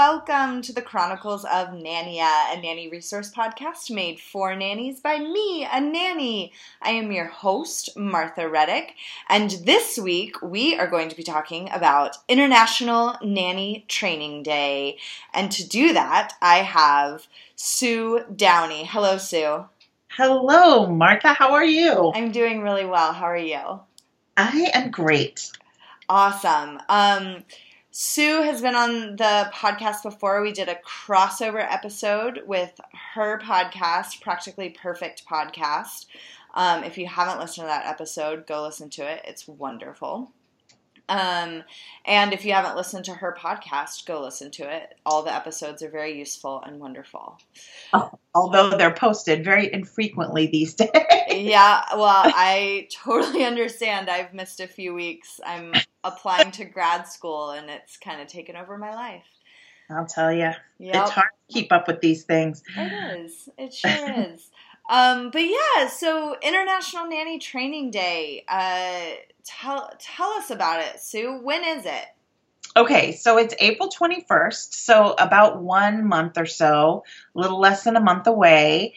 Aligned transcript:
Welcome 0.00 0.62
to 0.62 0.72
the 0.72 0.80
Chronicles 0.80 1.44
of 1.44 1.68
Nania, 1.74 2.54
a 2.54 2.58
nanny 2.58 2.88
resource 2.88 3.30
podcast 3.30 3.90
made 3.90 4.18
for 4.18 4.56
nannies 4.56 4.98
by 4.98 5.18
me, 5.18 5.68
a 5.70 5.78
nanny. 5.78 6.54
I 6.80 6.92
am 6.92 7.12
your 7.12 7.26
host, 7.26 7.94
Martha 7.98 8.48
Reddick, 8.48 8.94
and 9.28 9.50
this 9.50 9.98
week 9.98 10.40
we 10.40 10.74
are 10.78 10.86
going 10.86 11.10
to 11.10 11.16
be 11.16 11.22
talking 11.22 11.68
about 11.70 12.16
International 12.28 13.18
Nanny 13.22 13.84
Training 13.88 14.42
Day. 14.42 14.96
And 15.34 15.52
to 15.52 15.68
do 15.68 15.92
that, 15.92 16.32
I 16.40 16.60
have 16.60 17.26
Sue 17.54 18.24
Downey. 18.34 18.86
Hello, 18.86 19.18
Sue. 19.18 19.66
Hello, 20.08 20.86
Martha. 20.86 21.34
How 21.34 21.52
are 21.52 21.64
you? 21.64 22.10
I'm 22.14 22.32
doing 22.32 22.62
really 22.62 22.86
well. 22.86 23.12
How 23.12 23.26
are 23.26 23.36
you? 23.36 23.80
I 24.38 24.70
am 24.72 24.90
great. 24.90 25.50
Awesome. 26.08 26.80
Um, 26.88 27.44
Sue 27.92 28.42
has 28.42 28.62
been 28.62 28.76
on 28.76 29.16
the 29.16 29.50
podcast 29.52 30.04
before. 30.04 30.40
We 30.42 30.52
did 30.52 30.68
a 30.68 30.76
crossover 30.76 31.60
episode 31.60 32.42
with 32.46 32.80
her 33.14 33.40
podcast, 33.40 34.20
Practically 34.20 34.70
Perfect 34.70 35.24
Podcast. 35.26 36.06
Um, 36.54 36.84
if 36.84 36.96
you 36.98 37.08
haven't 37.08 37.40
listened 37.40 37.64
to 37.64 37.68
that 37.68 37.86
episode, 37.86 38.46
go 38.46 38.62
listen 38.62 38.90
to 38.90 39.10
it. 39.10 39.22
It's 39.24 39.48
wonderful. 39.48 40.30
Um, 41.10 41.64
and 42.04 42.32
if 42.32 42.44
you 42.44 42.52
haven't 42.52 42.76
listened 42.76 43.04
to 43.06 43.14
her 43.14 43.36
podcast, 43.38 44.06
go 44.06 44.22
listen 44.22 44.50
to 44.52 44.72
it. 44.72 44.94
All 45.04 45.22
the 45.22 45.34
episodes 45.34 45.82
are 45.82 45.90
very 45.90 46.16
useful 46.18 46.62
and 46.64 46.78
wonderful. 46.78 47.38
Although 48.34 48.70
they're 48.76 48.94
posted 48.94 49.44
very 49.44 49.72
infrequently 49.72 50.46
these 50.46 50.74
days. 50.74 50.88
Yeah, 51.30 51.82
well, 51.94 52.22
I 52.24 52.88
totally 53.04 53.44
understand. 53.44 54.08
I've 54.08 54.32
missed 54.32 54.60
a 54.60 54.68
few 54.68 54.94
weeks. 54.94 55.40
I'm 55.44 55.74
applying 56.04 56.52
to 56.52 56.64
grad 56.64 57.08
school 57.08 57.50
and 57.50 57.68
it's 57.68 57.96
kind 57.96 58.20
of 58.20 58.28
taken 58.28 58.54
over 58.56 58.78
my 58.78 58.94
life. 58.94 59.24
I'll 59.90 60.06
tell 60.06 60.32
you, 60.32 60.50
Yep. 60.78 60.94
it's 60.94 61.10
hard 61.10 61.28
to 61.48 61.52
keep 61.54 61.72
up 61.72 61.88
with 61.88 62.00
these 62.00 62.22
things. 62.22 62.62
It 62.76 63.20
is. 63.24 63.48
It 63.58 63.74
sure 63.74 64.30
is. 64.32 64.48
Um, 64.88 65.30
but 65.30 65.42
yeah, 65.42 65.88
so 65.88 66.36
International 66.42 67.06
Nanny 67.06 67.38
Training 67.38 67.90
Day. 67.90 68.44
Uh, 68.48 69.16
tell 69.60 69.92
tell 69.98 70.30
us 70.32 70.50
about 70.50 70.80
it, 70.80 71.00
Sue. 71.00 71.40
When 71.42 71.64
is 71.64 71.86
it? 71.86 72.04
Okay, 72.76 73.12
so 73.12 73.36
it's 73.36 73.54
April 73.58 73.88
21st, 73.90 74.74
so 74.74 75.14
about 75.18 75.60
one 75.60 76.06
month 76.06 76.38
or 76.38 76.46
so, 76.46 77.02
a 77.34 77.38
little 77.38 77.58
less 77.58 77.82
than 77.82 77.96
a 77.96 78.00
month 78.00 78.28
away. 78.28 78.94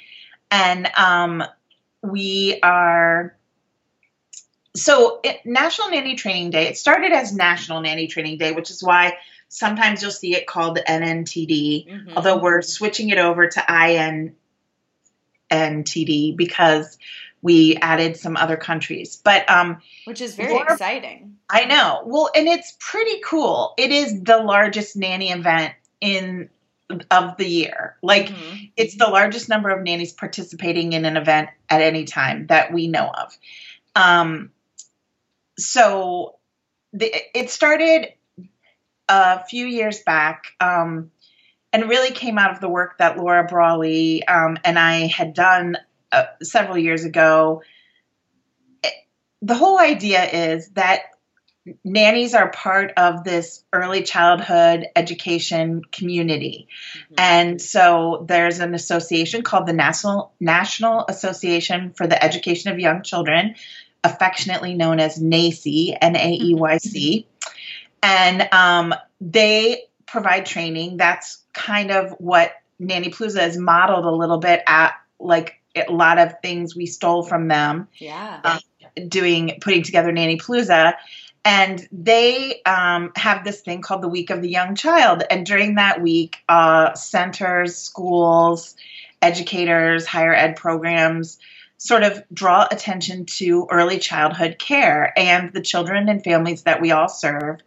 And 0.52 0.88
um, 0.96 1.44
we 2.04 2.60
are. 2.62 3.36
So, 4.76 5.20
it, 5.24 5.46
National 5.46 5.90
Nanny 5.90 6.16
Training 6.16 6.50
Day, 6.50 6.68
it 6.68 6.78
started 6.78 7.12
as 7.12 7.32
National 7.34 7.82
Nanny 7.82 8.08
Training 8.08 8.38
Day, 8.40 8.52
which 8.54 8.72
is 8.72 8.84
why 8.84 9.18
sometimes 9.48 10.02
you'll 10.02 10.12
see 10.12 10.36
it 10.36 10.48
called 10.48 10.80
NNTD. 10.88 11.88
Mhm. 11.88 12.14
although 12.16 12.38
we're 12.38 12.62
switching 12.64 13.10
it 13.10 13.20
over 13.20 13.48
to 13.48 13.60
INTD 15.50 16.36
because 16.36 16.98
we 17.44 17.76
added 17.82 18.18
some 18.18 18.36
other 18.38 18.58
countries. 18.58 19.22
But 19.24 19.48
um, 19.52 19.82
Which 20.06 20.22
is 20.22 20.34
very 20.36 20.54
Laura- 20.54 20.74
exciting. 20.74 21.38
I 21.50 21.66
know. 21.66 22.02
Well, 22.06 22.32
and 22.36 22.48
it's 22.48 22.76
pretty 22.80 23.20
cool. 23.24 23.76
It 23.78 23.92
is 23.92 24.24
the 24.24 24.38
largest 24.38 24.96
nanny 24.96 25.30
event 25.30 25.74
in 26.02 26.50
of 27.12 27.38
the 27.38 27.46
year. 27.48 27.98
Like 28.02 28.28
Mhm. 28.30 28.72
it's 28.78 28.96
the 28.98 29.08
largest 29.08 29.50
number 29.50 29.70
of 29.70 29.84
nannies 29.84 30.14
participating 30.14 30.94
in 30.94 31.06
an 31.06 31.18
event 31.18 31.50
at 31.70 31.82
any 31.82 32.06
time 32.06 32.48
that 32.48 32.72
we 32.74 32.88
know 32.88 33.08
of. 33.08 33.36
Um, 33.96 34.52
so 35.58 36.36
the, 36.94 37.12
it 37.38 37.50
started 37.50 38.14
a 39.10 39.44
few 39.46 39.66
years 39.66 40.02
back 40.04 40.48
um, 40.60 41.12
and 41.72 41.90
really 41.90 42.12
came 42.12 42.38
out 42.38 42.52
of 42.52 42.60
the 42.60 42.70
work 42.70 42.98
that 43.00 43.18
Lora 43.18 43.46
Brawley 43.46 44.26
um, 44.28 44.58
and 44.64 44.78
I 44.78 45.08
had 45.08 45.34
done 45.34 45.78
uh, 46.14 46.26
several 46.42 46.78
years 46.78 47.04
ago. 47.04 47.62
It- 48.84 48.94
the 49.42 49.56
whole 49.56 49.80
idea 49.80 50.24
is 50.24 50.70
that 50.70 51.00
nannies 51.86 52.34
are 52.34 52.50
part 52.52 52.92
of 52.98 53.24
this 53.24 53.64
early 53.72 54.04
childhood 54.04 54.86
education 54.98 55.82
community. 55.92 56.68
Mhm. 57.12 57.16
And 57.18 57.62
so 57.62 58.26
there's 58.28 58.60
an 58.60 58.74
association 58.74 59.44
called 59.44 59.66
the 59.66 59.74
National 59.74 60.34
National 60.40 61.06
Association 61.08 61.94
for 61.96 62.06
the 62.06 62.22
Education 62.22 62.72
of 62.72 62.80
Young 62.80 63.02
Children, 63.02 63.56
affectionately 64.04 64.74
known 64.74 65.00
as 65.00 65.18
NAEYC, 65.18 65.98
N 66.02 66.16
A 66.18 66.34
E 66.34 66.54
Y 66.54 66.78
C. 66.80 67.28
And 68.02 68.50
um, 68.52 68.94
they 69.22 69.84
provide 70.06 70.46
training. 70.46 70.98
That's 70.98 71.42
kind 71.54 71.92
of 71.92 72.12
what 72.20 72.52
Nanny 72.78 73.10
Palooza 73.10 73.48
is 73.48 73.58
modeled 73.58 74.04
a 74.04 74.12
little 74.12 74.40
bit 74.40 74.62
at, 74.68 74.96
like 75.20 75.62
a 75.76 75.92
lot 75.92 76.20
of 76.20 76.36
things 76.42 76.76
we 76.76 76.86
stole 76.86 77.24
from 77.24 77.48
them 77.48 77.88
Yeah. 77.98 78.40
uh, 78.44 78.60
doing 79.08 79.58
putting 79.62 79.84
together 79.84 80.12
Nanny 80.12 80.38
Palooza. 80.38 80.94
And 81.46 81.86
they 81.92 82.62
um, 82.66 83.12
have 83.18 83.44
this 83.44 83.62
thing 83.62 83.82
called 83.82 84.02
the 84.02 84.08
Week 84.08 84.30
of 84.30 84.42
the 84.42 84.50
Young 84.50 84.76
Child. 84.76 85.24
And 85.30 85.46
during 85.46 85.76
that 85.76 86.02
week, 86.02 86.38
uh, 86.48 86.94
centers, 86.94 87.76
schools, 87.76 88.76
educators, 89.22 90.06
higher 90.06 90.34
ed 90.34 90.56
programs 90.56 91.40
sort 91.78 92.04
of 92.04 92.24
draw 92.34 92.66
attention 92.72 93.26
to 93.26 93.68
early 93.70 94.00
childhood 94.00 94.58
care 94.58 95.12
and 95.18 95.52
the 95.52 95.62
children 95.62 96.08
and 96.08 96.24
families 96.24 96.64
that 96.64 96.80
we 96.82 96.92
all 96.92 97.10
serve. 97.10 97.60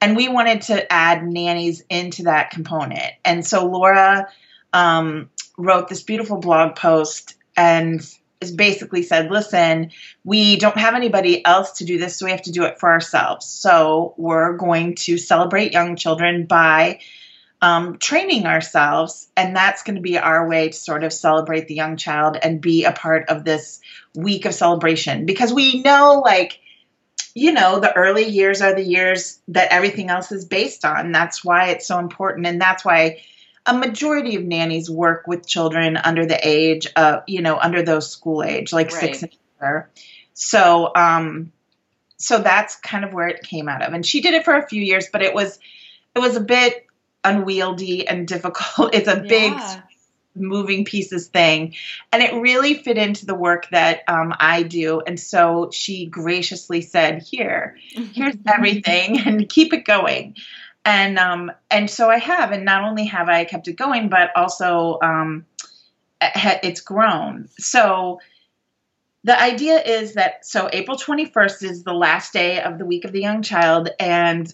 And 0.00 0.16
we 0.16 0.28
wanted 0.28 0.62
to 0.62 0.92
add 0.92 1.24
nannies 1.26 1.82
into 1.88 2.24
that 2.24 2.50
component. 2.50 3.12
And 3.24 3.44
so 3.44 3.66
Lora 3.66 4.28
um, 4.72 5.28
wrote 5.56 5.88
this 5.88 6.04
beautiful 6.04 6.36
blog 6.36 6.76
post 6.76 7.34
and 7.58 8.00
is 8.40 8.52
basically 8.52 9.02
said, 9.02 9.32
listen, 9.32 9.90
we 10.24 10.56
don't 10.56 10.78
have 10.78 10.94
anybody 10.94 11.44
else 11.44 11.72
to 11.78 11.84
do 11.84 11.98
this, 11.98 12.16
so 12.16 12.24
we 12.24 12.30
have 12.30 12.42
to 12.42 12.52
do 12.52 12.62
it 12.62 12.78
for 12.78 12.88
ourselves. 12.88 13.46
So 13.46 14.14
we're 14.16 14.56
going 14.56 14.94
to 14.94 15.18
celebrate 15.18 15.72
young 15.72 15.96
children 15.96 16.46
by 16.46 17.00
um, 17.60 17.98
training 17.98 18.46
ourselves, 18.46 19.28
and 19.36 19.56
that's 19.56 19.82
going 19.82 19.96
to 19.96 20.02
be 20.02 20.16
our 20.16 20.48
way 20.48 20.68
to 20.68 20.72
sort 20.72 21.02
of 21.02 21.12
celebrate 21.12 21.66
the 21.66 21.74
young 21.74 21.96
child 21.96 22.38
and 22.40 22.60
be 22.60 22.84
a 22.84 22.92
part 22.92 23.28
of 23.28 23.44
this 23.44 23.80
week 24.14 24.44
of 24.44 24.54
celebration 24.54 25.26
because 25.26 25.52
we 25.52 25.82
know, 25.82 26.22
like, 26.24 26.60
you 27.34 27.50
know, 27.50 27.80
the 27.80 27.94
early 27.96 28.24
years 28.24 28.62
are 28.62 28.74
the 28.74 28.84
years 28.84 29.40
that 29.48 29.72
everything 29.72 30.10
else 30.10 30.30
is 30.30 30.44
based 30.44 30.84
on. 30.84 31.10
That's 31.10 31.44
why 31.44 31.70
it's 31.70 31.88
so 31.88 31.98
important, 31.98 32.46
and 32.46 32.60
that's 32.60 32.84
why 32.84 33.18
a 33.68 33.74
majority 33.74 34.34
of 34.36 34.44
nannies 34.44 34.90
work 34.90 35.26
with 35.26 35.46
children 35.46 35.96
under 35.96 36.24
the 36.26 36.38
age 36.42 36.88
of, 36.96 37.22
you 37.26 37.42
know, 37.42 37.58
under 37.58 37.82
those 37.82 38.10
school 38.10 38.42
age, 38.42 38.72
like 38.72 38.90
six 38.90 39.22
Right. 39.22 39.30
and 39.30 39.38
under. 39.60 39.90
So, 40.32 40.90
um, 40.96 41.52
so 42.16 42.38
that's 42.38 42.76
kind 42.76 43.04
of 43.04 43.12
where 43.12 43.28
it 43.28 43.42
came 43.42 43.68
out 43.68 43.82
of. 43.82 43.92
And 43.92 44.04
she 44.04 44.22
did 44.22 44.34
it 44.34 44.44
for 44.44 44.56
a 44.56 44.66
few 44.66 44.82
years, 44.82 45.08
but 45.12 45.22
it 45.22 45.34
was, 45.34 45.58
it 46.14 46.18
was 46.18 46.34
a 46.34 46.40
bit, 46.40 46.86
unwieldy 47.24 48.08
and 48.08 48.26
difficult. 48.34 48.94
It's 48.94 49.08
a 49.08 49.20
big 49.20 49.52
moving 50.34 50.84
pieces 50.84 51.28
thing. 51.28 51.74
And 52.12 52.22
it 52.22 52.34
really 52.34 52.74
fit 52.74 52.96
into 52.96 53.26
the 53.26 53.34
work 53.34 53.68
that 53.70 54.02
um, 54.08 54.34
I 54.38 54.62
do. 54.62 55.00
And 55.00 55.18
so 55.18 55.70
she 55.72 56.06
graciously 56.06 56.80
said, 56.80 57.22
Here, 57.22 57.76
here's 57.90 58.36
everything 58.46 59.20
and 59.20 59.48
keep 59.48 59.72
it 59.72 59.84
going. 59.84 60.36
And 60.88 61.18
um, 61.18 61.52
and 61.70 61.90
so 61.90 62.08
I 62.08 62.16
have, 62.16 62.50
and 62.50 62.64
not 62.64 62.82
only 62.82 63.04
have 63.04 63.28
I 63.28 63.44
kept 63.44 63.68
it 63.68 63.74
going, 63.74 64.08
but 64.08 64.30
also 64.34 64.98
um, 65.02 65.44
it's 66.18 66.80
grown. 66.80 67.50
So 67.58 68.20
the 69.22 69.38
idea 69.38 69.82
is 69.82 70.14
that 70.14 70.46
so 70.46 70.70
April 70.72 70.96
21st 70.96 71.62
is 71.62 71.84
the 71.84 71.92
last 71.92 72.32
day 72.32 72.62
of 72.62 72.78
the 72.78 72.86
week 72.86 73.04
of 73.04 73.12
the 73.12 73.20
young 73.20 73.42
child, 73.42 73.90
and 74.00 74.52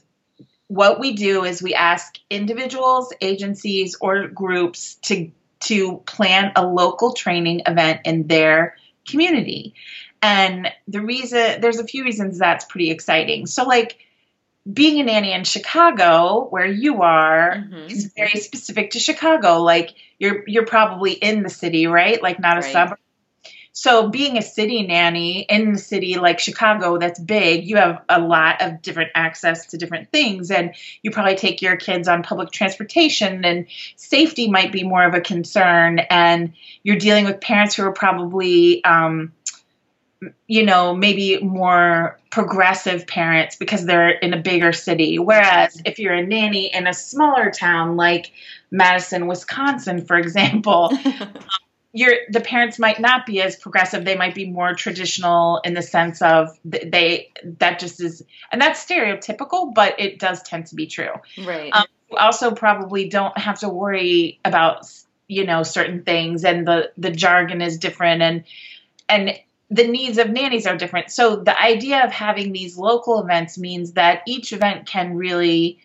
what 0.67 0.99
we 0.99 1.13
do 1.13 1.45
is 1.45 1.63
we 1.63 1.73
ask 1.73 2.19
individuals, 2.29 3.13
agencies, 3.21 3.97
or 4.01 4.27
groups 4.27 4.97
to 5.03 5.31
to 5.61 5.99
plan 5.99 6.51
a 6.57 6.67
local 6.67 7.13
training 7.13 7.63
event 7.65 8.01
in 8.05 8.27
their 8.27 8.77
community. 9.09 9.75
And 10.21 10.73
the 10.89 11.01
reason 11.01 11.61
there's 11.61 11.79
a 11.79 11.87
few 11.87 12.03
reasons 12.03 12.41
that's 12.41 12.65
pretty 12.65 12.91
exciting. 12.91 13.47
So 13.47 13.63
like 13.63 14.01
being 14.71 15.01
a 15.01 15.05
nanny 15.05 15.33
in 15.33 15.45
Chicago, 15.45 16.47
where 16.49 16.67
you 16.67 17.03
are, 17.03 17.65
Mhm. 17.69 17.91
is 17.91 18.13
very 18.17 18.41
specific 18.41 18.93
to 18.93 18.99
Chicago. 18.99 19.63
Like 19.63 19.91
you're 20.19 20.45
you're 20.47 20.67
probably 20.67 21.13
in 21.13 21.43
the 21.43 21.51
city, 21.51 21.87
right? 21.87 22.23
Like 22.23 22.41
not 22.41 22.57
a 22.57 22.61
Right. 22.61 22.73
suburb. 22.73 22.99
So 23.77 24.09
being 24.09 24.39
a 24.39 24.43
city 24.43 24.87
nanny 24.87 25.41
in 25.41 25.73
the 25.73 25.79
city 25.79 26.15
like 26.15 26.39
Chicago 26.39 26.97
that's 26.97 27.19
big, 27.19 27.69
you 27.69 27.77
have 27.77 28.03
a 28.09 28.21
lot 28.21 28.63
of 28.63 28.81
different 28.83 29.11
access 29.17 29.67
to 29.67 29.77
different 29.77 30.13
things 30.13 30.53
and 30.53 30.77
you 31.03 31.11
probably 31.11 31.35
take 31.35 31.61
your 31.61 31.77
kids 31.77 32.07
on 32.07 32.23
public 32.23 32.53
transportation 32.53 33.45
and 33.45 33.67
safety 33.97 34.49
might 34.49 34.71
be 34.71 34.85
more 34.85 35.05
of 35.05 35.15
a 35.15 35.21
concern 35.21 35.99
and 35.99 36.53
you're 36.85 36.99
dealing 36.99 37.25
with 37.25 37.41
parents 37.41 37.75
who 37.75 37.83
are 37.83 37.93
probably 37.93 38.83
um, 38.85 39.33
you 40.47 40.65
know, 40.65 40.95
maybe 40.95 41.39
more 41.39 42.19
progressive 42.31 43.07
parents 43.07 43.57
because 43.57 43.85
they're 43.85 44.11
in 44.11 44.35
a 44.35 44.41
bigger 44.41 44.73
city. 44.73 45.19
Whereas 45.19 45.81
if 45.85 45.99
you're 45.99 46.15
a 46.15 46.27
nanny 46.27 46.73
in 46.73 46.87
a 46.87 46.95
smaller 46.95 47.51
town 47.51 47.97
like 47.97 48.33
Madison, 48.71 49.27
Wisconsin, 49.27 50.05
for 50.05 50.17
example, 50.17 50.93
your 51.93 52.13
the 52.29 52.41
parents 52.41 52.79
might 52.79 53.01
not 53.01 53.25
be 53.25 53.41
as 53.41 53.57
progressive. 53.57 54.05
They 54.05 54.17
might 54.17 54.35
be 54.35 54.51
more 54.51 54.75
traditional 54.75 55.61
in 55.65 55.75
the 55.75 55.83
sense 55.83 56.21
of 56.23 56.59
they 56.65 57.31
that 57.61 57.79
just 57.79 58.03
is 58.03 58.23
and 58.51 58.61
that's 58.61 58.85
stereotypical, 58.85 59.73
but 59.73 59.99
it 59.99 60.19
does 60.19 60.43
tend 60.43 60.67
to 60.67 60.75
be 60.75 60.87
true. 60.87 61.13
right. 61.45 61.71
Um, 61.73 61.87
you 62.11 62.19
also 62.19 62.51
probably 62.51 63.09
don't 63.09 63.37
have 63.39 63.61
to 63.61 63.69
worry 63.69 64.41
about 64.45 64.87
you 65.29 65.47
know 65.47 65.63
certain 65.63 66.03
things 66.03 66.45
and 66.45 66.67
the 66.67 66.91
the 66.99 67.11
jargon 67.11 67.63
is 67.63 67.79
different 67.79 68.23
and 68.23 68.45
and 69.09 69.39
the 69.75 69.87
needs 69.87 70.19
of 70.19 70.31
nannies 70.31 70.67
are 70.67 70.77
different 70.77 71.11
so 71.11 71.37
the 71.37 71.61
idea 71.61 72.05
of 72.05 72.13
having 72.13 72.53
these 72.53 72.77
local 72.77 73.21
events 73.21 73.59
means 73.59 73.93
that 73.93 74.23
each 74.27 74.53
event 74.53 74.87
can 74.87 75.17
really 75.17 75.79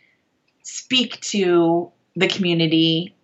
speak 0.63 1.19
to 1.21 1.91
the 2.15 2.27
community 2.27 3.15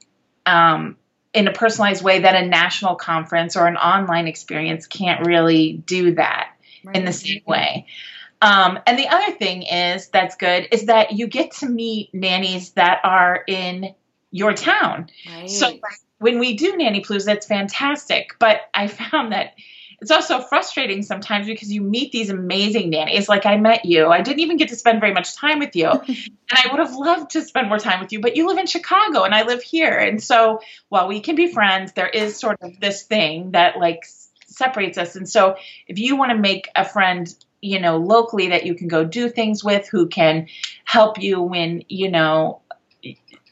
um, 0.45 0.95
in 1.33 1.47
a 1.47 1.53
personalized 1.53 2.03
way 2.03 2.19
that 2.19 2.35
a 2.35 2.45
national 2.45 2.95
conference 2.95 3.56
or 3.56 3.67
an 3.67 3.77
online 3.77 4.27
experience 4.27 4.88
can't 4.88 5.25
really 5.25 5.73
do 5.73 6.15
that 6.15 6.51
in 6.94 7.06
the 7.06 7.12
same 7.12 7.41
way. 7.45 7.88
Um, 8.41 8.79
and 8.85 8.97
the 8.97 9.07
other 9.07 9.31
thing 9.33 9.63
is 9.63 10.07
that's 10.09 10.35
good 10.35 10.67
is 10.71 10.85
that 10.85 11.13
you 11.13 11.27
get 11.27 11.51
to 11.51 11.67
meet 11.67 12.13
nannies 12.13 12.71
that 12.71 13.01
are 13.03 13.44
in 13.47 13.94
your 14.31 14.53
town. 14.53 15.09
Right. 15.27 15.50
So 15.50 15.79
when 16.19 16.39
we 16.39 16.56
do 16.56 16.75
nanny 16.77 17.01
blues, 17.01 17.25
that's 17.25 17.45
fantastic. 17.45 18.35
But 18.39 18.62
I 18.73 18.88
found 18.88 19.31
that 19.31 19.56
it's 20.06 20.12
also 20.12 20.40
frustrating 20.40 21.02
sometimes 21.02 21.48
because 21.48 21.72
you 21.72 21.81
meet 21.81 22.12
these 22.12 22.30
amazing 22.30 22.92
nannies. 22.92 23.28
Like 23.28 23.48
I 23.48 23.57
met 23.57 23.86
you, 23.86 24.06
I 24.06 24.22
didn't 24.22 24.42
even 24.42 24.57
get 24.57 24.69
to 24.69 24.75
spend 24.75 25.00
very 25.00 25.16
much 25.16 25.36
time 25.36 25.57
with 25.57 25.75
you, 25.75 25.90
and 26.07 26.30
I 26.52 26.68
would 26.69 26.80
have 26.80 26.94
loved 26.94 27.31
to 27.31 27.42
spend 27.42 27.69
more 27.69 27.80
time 27.80 28.00
with 28.02 28.12
you. 28.12 28.22
But 28.22 28.36
you 28.36 28.46
live 28.46 28.60
in 28.60 28.68
Chicago, 28.68 29.24
and 29.24 29.34
I 29.34 29.48
live 29.48 29.63
here, 29.63 29.98
and 29.98 30.22
so 30.22 30.60
while 30.90 31.07
we 31.07 31.22
can 31.22 31.36
be 31.36 31.52
friends, 31.52 31.94
there 31.94 32.07
is 32.07 32.38
sort 32.40 32.60
of 32.62 32.80
this 32.80 33.02
thing 33.02 33.54
that 33.54 33.80
like 33.80 34.06
separates 34.46 35.00
us. 35.00 35.16
And 35.16 35.28
so 35.28 35.56
if 35.88 35.98
you 35.98 36.16
want 36.16 36.31
to 36.31 36.38
make 36.38 36.69
a 36.75 36.86
friend 36.86 37.28
you 37.62 37.80
know 37.80 37.98
locally 37.98 38.50
that 38.50 38.68
you 38.68 38.75
can 38.75 38.88
go 38.88 39.04
do 39.04 39.28
things 39.28 39.63
with 39.63 39.88
who 39.88 40.08
can 40.08 40.46
help 40.84 41.19
you 41.19 41.42
when 41.42 41.84
you 41.88 42.12
know 42.12 42.62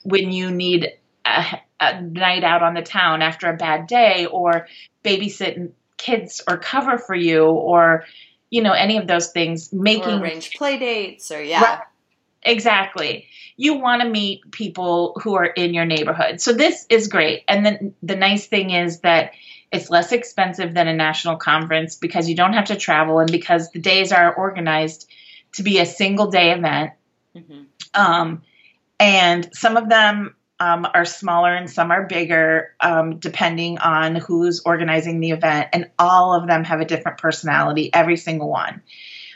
when 0.04 0.32
you 0.32 0.52
need 0.52 0.92
a, 1.26 1.60
a 1.80 2.00
night 2.00 2.44
out 2.44 2.62
on 2.62 2.76
the 2.76 2.84
town 2.84 3.24
after 3.24 3.50
a 3.50 3.58
bad 3.58 3.88
day 3.88 4.28
or 4.28 4.68
babysit 5.04 5.72
kids 6.04 6.42
or 6.48 6.58
cover 6.58 6.98
for 6.98 7.16
you 7.16 7.46
or 7.46 8.04
you 8.50 8.62
know 8.62 8.74
any 8.74 8.98
of 8.98 9.08
those 9.08 9.32
things 9.32 9.72
or 9.74 9.82
making 9.82 10.20
arrange 10.20 10.54
play 10.54 10.78
dates 10.78 11.32
or 11.32 11.42
yeah. 11.42 11.62
Right. 11.62 11.80
Exactly. 12.46 13.28
You 13.56 13.76
want 13.76 14.02
to 14.02 14.10
meet 14.10 14.52
people 14.52 15.18
who 15.24 15.36
are 15.36 15.46
in 15.46 15.74
your 15.74 15.86
neighborhood. 15.86 16.42
So 16.42 16.52
this 16.52 16.86
is 16.90 17.08
great. 17.08 17.44
And 17.48 17.66
then 17.66 17.96
the 18.04 18.18
nice 18.18 18.48
thing 18.48 18.72
is 18.72 19.00
that 19.00 19.32
it's 19.72 19.90
less 19.90 20.12
expensive 20.12 20.74
than 20.74 20.90
a 20.90 20.94
national 20.94 21.38
conference 21.38 21.96
because 21.96 22.28
you 22.28 22.36
don't 22.36 22.52
have 22.52 22.66
to 22.66 22.76
travel 22.76 23.20
and 23.20 23.32
because 23.32 23.72
the 23.72 23.80
days 23.80 24.12
are 24.12 24.36
organized 24.36 25.10
to 25.54 25.64
be 25.64 25.80
a 25.80 25.86
single 25.86 26.28
day 26.28 26.52
event. 26.52 26.92
Mhm. 27.34 27.68
Um, 27.94 28.42
and 29.00 29.50
some 29.54 29.78
of 29.78 29.88
them 29.88 30.36
um, 30.60 30.88
are 30.94 31.06
smaller 31.06 31.54
and 31.54 31.70
some 31.70 31.92
are 31.92 32.06
bigger, 32.06 32.74
um, 32.80 33.18
depending 33.20 33.80
on 33.80 34.16
who's 34.16 34.62
organizing 34.66 35.20
the 35.20 35.32
event. 35.32 35.70
And 35.74 35.90
all 36.00 36.34
of 36.34 36.48
them 36.48 36.64
have 36.64 36.80
a 36.80 36.86
different 36.86 37.18
personality, 37.18 37.90
every 37.94 38.18
single 38.18 38.50
one, 38.50 38.82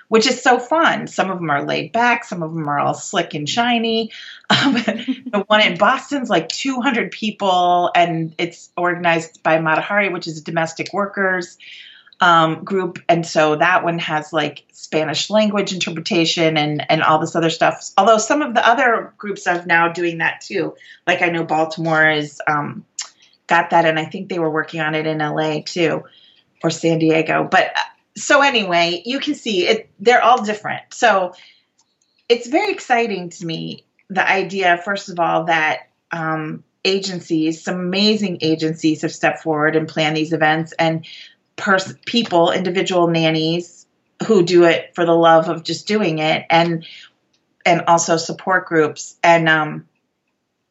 which 0.07 0.27
is 0.27 0.41
so 0.41 0.59
fun. 0.59 1.07
Some 1.07 1.29
of 1.29 1.39
them 1.39 1.49
are 1.49 1.63
laid 1.63 1.91
back, 1.91 2.23
some 2.23 2.43
of 2.43 2.53
them 2.53 2.67
are 2.69 2.79
all 2.79 2.93
slick 2.93 3.33
and 3.33 3.47
shiny. 3.47 4.11
Um, 4.49 4.75
the 4.75 5.43
one 5.47 5.59
in 5.59 5.77
Boston's 5.77 6.29
like 6.29 6.47
200 6.47 7.11
people, 7.11 7.91
and 7.93 8.33
it's 8.37 8.69
organized 8.77 9.43
by 9.43 9.57
Matahari, 9.57 10.09
which 10.09 10.25
is 10.25 10.41
domestic 10.41 10.93
workers 10.93 11.57
um, 12.19 12.63
group, 12.63 12.99
and 13.07 13.25
so 13.25 13.55
that 13.55 13.83
one 13.83 13.99
has 13.99 14.33
like 14.33 14.65
Spanish 14.71 15.29
language 15.29 15.73
interpretation 15.73 16.57
and 16.57 16.89
and 16.89 17.03
all 17.03 17.19
this 17.19 17.35
other 17.35 17.49
stuff. 17.49 17.91
Although 17.97 18.17
some 18.17 18.41
of 18.41 18.53
the 18.53 18.67
other 18.67 19.13
groups 19.17 19.45
are 19.45 19.63
now 19.65 19.89
doing 19.91 20.17
that 20.19 20.41
too. 20.41 20.75
Like 21.05 21.21
I 21.21 21.29
know 21.29 21.43
Baltimore 21.43 22.09
is 22.09 22.41
um, 22.47 22.85
got 23.45 23.69
that, 23.69 23.85
and 23.85 23.99
I 23.99 24.05
think 24.05 24.29
they 24.29 24.39
were 24.39 24.49
working 24.49 24.81
on 24.81 24.95
it 24.95 25.05
in 25.05 25.19
LA 25.19 25.61
too, 25.63 26.03
or 26.63 26.69
San 26.69 26.99
Diego. 26.99 27.47
But 27.49 27.67
uh, 27.75 27.81
so 28.15 28.41
anyway, 28.41 29.03
you 29.05 29.19
can 29.19 29.35
see 29.35 29.67
it. 29.67 29.89
They're 29.99 30.23
all 30.23 30.43
different. 30.43 30.81
So 30.91 31.33
it's 32.29 32.47
very 32.47 32.71
exciting 32.71 33.29
to 33.29 33.45
me 33.45 33.85
the 34.09 34.27
idea, 34.27 34.81
first 34.83 35.09
of 35.09 35.19
all, 35.19 35.45
that 35.45 35.89
um, 36.11 36.63
agencies, 36.83 37.63
some 37.63 37.75
amazing 37.75 38.39
agencies, 38.41 39.01
have 39.01 39.11
stepped 39.11 39.43
forward 39.43 39.75
and 39.75 39.87
planned 39.87 40.17
these 40.17 40.33
events, 40.33 40.73
and 40.79 41.05
pers- 41.57 41.93
people, 42.05 42.51
individual 42.51 43.07
nannies 43.07 43.85
who 44.25 44.43
do 44.43 44.63
it 44.63 44.95
for 44.95 45.05
the 45.05 45.13
love 45.13 45.49
of 45.49 45.63
just 45.63 45.87
doing 45.87 46.19
it, 46.19 46.45
and 46.49 46.85
and 47.65 47.81
also 47.87 48.15
support 48.17 48.67
groups. 48.67 49.17
And 49.23 49.49
um, 49.49 49.87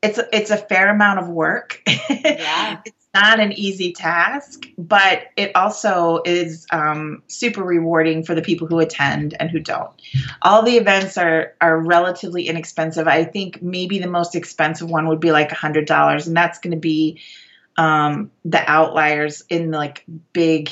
it's 0.03 0.19
it's 0.33 0.51
a 0.51 0.57
fair 0.57 0.89
amount 0.91 1.21
of 1.21 1.29
work. 1.29 1.83
Yeah. 2.09 2.81
it's 2.85 3.07
not 3.15 3.41
an 3.41 3.53
easy 3.53 3.93
task, 3.93 4.67
but 4.77 5.29
it 5.37 5.55
also 5.57 6.21
is 6.25 6.67
um, 6.71 7.23
super 7.29 7.63
rewarding 7.63 8.23
for 8.23 8.35
the 8.35 8.43
people 8.43 8.67
who 8.67 8.79
attend 8.79 9.35
and 9.41 9.51
who 9.51 9.59
don't. 9.59 9.91
All 10.43 10.63
the 10.63 10.77
events 10.77 11.17
are 11.17 11.55
are 11.61 11.79
relatively 11.79 12.47
inexpensive. 12.47 13.09
I 13.09 13.25
think 13.25 13.63
maybe 13.63 13.99
the 13.99 14.09
most 14.09 14.35
expensive 14.35 14.91
one 14.91 15.09
would 15.09 15.21
be 15.21 15.33
like 15.33 15.51
a 15.51 15.57
hundred 15.57 15.87
dollars, 15.87 16.27
and 16.27 16.37
that's 16.37 16.59
going 16.59 16.73
to 16.73 16.81
be 16.81 17.21
um, 17.77 18.31
the 18.45 18.63
outliers 18.71 19.43
in 19.49 19.71
like 19.71 20.05
big 20.33 20.71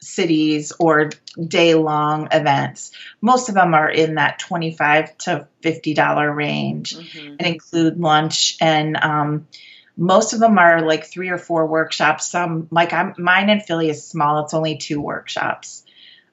cities 0.00 0.72
or 0.78 1.10
day 1.44 1.74
long 1.74 2.28
events. 2.30 2.92
Most 3.20 3.48
of 3.48 3.54
them 3.54 3.74
are 3.74 3.90
in 3.90 4.14
that 4.14 4.38
twenty 4.38 4.74
five 4.74 5.16
to 5.18 5.48
fifty 5.60 5.94
dollar 5.94 6.32
range 6.32 6.96
Mhm. 6.96 7.36
and 7.38 7.46
include 7.46 7.98
lunch 7.98 8.56
and 8.60 8.96
um, 8.96 9.48
most 9.96 10.32
of 10.32 10.38
them 10.38 10.56
are 10.58 10.82
like 10.86 11.06
three 11.06 11.30
or 11.30 11.38
four 11.38 11.66
workshops 11.66 12.30
some 12.30 12.68
like 12.70 12.92
I'm, 12.92 13.14
mine 13.18 13.50
in 13.50 13.58
philly 13.60 13.90
is 13.90 14.06
small 14.06 14.44
it's 14.44 14.54
only 14.54 14.76
two 14.76 15.00
workshops 15.00 15.82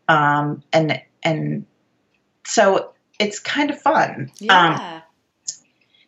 um, 0.08 0.62
and 0.72 1.02
and 1.24 1.66
so 2.46 2.94
it's 3.18 3.40
kind 3.40 3.72
of 3.72 3.82
fun 3.82 4.30
um, 4.50 4.74
Yeah. 4.78 5.02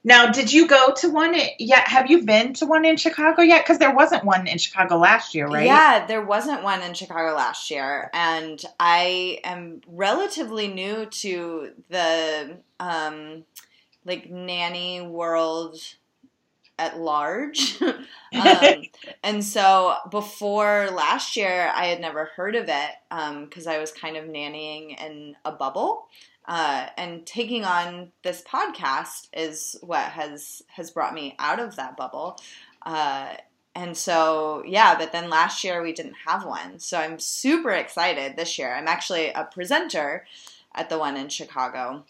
Now 0.08 0.32
did 0.32 0.52
you 0.52 0.68
go 0.68 0.92
to 0.96 1.10
one 1.10 1.36
yet 1.60 1.88
have 1.88 2.10
you 2.10 2.24
been 2.24 2.54
to 2.54 2.66
one 2.66 2.86
in 2.86 2.98
chicago 2.98 3.42
yet 3.42 3.64
because 3.64 3.78
there 3.78 3.94
wasn't 3.94 4.24
one 4.24 4.48
in 4.48 4.58
chicago 4.58 4.98
last 4.98 5.36
year 5.36 5.48
right 5.48 5.68
Yeah, 5.68 6.06
there 6.06 6.24
wasn't 6.24 6.64
one 6.64 6.82
in 6.82 6.94
Chicago 6.94 7.36
last 7.36 7.70
year, 7.70 8.10
and 8.14 8.64
I 8.80 9.40
am 9.44 9.82
relatively 9.86 10.70
new 10.70 11.06
to 11.06 11.72
the 11.90 12.58
um, 12.80 13.44
like 14.06 14.30
nanny 14.30 15.02
world 15.02 15.78
at 16.80 16.98
large. 16.98 17.82
um, 17.82 17.96
and 19.24 19.44
so 19.44 19.96
before 20.10 20.90
last 20.92 21.36
year, 21.36 21.72
I 21.76 21.88
had 21.88 22.00
never 22.00 22.26
heard 22.26 22.56
of 22.56 22.70
it 22.70 22.92
because 23.50 23.68
um, 23.68 23.74
I 23.74 23.80
was 23.80 23.92
kind 23.92 24.16
of 24.16 24.26
nannying 24.26 25.00
in 25.04 25.36
a 25.44 25.52
bubble. 25.52 26.08
Uh, 26.48 26.88
and 26.98 27.25
taking 27.25 27.66
on 27.66 28.12
this 28.24 28.42
podcast 28.42 29.27
is 29.34 29.75
what 29.82 30.06
has 30.06 30.62
has 30.68 30.92
brought 30.92 31.13
me 31.13 31.36
out 31.39 31.60
of 31.60 31.75
that 31.75 31.98
bubble. 31.98 32.39
Uh, 32.84 33.34
and 33.75 33.96
so, 33.96 34.63
yeah, 34.66 34.98
but 34.98 35.12
then 35.12 35.30
last 35.30 35.63
year 35.63 35.84
we 35.84 35.94
didn't 35.94 36.16
have 36.25 36.46
one. 36.46 36.80
So 36.80 36.98
I'm 36.98 37.20
super 37.20 37.72
excited 37.72 38.36
this 38.36 38.58
year. 38.58 38.74
I'm 38.74 38.88
actually 38.88 39.30
a 39.30 39.44
presenter 39.44 40.25
at 40.74 40.89
the 40.89 40.98
one 40.98 41.18
in 41.18 41.30
Chicago. 41.30 42.04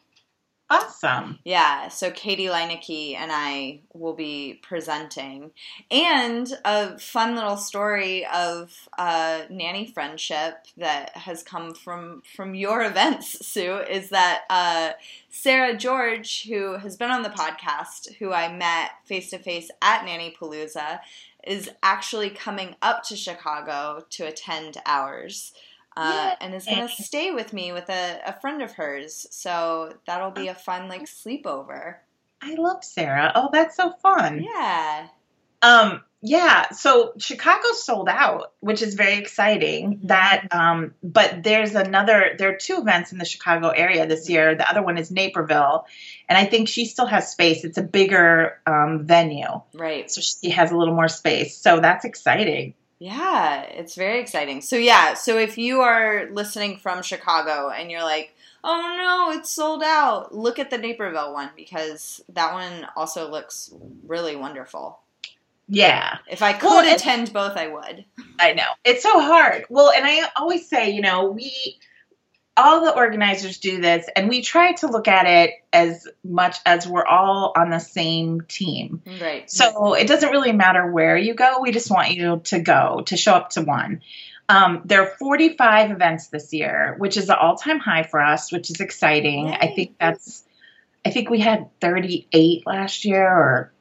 Awesome. 0.69 1.39
Yeah, 1.45 1.87
so 1.87 2.11
Katie 2.11 2.47
Leineke 2.47 3.15
and 3.15 3.31
I 3.33 3.79
will 3.93 4.13
be 4.13 4.59
presenting. 4.61 5.51
And 5.89 6.51
a 6.65 6.99
fun 6.99 7.35
little 7.35 7.55
story 7.55 8.25
of 8.25 8.89
uh, 8.97 9.43
nanny 9.49 9.87
friendship 9.87 10.65
that 10.75 11.15
has 11.15 11.41
come 11.41 11.73
from, 11.73 12.21
from 12.35 12.53
your 12.53 12.81
events, 12.85 13.47
Sue, 13.47 13.77
is 13.77 14.09
that 14.09 14.41
uh, 14.49 14.91
Sarah 15.29 15.77
George, 15.77 16.45
who 16.47 16.73
has 16.77 16.97
been 16.97 17.11
on 17.11 17.23
the 17.23 17.29
podcast, 17.29 18.15
who 18.15 18.33
I 18.33 18.51
met 18.51 18.91
face 19.05 19.29
to 19.29 19.39
face 19.39 19.71
at 19.81 20.03
Nanny 20.03 20.35
Palooza, 20.37 20.99
is 21.45 21.69
actually 21.81 22.29
coming 22.29 22.75
up 22.81 23.03
to 23.03 23.15
Chicago 23.15 24.03
to 24.09 24.27
attend 24.27 24.75
ours 24.85 25.53
uh, 25.97 26.35
and 26.39 26.53
is 26.53 26.65
going 26.65 26.87
to 26.87 27.03
stay 27.03 27.31
with 27.31 27.53
me 27.53 27.71
with 27.71 27.89
a, 27.89 28.21
a 28.25 28.39
friend 28.39 28.61
of 28.61 28.73
hers. 28.73 29.27
So 29.31 29.93
that'll 30.05 30.31
be 30.31 30.47
a 30.47 30.55
fun 30.55 30.87
like 30.87 31.05
sleepover. 31.05 31.95
I 32.41 32.53
love 32.53 32.83
Sarah. 32.83 33.31
Oh, 33.33 33.49
that's 33.51 33.75
so 33.75 33.91
fun. 33.91 34.43
Yeah. 34.43 35.07
Um, 35.61 36.03
yeah, 36.21 36.71
so 36.71 37.13
Chicago 37.17 37.73
sold 37.73 38.09
out, 38.09 38.53
which 38.59 38.81
is 38.81 38.95
very 38.95 39.17
exciting. 39.17 39.93
Mm-hmm. 39.93 40.07
That, 40.07 40.47
um, 40.51 40.93
but 41.03 41.43
there's 41.43 41.75
another. 41.75 42.35
There 42.37 42.53
are 42.53 42.57
two 42.57 42.77
events 42.77 43.11
in 43.11 43.17
the 43.17 43.25
Chicago 43.25 43.69
area 43.69 44.07
this 44.07 44.29
year. 44.29 44.55
The 44.55 44.69
other 44.69 44.81
one 44.81 44.97
is 44.97 45.11
Naperville, 45.11 45.85
and 46.27 46.37
I 46.37 46.45
think 46.45 46.69
she 46.69 46.85
still 46.85 47.05
has 47.05 47.31
space. 47.31 47.63
It's 47.63 47.77
a 47.77 47.83
bigger 47.83 48.59
um, 48.65 49.05
venue, 49.05 49.61
right? 49.73 50.09
So 50.09 50.21
she 50.21 50.51
has 50.51 50.71
a 50.71 50.77
little 50.77 50.95
more 50.95 51.07
space. 51.07 51.55
So 51.57 51.79
that's 51.79 52.03
exciting. 52.03 52.73
Yeah, 52.99 53.61
it's 53.61 53.95
very 53.95 54.19
exciting. 54.19 54.61
So 54.61 54.75
yeah, 54.75 55.13
so 55.13 55.37
if 55.37 55.57
you 55.57 55.81
are 55.81 56.29
listening 56.31 56.77
from 56.77 57.03
Chicago 57.03 57.69
and 57.69 57.91
you're 57.91 58.03
like, 58.03 58.33
"Oh 58.63 58.95
no, 58.97 59.37
it's 59.37 59.51
sold 59.51 59.83
out." 59.83 60.33
Look 60.33 60.57
at 60.57 60.71
the 60.71 60.79
Naperville 60.79 61.33
one 61.33 61.51
because 61.55 62.21
that 62.29 62.53
one 62.53 62.87
also 62.95 63.29
looks 63.29 63.71
really 64.07 64.35
wonderful. 64.35 64.99
Yeah. 65.67 66.17
If 66.27 66.41
I 66.41 66.53
could 66.53 66.67
well, 66.67 66.95
attend 66.95 67.33
both, 67.33 67.57
I 67.57 67.67
would. 67.67 68.05
I 68.39 68.53
know. 68.53 68.69
It's 68.85 69.03
so 69.03 69.19
hard. 69.19 69.65
Well, 69.69 69.91
and 69.91 70.05
I 70.05 70.29
always 70.37 70.67
say, 70.67 70.89
you 70.89 71.01
know, 71.01 71.29
we 71.29 71.77
all 72.57 72.83
the 72.83 72.95
organizers 72.95 73.59
do 73.59 73.79
this 73.79 74.07
and 74.15 74.27
we 74.27 74.41
try 74.41 74.73
to 74.73 74.87
look 74.87 75.07
at 75.07 75.27
it 75.27 75.51
as 75.71 76.07
much 76.23 76.57
as 76.65 76.87
we're 76.87 77.05
all 77.05 77.53
on 77.55 77.69
the 77.69 77.79
same 77.79 78.41
team. 78.41 79.01
Right. 79.21 79.49
So 79.49 79.93
it 79.93 80.07
doesn't 80.07 80.31
really 80.31 80.51
matter 80.51 80.91
where 80.91 81.15
you 81.15 81.35
go. 81.35 81.59
We 81.61 81.71
just 81.71 81.91
want 81.91 82.11
you 82.11 82.41
to 82.45 82.59
go, 82.59 83.03
to 83.05 83.15
show 83.15 83.33
up 83.33 83.51
to 83.51 83.61
one. 83.61 84.01
Um, 84.49 84.81
there 84.85 85.01
are 85.01 85.15
45 85.19 85.91
events 85.91 86.27
this 86.27 86.51
year, 86.53 86.95
which 86.97 87.17
is 87.17 87.29
an 87.29 87.35
all-time 87.39 87.79
high 87.79 88.03
for 88.03 88.21
us, 88.21 88.51
which 88.51 88.69
is 88.71 88.79
exciting. 88.79 89.49
I 89.49 89.67
think 89.67 89.95
that's 89.99 90.43
I 91.05 91.11
think 91.11 91.29
we 91.29 91.39
had 91.39 91.69
38 91.79 92.65
last 92.65 93.05
year 93.05 93.25
or 93.25 93.71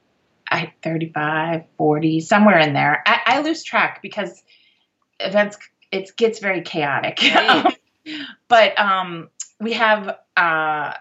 I 0.48 0.72
35, 0.82 1.64
40, 1.76 2.20
somewhere 2.20 2.58
in 2.58 2.72
there. 2.72 3.02
I, 3.04 3.20
I 3.26 3.40
lose 3.40 3.64
track 3.64 4.00
because 4.00 4.42
events 5.18 5.58
it 5.90 6.16
gets 6.16 6.38
very 6.38 6.62
chaotic. 6.62 7.18
Right. 7.22 7.75
but 8.48 8.78
um, 8.78 9.28
we 9.60 9.72
have 9.74 10.16
uh, 10.36 10.94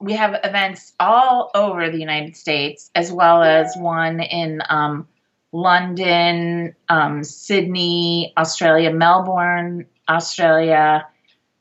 we 0.00 0.12
have 0.14 0.38
events 0.44 0.92
all 1.00 1.50
over 1.54 1.90
the 1.90 1.98
United 1.98 2.36
States, 2.36 2.90
as 2.94 3.10
well 3.10 3.42
as 3.42 3.74
one 3.76 4.20
in 4.20 4.62
um, 4.68 5.08
London, 5.52 6.74
um, 6.88 7.24
Sydney, 7.24 8.32
Australia, 8.36 8.92
Melbourne, 8.92 9.86
Australia, 10.08 11.06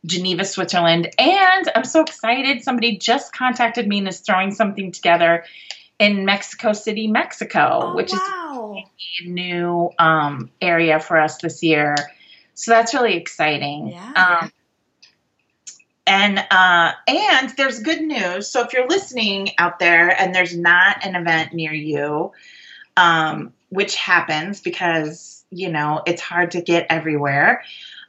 Geneva, 0.06 0.44
Switzerland, 0.44 1.10
and 1.18 1.72
I'm 1.76 1.86
so 1.86 2.02
excited. 2.02 2.64
Somebody 2.64 2.98
just 2.98 3.34
contacted 3.34 3.88
me 3.88 4.00
and 4.00 4.08
is 4.08 4.20
throwing 4.20 4.52
something 4.52 4.92
together 4.92 5.46
in 6.00 6.26
Mexico 6.26 6.74
City, 6.74 7.08
Mexico, 7.08 7.80
oh, 7.84 7.96
which 7.96 8.12
wow. 8.12 8.76
is 8.76 9.26
a 9.26 9.30
new 9.30 9.92
um, 10.00 10.50
area 10.60 11.00
for 11.00 11.18
us 11.18 11.38
this 11.38 11.64
year. 11.64 11.96
So 12.56 12.72
that's 12.72 12.94
really 12.94 13.16
exciting. 13.16 13.90
Yeah. 13.90 14.40
Um, 14.42 14.52
and 16.06 16.40
uh, 16.52 16.92
and 17.08 17.50
there's 17.58 17.80
good 17.80 18.02
news. 18.02 18.50
So 18.50 18.62
if 18.62 18.74
you're 18.74 18.88
listening 18.88 19.52
out 19.58 19.80
there 19.80 20.10
and 20.10 20.34
there's 20.36 20.56
not 20.58 21.06
an 21.06 21.16
event 21.16 21.54
near 21.54 21.74
you, 21.74 22.32
um, 22.98 23.54
which 23.70 23.96
happens 23.96 24.62
because 24.62 25.46
you 25.50 25.72
know 25.72 26.02
it's 26.06 26.22
hard 26.22 26.52
to 26.52 26.62
get 26.62 26.88
everywhere. 26.90 27.64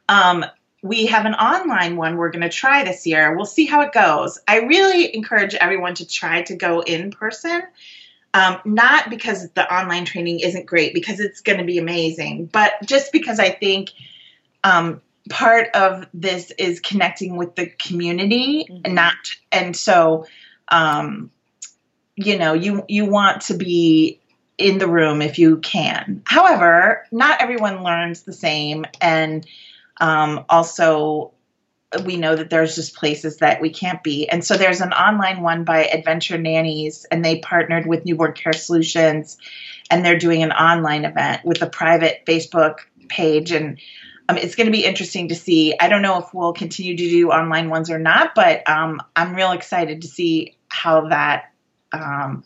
Um, 0.09 0.45
we 0.81 1.07
have 1.07 1.25
an 1.25 1.33
online 1.33 1.95
one 1.95 2.15
we're 2.17 2.29
going 2.29 2.43
to 2.43 2.49
try 2.49 2.83
this 2.83 3.07
year. 3.07 3.35
We'll 3.35 3.45
see 3.45 3.65
how 3.65 3.81
it 3.81 3.91
goes. 3.91 4.39
I 4.47 4.59
really 4.59 5.15
encourage 5.15 5.55
everyone 5.55 5.95
to 5.95 6.07
try 6.07 6.43
to 6.43 6.55
go 6.55 6.81
in 6.81 7.09
person. 7.09 7.63
Um, 8.35 8.59
not 8.65 9.09
because 9.09 9.49
the 9.51 9.73
online 9.73 10.05
training 10.05 10.41
isn't 10.41 10.65
great, 10.65 10.93
because 10.93 11.21
it's 11.21 11.41
going 11.41 11.57
to 11.57 11.63
be 11.63 11.77
amazing, 11.77 12.47
but 12.47 12.73
just 12.83 13.13
because 13.13 13.39
I 13.39 13.49
think 13.49 13.91
um, 14.63 15.01
part 15.29 15.69
of 15.73 16.07
this 16.13 16.51
is 16.57 16.79
connecting 16.79 17.35
with 17.35 17.55
the 17.55 17.67
community 17.67 18.65
mm-hmm. 18.69 18.81
and 18.85 18.95
not 18.95 19.15
and 19.51 19.75
so 19.75 20.25
um 20.69 21.31
you 22.15 22.37
know 22.37 22.53
you 22.53 22.83
you 22.87 23.05
want 23.05 23.41
to 23.41 23.55
be 23.55 24.19
in 24.57 24.77
the 24.77 24.87
room 24.87 25.21
if 25.21 25.39
you 25.39 25.57
can 25.57 26.21
however 26.25 27.05
not 27.11 27.41
everyone 27.41 27.83
learns 27.83 28.23
the 28.23 28.33
same 28.33 28.85
and 29.01 29.45
um 29.99 30.45
also 30.49 31.31
we 32.03 32.17
know 32.17 32.35
that 32.35 32.49
there's 32.49 32.75
just 32.75 32.95
places 32.95 33.37
that 33.37 33.61
we 33.61 33.69
can't 33.69 34.03
be 34.03 34.29
and 34.29 34.43
so 34.43 34.57
there's 34.57 34.81
an 34.81 34.93
online 34.93 35.41
one 35.41 35.63
by 35.63 35.85
adventure 35.85 36.37
nannies 36.37 37.05
and 37.09 37.25
they 37.25 37.39
partnered 37.39 37.87
with 37.87 38.05
newborn 38.05 38.33
care 38.33 38.53
solutions 38.53 39.37
and 39.89 40.05
they're 40.05 40.19
doing 40.19 40.43
an 40.43 40.51
online 40.51 41.05
event 41.05 41.43
with 41.45 41.61
a 41.61 41.69
private 41.69 42.23
facebook 42.27 42.79
page 43.07 43.51
and 43.51 43.79
um, 44.27 44.37
it's 44.37 44.55
going 44.55 44.65
to 44.65 44.71
be 44.71 44.85
interesting 44.85 45.29
to 45.29 45.35
see. 45.35 45.75
I 45.79 45.87
don't 45.87 46.01
know 46.01 46.19
if 46.19 46.33
we'll 46.33 46.53
continue 46.53 46.97
to 46.97 47.09
do 47.09 47.29
online 47.29 47.69
ones 47.69 47.89
or 47.89 47.99
not, 47.99 48.33
but 48.35 48.67
um, 48.69 49.01
I'm 49.15 49.35
real 49.35 49.51
excited 49.51 50.01
to 50.01 50.07
see 50.07 50.57
how 50.67 51.09
that, 51.09 51.51
um, 51.91 52.43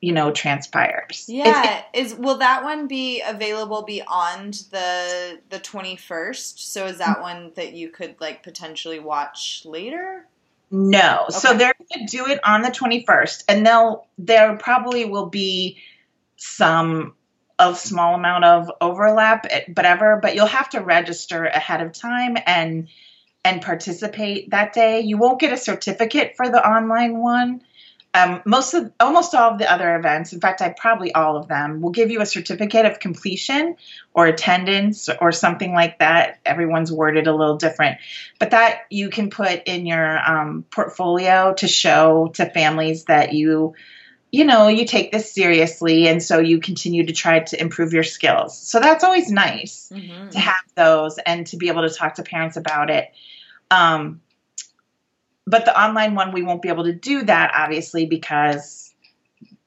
you 0.00 0.12
know, 0.12 0.32
transpires. 0.32 1.26
Yeah, 1.28 1.82
it's, 1.94 2.12
is 2.12 2.18
will 2.18 2.38
that 2.38 2.64
one 2.64 2.88
be 2.88 3.22
available 3.26 3.82
beyond 3.82 4.54
the 4.70 5.40
the 5.50 5.60
21st? 5.60 6.58
So 6.58 6.86
is 6.86 6.98
that 6.98 7.20
one 7.20 7.52
that 7.54 7.74
you 7.74 7.90
could 7.90 8.16
like 8.20 8.42
potentially 8.42 8.98
watch 8.98 9.62
later? 9.64 10.26
No. 10.70 11.26
Okay. 11.28 11.38
So 11.38 11.54
they're 11.54 11.74
going 11.94 12.06
to 12.06 12.16
do 12.16 12.26
it 12.26 12.40
on 12.44 12.62
the 12.62 12.68
21st, 12.68 13.44
and 13.48 13.64
they'll 13.64 14.06
there 14.18 14.56
probably 14.56 15.04
will 15.04 15.26
be 15.26 15.78
some 16.36 17.14
a 17.58 17.74
small 17.74 18.14
amount 18.14 18.44
of 18.44 18.70
overlap, 18.80 19.46
eh, 19.50 19.64
whatever, 19.74 20.18
but 20.22 20.34
you'll 20.34 20.46
have 20.46 20.70
to 20.70 20.80
register 20.80 21.44
ahead 21.44 21.80
of 21.80 21.92
time 21.92 22.36
and 22.46 22.88
and 23.44 23.62
participate 23.62 24.50
that 24.50 24.72
day. 24.72 25.00
You 25.00 25.16
won't 25.16 25.40
get 25.40 25.52
a 25.52 25.56
certificate 25.56 26.36
for 26.36 26.48
the 26.48 26.66
online 26.66 27.18
one. 27.18 27.62
Um, 28.14 28.42
most 28.44 28.74
of 28.74 28.90
almost 28.98 29.34
all 29.34 29.52
of 29.52 29.58
the 29.58 29.70
other 29.70 29.94
events, 29.96 30.32
in 30.32 30.40
fact, 30.40 30.62
I 30.62 30.70
probably 30.70 31.12
all 31.12 31.36
of 31.36 31.46
them, 31.46 31.80
will 31.80 31.90
give 31.90 32.10
you 32.10 32.20
a 32.20 32.26
certificate 32.26 32.86
of 32.86 33.00
completion 33.00 33.76
or 34.14 34.26
attendance 34.26 35.08
or 35.20 35.30
something 35.30 35.72
like 35.72 35.98
that. 35.98 36.38
Everyone's 36.44 36.90
worded 36.90 37.26
a 37.26 37.34
little 37.34 37.56
different, 37.56 37.98
but 38.38 38.50
that 38.50 38.80
you 38.90 39.10
can 39.10 39.30
put 39.30 39.64
in 39.66 39.86
your 39.86 40.18
um, 40.18 40.64
portfolio 40.70 41.54
to 41.54 41.68
show 41.68 42.30
to 42.34 42.46
families 42.46 43.04
that 43.04 43.34
you 43.34 43.74
you 44.30 44.44
know, 44.44 44.68
you 44.68 44.84
take 44.84 45.10
this 45.10 45.32
seriously 45.32 46.06
and 46.06 46.22
so 46.22 46.38
you 46.38 46.60
continue 46.60 47.06
to 47.06 47.12
try 47.12 47.40
to 47.40 47.60
improve 47.60 47.92
your 47.92 48.02
skills. 48.02 48.58
So 48.58 48.78
that's 48.78 49.04
always 49.04 49.30
nice 49.30 49.90
mm-hmm. 49.92 50.30
to 50.30 50.38
have 50.38 50.64
those 50.74 51.18
and 51.18 51.46
to 51.48 51.56
be 51.56 51.68
able 51.68 51.88
to 51.88 51.94
talk 51.94 52.16
to 52.16 52.22
parents 52.22 52.56
about 52.56 52.90
it. 52.90 53.10
Um, 53.70 54.20
but 55.46 55.64
the 55.64 55.80
online 55.80 56.14
one, 56.14 56.32
we 56.32 56.42
won't 56.42 56.60
be 56.60 56.68
able 56.68 56.84
to 56.84 56.92
do 56.92 57.22
that, 57.22 57.52
obviously, 57.54 58.04
because, 58.04 58.94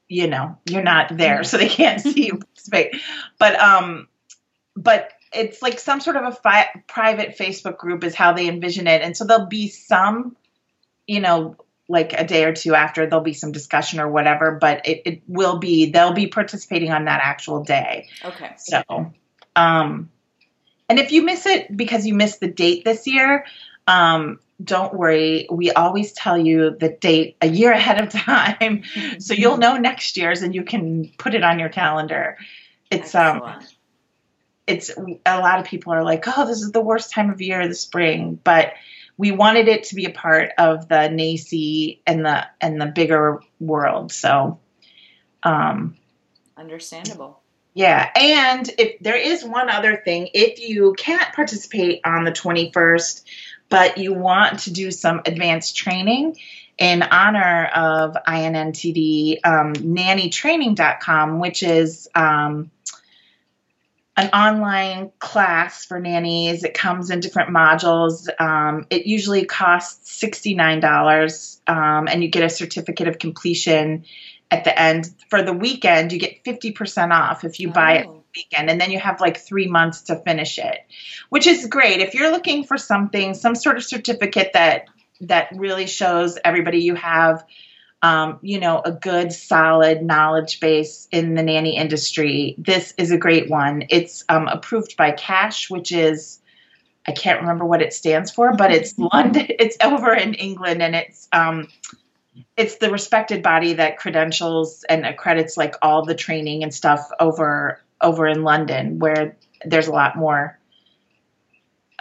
you 0.08 0.28
know, 0.28 0.58
you're 0.66 0.84
not 0.84 1.18
there, 1.18 1.44
so 1.44 1.58
they 1.58 1.70
can't 1.70 2.00
see 2.02 2.28
you 2.28 2.38
participate. 2.38 2.98
But, 3.40 3.60
um, 3.60 4.08
but 4.76 5.12
it's 5.34 5.62
like 5.64 5.80
some 5.80 6.02
sort 6.02 6.18
of 6.18 6.26
a 6.26 6.32
fi- 6.34 6.84
private 6.88 7.36
Facebook 7.36 7.78
group 7.78 8.04
is 8.04 8.14
how 8.14 8.34
they 8.34 8.48
envision 8.48 8.86
it. 8.86 9.02
And 9.02 9.18
so 9.18 9.26
there'll 9.26 9.48
be 9.48 9.70
some, 9.70 10.36
you 11.08 11.20
know, 11.20 11.56
like 11.92 12.14
a 12.14 12.26
day 12.26 12.46
or 12.46 12.54
two 12.54 12.74
after 12.76 13.06
there'll 13.06 13.24
be 13.24 13.34
some 13.34 13.52
discussion 13.52 14.00
or 14.00 14.10
whatever 14.10 14.58
but 14.60 14.88
it, 14.88 15.02
it 15.06 15.22
will 15.28 15.60
be 15.60 15.92
they'll 15.92 16.14
be 16.14 16.28
participating 16.28 16.92
on 16.92 17.06
that 17.06 17.22
actual 17.24 17.64
day. 17.64 18.08
Okay. 18.24 18.54
so 18.58 18.82
um 19.56 20.10
and 20.90 21.00
if 21.00 21.12
you 21.12 21.24
miss 21.24 21.46
it 21.46 21.76
because 21.76 22.06
you 22.06 22.14
missed 22.14 22.40
the 22.40 22.48
date 22.48 22.84
this 22.84 23.08
year 23.08 23.46
um 23.88 24.40
don't 24.64 24.94
worry. 24.94 25.48
We 25.50 25.72
always 25.72 26.12
tell 26.14 26.38
you 26.38 26.76
the 26.80 26.90
date 26.90 27.38
a 27.42 27.48
year 27.48 27.72
ahead 27.82 28.02
of 28.02 28.10
time. 28.10 28.84
So 29.20 29.34
you'll 29.34 29.58
know 29.58 29.78
next 29.78 30.18
year's 30.18 30.42
and 30.42 30.54
you 30.54 30.64
can 30.64 31.12
put 31.18 31.34
it 31.34 31.44
on 31.44 31.60
your 31.60 31.70
calendar. 31.70 32.38
It's 32.90 33.14
um 33.16 33.42
it's 34.68 34.92
a 35.26 35.40
lot 35.40 35.60
of 35.60 35.66
people 35.66 35.94
are 35.94 36.04
like, 36.04 36.24
oh, 36.28 36.46
this 36.46 36.62
is 36.62 36.72
the 36.72 36.82
worst 36.82 37.12
time 37.12 37.30
of 37.30 37.42
year, 37.42 37.68
the 37.68 37.76
spring, 37.76 38.40
but 38.44 38.74
we 39.22 39.32
wanted 39.32 39.68
it 39.68 39.84
to 39.84 39.94
be 39.94 40.06
a 40.06 40.10
part 40.10 40.50
of 40.58 40.88
the 40.88 40.96
NAEYC 40.96 42.00
and 42.08 42.26
the 42.26 42.44
and 42.60 42.82
the 42.82 42.88
bigger 42.88 43.40
world. 43.60 44.12
So, 44.12 44.60
um, 45.44 45.96
understandable. 46.58 47.40
yeah, 47.76 48.10
and 48.16 48.68
if 48.80 48.98
there 49.00 49.16
is 49.16 49.46
one 49.46 49.70
other 49.70 49.96
thing, 49.96 50.30
if 50.34 50.60
you 50.60 50.96
can't 50.98 51.36
participate 51.36 52.02
on 52.04 52.24
the 52.24 52.32
21st, 52.32 53.24
but 53.70 54.00
you 54.00 54.12
want 54.16 54.62
to 54.62 54.74
do 54.74 54.90
some 54.90 55.22
advanced 55.24 55.76
training 55.76 56.38
in 56.80 57.04
honor 57.04 57.68
of 57.76 58.18
INNTD, 58.28 59.46
um, 59.46 59.74
nannytraining.com, 59.74 61.38
which 61.38 61.62
is 61.62 62.10
um, 62.16 62.72
an 64.22 64.30
online 64.30 65.12
class 65.20 65.86
for 65.86 66.00
nannies. 66.00 66.64
It 66.64 66.74
comes 66.74 67.10
in 67.10 67.20
different 67.20 67.50
modules. 67.50 68.28
Um, 68.40 68.86
it 68.90 69.06
usually 69.06 69.46
costs 69.46 70.22
$69, 70.22 71.60
um, 71.68 72.08
and 72.08 72.24
you 72.24 72.30
get 72.30 72.44
a 72.44 72.50
certificate 72.50 73.08
of 73.08 73.20
completion 73.20 74.06
at 74.50 74.64
the 74.64 74.80
end. 74.80 75.10
For 75.30 75.42
the 75.42 75.54
weekend, 75.54 76.12
you 76.14 76.20
get 76.20 76.44
50% 76.44 77.12
off 77.12 77.44
if 77.44 77.60
you 77.60 77.72
buy 77.72 78.00
it 78.00 78.08
Oh. 78.08 78.24
weekend 78.36 78.70
and 78.70 78.80
then 78.80 78.92
you 78.92 79.00
have 79.00 79.20
like 79.20 79.38
three 79.38 79.68
months 79.68 80.04
to 80.04 80.16
finish 80.16 80.58
it 80.58 80.78
which 81.28 81.48
is 81.48 81.66
great 81.68 82.00
if 82.00 82.14
you're 82.14 82.32
looking 82.32 82.64
for 82.64 82.78
something 82.78 83.34
some 83.34 83.56
sort 83.56 83.76
of 83.76 83.84
certificate 83.84 84.52
that 84.54 84.86
that 85.20 85.50
really 85.54 85.86
shows 85.86 86.38
everybody 86.46 86.80
you 86.80 86.96
have 86.96 87.44
um, 88.02 88.40
you 88.42 88.60
know 88.60 88.82
a 88.84 88.92
good 88.92 89.32
solid 89.32 90.02
knowledge 90.02 90.60
base 90.60 91.08
in 91.12 91.36
the 91.36 91.44
nanny 91.44 91.78
industry. 91.78 92.56
This 92.58 92.94
is 92.98 93.12
a 93.12 93.18
great 93.18 93.50
one. 93.50 93.84
It's 93.90 94.24
um, 94.30 94.48
approved 94.48 94.98
by 94.98 95.12
CACHE 95.12 95.70
which 95.70 95.92
is 95.92 96.40
i 97.08 97.12
can't 97.12 97.42
remember 97.42 97.66
what 97.66 97.82
it 97.82 97.94
stands 97.94 98.30
for 98.30 98.56
but 98.56 98.70
it's 98.72 98.96
london 99.14 99.48
it's 99.50 99.76
over 99.84 100.14
in 100.14 100.36
england 100.36 100.84
and 100.84 100.96
it's 100.96 101.28
um, 101.34 101.68
it's 102.58 102.78
the 102.78 102.92
respected 102.92 103.44
body 103.44 103.74
that 103.74 103.98
credentials 103.98 104.84
and 104.88 105.06
accredits 105.06 105.58
like 105.58 105.76
all 105.82 106.06
the 106.06 106.16
training 106.16 106.64
and 106.64 106.74
stuff 106.74 107.10
over 107.20 107.82
over 108.02 108.28
in 108.28 108.44
London 108.44 109.00
where 109.00 109.38
there's 109.66 109.88
a 109.88 109.92
lot 109.92 110.16
more 110.16 110.58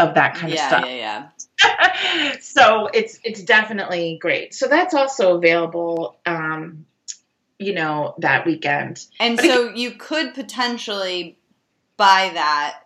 of 0.01 0.15
that 0.15 0.35
kind 0.35 0.53
yeah, 0.53 0.63
of 0.63 0.69
stuff. 0.69 0.85
yeah, 0.87 1.29
yeah. 1.63 2.37
so 2.41 2.89
it's 2.93 3.19
it's 3.25 3.43
definitely 3.43 4.19
great. 4.21 4.55
So 4.55 4.67
that's 4.69 4.95
also 4.95 5.37
available 5.37 6.19
um 6.27 6.87
you 7.59 7.75
know 7.75 8.15
that 8.19 8.47
weekend. 8.47 9.05
And 9.19 9.37
But 9.37 9.45
so 9.45 9.71
you 9.75 9.93
could 9.93 10.35
potentially 10.35 11.39
buy 11.97 12.31
that 12.35 12.81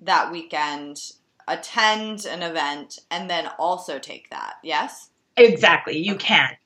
that 0.00 0.32
weekend, 0.32 1.00
attend 1.46 2.26
an 2.26 2.42
event, 2.42 2.98
and 3.10 3.28
then 3.28 3.48
also 3.58 3.98
take 3.98 4.30
that. 4.30 4.54
Yes. 4.62 5.10
Exactly, 5.36 5.98
you 5.98 6.16
can. 6.16 6.56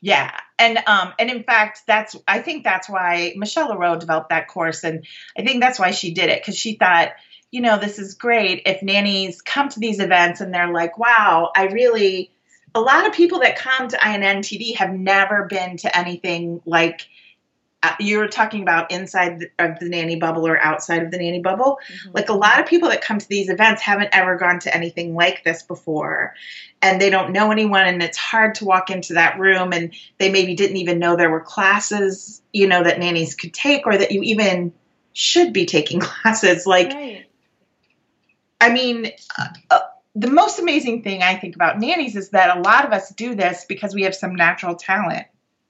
Yeah. 0.00 0.32
And 0.58 0.78
um 0.86 1.14
and 1.18 1.30
in 1.30 1.42
fact 1.42 1.80
that's 1.86 2.14
I 2.28 2.40
think 2.40 2.64
that's 2.64 2.88
why 2.88 3.32
Michelle 3.36 3.70
LaRowe 3.70 3.98
developed 3.98 4.28
that 4.30 4.48
course 4.48 4.84
and 4.84 5.06
I 5.38 5.42
think 5.42 5.62
that's 5.62 5.78
why 5.78 5.90
she 5.90 6.12
did 6.12 6.28
it 6.28 6.44
cuz 6.44 6.56
she 6.56 6.74
thought, 6.74 7.12
you 7.50 7.60
know, 7.60 7.78
this 7.78 7.98
is 7.98 8.14
great 8.14 8.62
if 8.66 8.82
nannies 8.82 9.40
come 9.40 9.68
to 9.68 9.80
these 9.80 10.00
events 10.00 10.40
and 10.40 10.52
they're 10.52 10.72
like, 10.72 10.98
"Wow, 10.98 11.52
I 11.56 11.66
really 11.66 12.30
a 12.74 12.80
lot 12.80 13.06
of 13.06 13.14
people 13.14 13.40
that 13.40 13.56
come 13.56 13.88
to 13.88 13.96
INNTD 13.96 14.76
have 14.76 14.92
never 14.92 15.44
been 15.44 15.78
to 15.78 15.98
anything 15.98 16.60
like 16.66 17.08
uh, 17.82 17.94
you 18.00 18.18
were 18.18 18.28
talking 18.28 18.62
about 18.62 18.90
inside 18.90 19.50
of 19.58 19.78
the 19.78 19.88
nanny 19.88 20.16
bubble 20.16 20.46
or 20.46 20.58
outside 20.60 21.02
of 21.02 21.10
the 21.10 21.18
nanny 21.18 21.40
bubble. 21.40 21.78
Like 22.12 22.28
a 22.28 22.34
lot 22.34 22.58
of 22.58 22.66
people 22.66 22.88
that 22.88 23.00
come 23.00 23.18
to 23.18 23.28
these 23.28 23.48
events 23.48 23.80
haven't 23.80 24.10
ever 24.12 24.36
gone 24.36 24.58
to 24.60 24.74
anything 24.74 25.14
like 25.14 25.44
this 25.44 25.62
before. 25.62 26.34
And 26.82 27.00
they 27.00 27.10
don't 27.10 27.32
know 27.32 27.50
anyone, 27.50 27.86
and 27.86 28.02
it's 28.02 28.18
hard 28.18 28.56
to 28.56 28.64
walk 28.64 28.90
into 28.90 29.14
that 29.14 29.38
room. 29.38 29.72
And 29.72 29.94
they 30.18 30.30
maybe 30.30 30.54
didn't 30.54 30.78
even 30.78 30.98
know 30.98 31.16
there 31.16 31.30
were 31.30 31.40
classes, 31.40 32.42
you 32.52 32.66
know, 32.66 32.82
that 32.82 32.98
nannies 32.98 33.34
could 33.34 33.54
take, 33.54 33.86
or 33.86 33.96
that 33.96 34.10
you 34.10 34.22
even 34.22 34.72
should 35.12 35.52
be 35.52 35.64
taking 35.64 36.00
classes. 36.00 36.66
Like, 36.66 36.92
right. 36.92 37.26
I 38.60 38.72
mean, 38.72 39.12
uh, 39.38 39.48
uh, 39.70 39.80
the 40.14 40.30
most 40.30 40.58
amazing 40.58 41.02
thing 41.02 41.22
I 41.22 41.36
think 41.36 41.54
about 41.54 41.78
nannies 41.78 42.16
is 42.16 42.30
that 42.30 42.56
a 42.56 42.60
lot 42.60 42.84
of 42.84 42.92
us 42.92 43.10
do 43.10 43.34
this 43.34 43.66
because 43.68 43.94
we 43.94 44.02
have 44.02 44.14
some 44.14 44.34
natural 44.34 44.74
talent. 44.74 45.26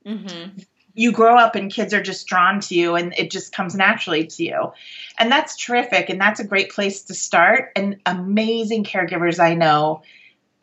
Mm-hmm. 0.06 0.60
you 0.94 1.10
grow 1.10 1.36
up 1.36 1.56
and 1.56 1.70
kids 1.70 1.92
are 1.92 2.02
just 2.02 2.28
drawn 2.28 2.60
to 2.60 2.76
you 2.76 2.94
and 2.94 3.12
it 3.18 3.30
just 3.30 3.52
comes 3.52 3.74
naturally 3.74 4.24
to 4.24 4.44
you. 4.44 4.72
And 5.18 5.30
that's 5.30 5.56
terrific 5.56 6.08
and 6.08 6.20
that's 6.20 6.40
a 6.40 6.44
great 6.44 6.70
place 6.70 7.02
to 7.02 7.14
start. 7.14 7.72
And 7.76 8.00
amazing 8.06 8.84
caregivers 8.84 9.38
I 9.38 9.54
know 9.54 10.02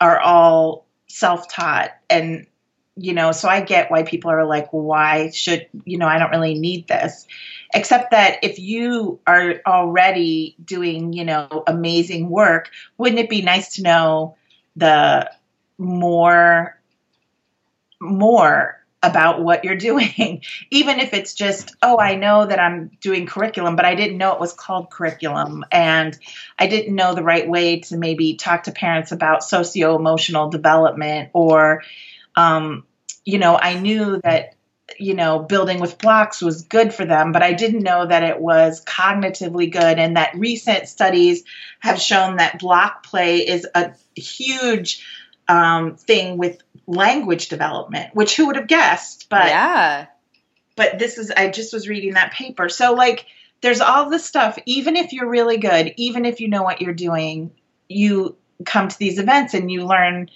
are 0.00 0.18
all 0.18 0.86
self-taught 1.08 1.90
and 2.10 2.46
you 2.96 3.12
know, 3.12 3.32
so 3.32 3.48
I 3.48 3.60
get 3.60 3.90
why 3.90 4.04
people 4.04 4.30
are 4.30 4.46
like, 4.46 4.68
why 4.70 5.30
should, 5.30 5.66
you 5.84 5.98
know, 5.98 6.06
I 6.06 6.18
don't 6.18 6.30
really 6.30 6.58
need 6.58 6.86
this. 6.86 7.26
Except 7.74 8.12
that 8.12 8.44
if 8.44 8.58
you 8.60 9.18
are 9.26 9.60
already 9.66 10.54
doing, 10.64 11.12
you 11.12 11.24
know, 11.24 11.64
amazing 11.66 12.30
work, 12.30 12.70
wouldn't 12.96 13.18
it 13.18 13.28
be 13.28 13.42
nice 13.42 13.76
to 13.76 13.82
know 13.82 14.36
the 14.76 15.30
more 15.76 16.78
more 18.00 18.80
about 19.02 19.42
what 19.42 19.64
you're 19.64 19.76
doing, 19.76 20.42
even 20.70 20.98
if 20.98 21.12
it's 21.12 21.34
just, 21.34 21.74
oh, 21.82 21.98
I 21.98 22.14
know 22.14 22.46
that 22.46 22.58
I'm 22.58 22.90
doing 23.00 23.26
curriculum, 23.26 23.76
but 23.76 23.84
I 23.84 23.94
didn't 23.94 24.18
know 24.18 24.32
it 24.32 24.40
was 24.40 24.52
called 24.52 24.90
curriculum. 24.90 25.64
And 25.70 26.18
I 26.58 26.66
didn't 26.68 26.94
know 26.94 27.14
the 27.14 27.22
right 27.22 27.48
way 27.48 27.80
to 27.80 27.96
maybe 27.96 28.36
talk 28.36 28.64
to 28.64 28.72
parents 28.72 29.12
about 29.12 29.44
socio 29.44 29.96
emotional 29.96 30.48
development. 30.48 31.30
Or, 31.32 31.82
um, 32.36 32.84
you 33.24 33.38
know, 33.38 33.56
I 33.56 33.74
knew 33.74 34.20
that, 34.22 34.54
you 34.98 35.14
know, 35.14 35.38
building 35.38 35.80
with 35.80 35.98
blocks 35.98 36.42
was 36.42 36.62
good 36.62 36.92
for 36.92 37.04
them, 37.04 37.32
but 37.32 37.42
I 37.42 37.52
didn't 37.52 37.82
know 37.82 38.06
that 38.06 38.22
it 38.22 38.38
was 38.38 38.84
cognitively 38.84 39.72
good. 39.72 39.98
And 39.98 40.16
that 40.16 40.36
recent 40.36 40.88
studies 40.88 41.44
have 41.80 42.00
shown 42.00 42.36
that 42.36 42.58
block 42.58 43.04
play 43.04 43.46
is 43.46 43.66
a 43.74 43.92
huge 44.14 45.02
um, 45.48 45.96
thing 45.96 46.36
with 46.36 46.58
language 46.86 47.48
development, 47.48 48.14
which 48.14 48.36
who 48.36 48.46
would 48.46 48.56
have 48.56 48.66
guessed? 48.66 49.28
But 49.28 49.46
yeah. 49.46 50.06
but 50.76 50.98
this 50.98 51.18
is 51.18 51.30
I 51.30 51.48
just 51.48 51.72
was 51.72 51.88
reading 51.88 52.14
that 52.14 52.32
paper. 52.32 52.68
So 52.68 52.94
like 52.94 53.26
there's 53.60 53.80
all 53.80 54.10
this 54.10 54.24
stuff, 54.24 54.58
even 54.66 54.96
if 54.96 55.12
you're 55.12 55.28
really 55.28 55.56
good, 55.56 55.94
even 55.96 56.24
if 56.24 56.40
you 56.40 56.48
know 56.48 56.62
what 56.62 56.82
you're 56.82 56.92
doing, 56.92 57.52
you 57.88 58.36
come 58.64 58.88
to 58.88 58.98
these 58.98 59.18
events 59.18 59.54
and 59.54 59.70
you 59.70 59.86
learn 59.86 60.30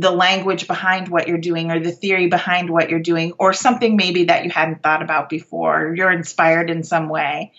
the 0.00 0.10
language 0.10 0.66
behind 0.66 1.08
what 1.08 1.28
you're 1.28 1.38
doing 1.38 1.70
or 1.70 1.78
the 1.78 1.92
theory 1.92 2.26
behind 2.26 2.70
what 2.70 2.88
you're 2.88 3.00
doing 3.00 3.34
or 3.38 3.52
something 3.52 3.96
maybe 3.96 4.24
that 4.24 4.44
you 4.44 4.50
hadn't 4.50 4.82
thought 4.82 5.02
about 5.02 5.28
before. 5.28 5.94
You're 5.94 6.10
inspired 6.10 6.70
in 6.70 6.82
some 6.82 7.10
way. 7.10 7.52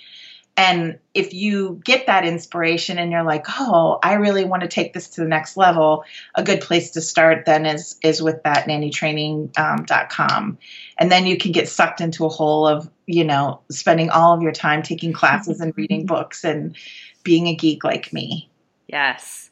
And 0.57 0.99
if 1.13 1.33
you 1.33 1.79
get 1.85 2.07
that 2.07 2.25
inspiration 2.25 2.97
and 2.97 3.11
you're 3.11 3.23
like, 3.23 3.45
oh, 3.59 3.99
I 4.03 4.13
really 4.15 4.43
want 4.43 4.63
to 4.63 4.67
take 4.67 4.91
this 4.93 5.11
to 5.11 5.21
the 5.21 5.27
next 5.27 5.55
level, 5.55 6.03
a 6.35 6.43
good 6.43 6.61
place 6.61 6.91
to 6.91 7.01
start 7.01 7.45
then 7.45 7.65
is 7.65 7.97
is 8.03 8.21
with 8.21 8.43
that 8.43 8.67
nannytraining.com. 8.67 10.57
and 10.97 11.11
then 11.11 11.25
you 11.27 11.37
can 11.37 11.51
get 11.51 11.69
sucked 11.69 12.01
into 12.01 12.25
a 12.25 12.29
hole 12.29 12.67
of, 12.67 12.89
you 13.05 13.23
know, 13.23 13.61
spending 13.69 14.09
all 14.09 14.33
of 14.33 14.41
your 14.41 14.51
time 14.51 14.81
taking 14.81 15.13
classes 15.13 15.61
and 15.61 15.77
reading 15.77 16.05
books 16.07 16.43
and 16.43 16.75
being 17.23 17.47
a 17.47 17.55
geek 17.55 17.83
like 17.83 18.11
me. 18.11 18.49
Yes. 18.87 19.51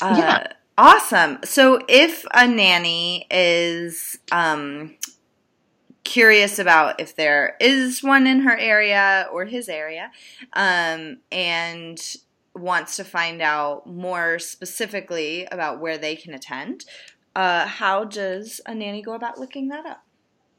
Uh, 0.00 0.14
Yeah. 0.18 0.52
Awesome. 0.78 1.38
So 1.44 1.80
if 1.88 2.24
a 2.32 2.48
nanny 2.48 3.26
is 3.30 4.18
um, 4.30 4.96
curious 6.02 6.58
about 6.58 7.00
if 7.00 7.14
there 7.14 7.56
is 7.60 8.02
one 8.02 8.26
in 8.26 8.40
her 8.40 8.56
area 8.56 9.28
or 9.32 9.44
his 9.44 9.68
area 9.68 10.10
um, 10.54 11.18
and 11.30 12.00
wants 12.54 12.96
to 12.96 13.04
find 13.04 13.42
out 13.42 13.86
more 13.86 14.38
specifically 14.38 15.46
about 15.50 15.80
where 15.80 15.98
they 15.98 16.16
can 16.16 16.32
attend, 16.32 16.84
uh, 17.36 17.66
how 17.66 18.04
does 18.04 18.60
a 18.66 18.74
nanny 18.74 19.02
go 19.02 19.14
about 19.14 19.38
looking 19.38 19.68
that 19.68 19.86
up? 19.86 20.02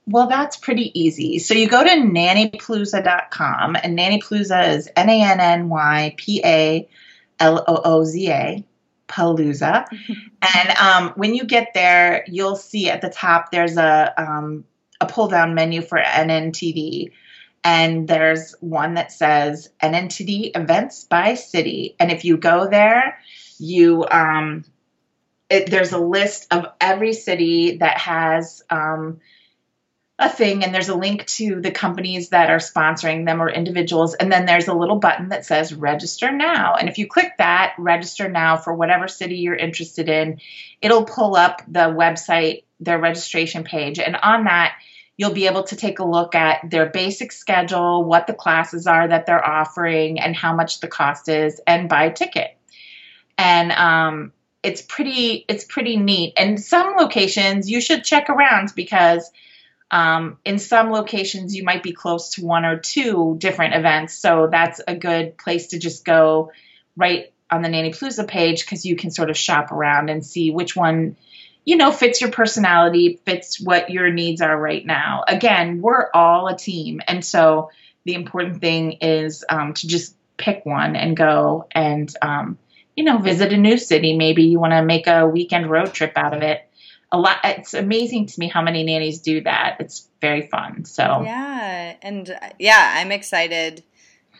Well, 0.05 0.27
that's 0.27 0.57
pretty 0.57 0.97
easy. 0.99 1.39
So 1.39 1.53
you 1.53 1.69
go 1.69 1.83
to 1.83 1.89
nannypalooza.com, 1.89 3.77
and 3.81 3.97
Nannypalooza 3.97 4.75
is 4.75 4.89
N 4.97 5.09
A 5.09 5.21
N 5.21 5.39
N 5.39 5.69
Y 5.69 6.15
P 6.17 6.41
A 6.43 6.89
L 7.39 7.63
O 7.65 7.81
O 7.85 8.03
Z 8.03 8.29
A, 8.29 8.65
Palooza. 9.13 9.85
and 10.55 10.69
um, 10.77 11.13
when 11.15 11.35
you 11.35 11.45
get 11.45 11.73
there, 11.73 12.25
you'll 12.27 12.55
see 12.55 12.89
at 12.89 13.01
the 13.01 13.09
top 13.09 13.51
there's 13.51 13.77
a 13.77 14.13
um, 14.17 14.65
a 14.99 15.05
pull 15.05 15.27
down 15.27 15.53
menu 15.53 15.81
for 15.81 15.99
NNTD. 15.99 17.11
And 17.65 18.07
there's 18.07 18.55
one 18.59 18.95
that 18.95 19.11
says 19.11 19.69
NNTD 19.81 20.51
events 20.55 21.05
by 21.05 21.35
city. 21.35 21.95
And 21.99 22.11
if 22.11 22.25
you 22.25 22.35
go 22.35 22.67
there, 22.67 23.19
you 23.57 24.05
um, 24.11 24.65
it, 25.49 25.69
there's 25.69 25.91
a 25.91 25.99
list 25.99 26.47
of 26.51 26.65
every 26.81 27.13
city 27.13 27.77
that 27.77 27.97
has 27.99 28.63
um, 28.69 29.19
a 30.19 30.29
thing 30.29 30.63
and 30.63 30.73
there's 30.73 30.89
a 30.89 30.95
link 30.95 31.25
to 31.25 31.59
the 31.59 31.71
companies 31.71 32.29
that 32.29 32.49
are 32.49 32.57
sponsoring 32.57 33.25
them 33.25 33.41
or 33.41 33.49
individuals 33.49 34.13
and 34.13 34.31
then 34.31 34.45
there's 34.45 34.67
a 34.67 34.73
little 34.73 34.99
button 34.99 35.29
that 35.29 35.45
says 35.45 35.73
register 35.73 36.31
now. 36.31 36.75
And 36.75 36.87
if 36.87 36.99
you 36.99 37.07
click 37.07 37.33
that 37.39 37.73
register 37.79 38.29
now 38.29 38.57
for 38.57 38.73
whatever 38.73 39.07
city 39.07 39.37
you're 39.37 39.55
interested 39.55 40.09
in 40.09 40.39
it'll 40.81 41.05
pull 41.05 41.35
up 41.35 41.63
the 41.67 41.89
website 41.89 42.63
their 42.79 42.99
registration 42.99 43.63
page 43.63 43.97
and 43.97 44.15
on 44.15 44.43
that 44.43 44.75
you'll 45.17 45.33
be 45.33 45.47
able 45.47 45.63
to 45.63 45.75
take 45.75 45.99
a 45.99 46.05
look 46.05 46.35
at 46.35 46.69
their 46.69 46.89
basic 46.89 47.31
schedule 47.31 48.03
what 48.03 48.27
the 48.27 48.33
classes 48.33 48.87
are 48.87 49.07
that 49.07 49.25
they're 49.25 49.45
offering 49.45 50.19
and 50.19 50.35
how 50.35 50.55
much 50.55 50.79
the 50.79 50.87
cost 50.87 51.29
is 51.29 51.59
and 51.67 51.89
buy 51.89 52.05
a 52.05 52.13
ticket. 52.13 52.55
And 53.37 53.71
um, 53.71 54.33
it's 54.61 54.81
pretty 54.81 55.45
it's 55.47 55.65
pretty 55.65 55.97
neat. 55.97 56.33
And 56.37 56.59
some 56.59 56.95
locations 56.97 57.69
you 57.69 57.81
should 57.81 58.03
check 58.03 58.29
around 58.29 58.73
because 58.75 59.29
um, 59.93 60.39
in 60.43 60.57
some 60.57 60.89
locations, 60.89 61.55
you 61.55 61.63
might 61.63 61.83
be 61.83 61.93
close 61.93 62.31
to 62.31 62.43
one 62.43 62.65
or 62.65 62.79
two 62.79 63.35
different 63.37 63.75
events. 63.75 64.15
So 64.15 64.47
that's 64.51 64.81
a 64.87 64.95
good 64.95 65.37
place 65.37 65.67
to 65.67 65.77
just 65.77 66.03
go 66.03 66.51
right 66.97 67.31
on 67.51 67.61
the 67.61 67.69
Nanny 67.69 67.91
Palooza 67.91 68.27
page 68.27 68.65
because 68.65 68.87
you 68.87 68.95
can 68.95 69.11
sort 69.11 69.29
of 69.29 69.37
shop 69.37 69.71
around 69.71 70.09
and 70.09 70.25
see 70.25 70.49
which 70.49 70.75
one, 70.75 71.15
you 71.63 71.77
know, 71.77 71.91
fits 71.91 72.21
your 72.21 72.31
personality, 72.31 73.19
fits 73.23 73.61
what 73.61 73.91
your 73.91 74.11
needs 74.11 74.41
are 74.41 74.59
right 74.59 74.83
now. 74.83 75.25
Again, 75.27 75.79
we're 75.79 76.09
all 76.11 76.47
a 76.47 76.57
team. 76.57 76.99
And 77.07 77.23
so 77.23 77.69
the 78.03 78.15
important 78.15 78.61
thing 78.61 78.93
is 78.93 79.45
um, 79.47 79.75
to 79.75 79.87
just 79.87 80.15
pick 80.37 80.65
one 80.65 80.95
and 80.95 81.15
go 81.15 81.67
and, 81.71 82.11
um, 82.19 82.57
you 82.95 83.03
know, 83.03 83.19
visit 83.19 83.53
a 83.53 83.57
new 83.57 83.77
city. 83.77 84.17
Maybe 84.17 84.45
you 84.45 84.59
want 84.59 84.73
to 84.73 84.83
make 84.83 85.05
a 85.05 85.27
weekend 85.27 85.69
road 85.69 85.93
trip 85.93 86.13
out 86.15 86.35
of 86.35 86.41
it 86.41 86.67
a 87.13 87.17
lot 87.19 87.37
it's 87.43 87.75
amazing 87.75 88.25
to 88.25 88.39
me 88.39 88.49
how 88.49 88.61
many 88.61 88.83
nannies 88.83 89.19
do 89.19 89.41
that. 89.41 89.77
It's 89.79 90.09
very 90.19 90.47
fun 90.47 90.83
so. 90.83 91.21
Yeah 91.23 91.95
and 92.01 92.37
yeah 92.59 92.95
i'm 92.97 93.11
excited 93.11 93.83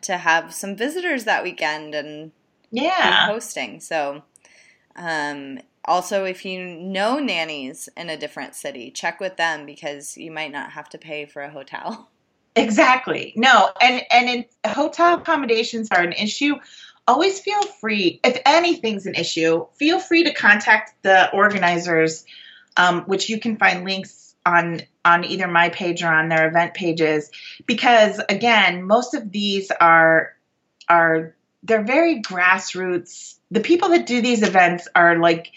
to 0.02 0.18
have 0.18 0.54
some 0.54 0.76
visitors 0.76 1.24
that 1.26 1.44
weekend 1.44 1.96
and 1.96 2.32
yeah. 2.72 3.28
hosting 3.28 3.80
so 3.80 4.24
um 4.96 5.60
also 5.86 6.26
if 6.26 6.46
you 6.46 6.64
know 6.66 7.20
nannies 7.20 7.90
in 7.96 8.10
a 8.10 8.18
different 8.18 8.56
city 8.56 8.90
check 8.92 9.20
with 9.20 9.38
them 9.38 9.66
because 9.66 10.18
you 10.18 10.32
might 10.32 10.52
not 10.52 10.72
have 10.72 10.90
to 10.90 10.98
pay 10.98 11.26
for 11.26 11.42
a 11.42 11.50
hotel. 11.50 12.10
Exactly. 12.56 13.34
No 13.36 13.72
and 13.82 14.04
and 14.12 14.30
in 14.30 14.46
hotel 14.66 15.16
accommodations 15.16 15.90
are 15.92 16.02
an 16.02 16.14
issue. 16.14 16.56
Always 17.08 17.40
feel 17.40 17.64
free 17.64 18.20
if 18.24 18.40
anything's 18.46 19.06
an 19.06 19.16
issue 19.16 19.66
feel 19.74 20.00
free 20.00 20.24
to 20.26 20.34
contact 20.34 21.02
the 21.04 21.32
organizers 21.32 22.26
um, 22.78 23.02
which 23.04 23.30
you 23.30 23.40
can 23.40 23.58
find 23.58 23.86
links 23.86 24.24
on 24.46 24.82
on 25.06 25.26
either 25.26 25.48
my 25.48 25.70
page 25.70 26.04
or 26.04 26.08
on 26.08 26.30
their 26.30 26.48
event 26.48 26.74
pages. 26.74 27.30
Because 27.66 28.22
again 28.30 28.84
most 28.84 29.14
of 29.14 29.32
these 29.32 29.72
are 29.72 30.36
are 30.90 31.36
they're 31.64 31.84
very 31.84 32.22
grassroots. 32.22 33.36
The 33.52 33.62
people 33.62 33.90
that 33.90 34.06
do 34.06 34.22
these 34.22 34.44
events 34.44 34.88
are 34.96 35.18
like 35.18 35.52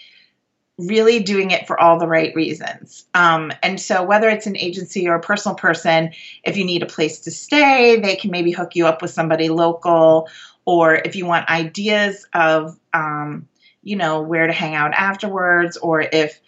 really 0.79 1.21
doing 1.21 1.53
it 1.53 1.67
for 1.67 1.81
all 1.81 1.99
the 1.99 2.07
right 2.07 2.35
reasons. 2.35 3.07
Um, 3.15 3.51
and 3.63 3.81
so 3.81 4.05
whether 4.05 4.29
it's 4.29 4.47
an 4.47 4.59
agency 4.59 5.09
or 5.09 5.15
a 5.15 5.21
personal 5.21 5.57
person 5.57 6.13
if 6.45 6.59
you 6.59 6.65
need 6.65 6.83
a 6.83 6.87
place 6.87 7.21
to 7.21 7.31
stay 7.31 7.99
they 7.99 8.17
can 8.17 8.31
maybe 8.31 8.51
hook 8.51 8.77
you 8.77 8.87
up 8.87 9.03
with 9.03 9.11
somebody 9.11 9.49
local. 9.49 10.29
Or 10.65 10.95
if 10.97 11.15
you 11.15 11.27
want 11.27 11.49
ideas 11.49 12.27
of 12.35 12.79
um, 12.93 13.49
you 13.83 13.97
know 13.97 14.23
where 14.23 14.47
to 14.47 14.53
hang 14.53 14.75
out 14.75 14.93
afterwards 14.95 15.77
or 15.77 16.01
if 16.01 16.41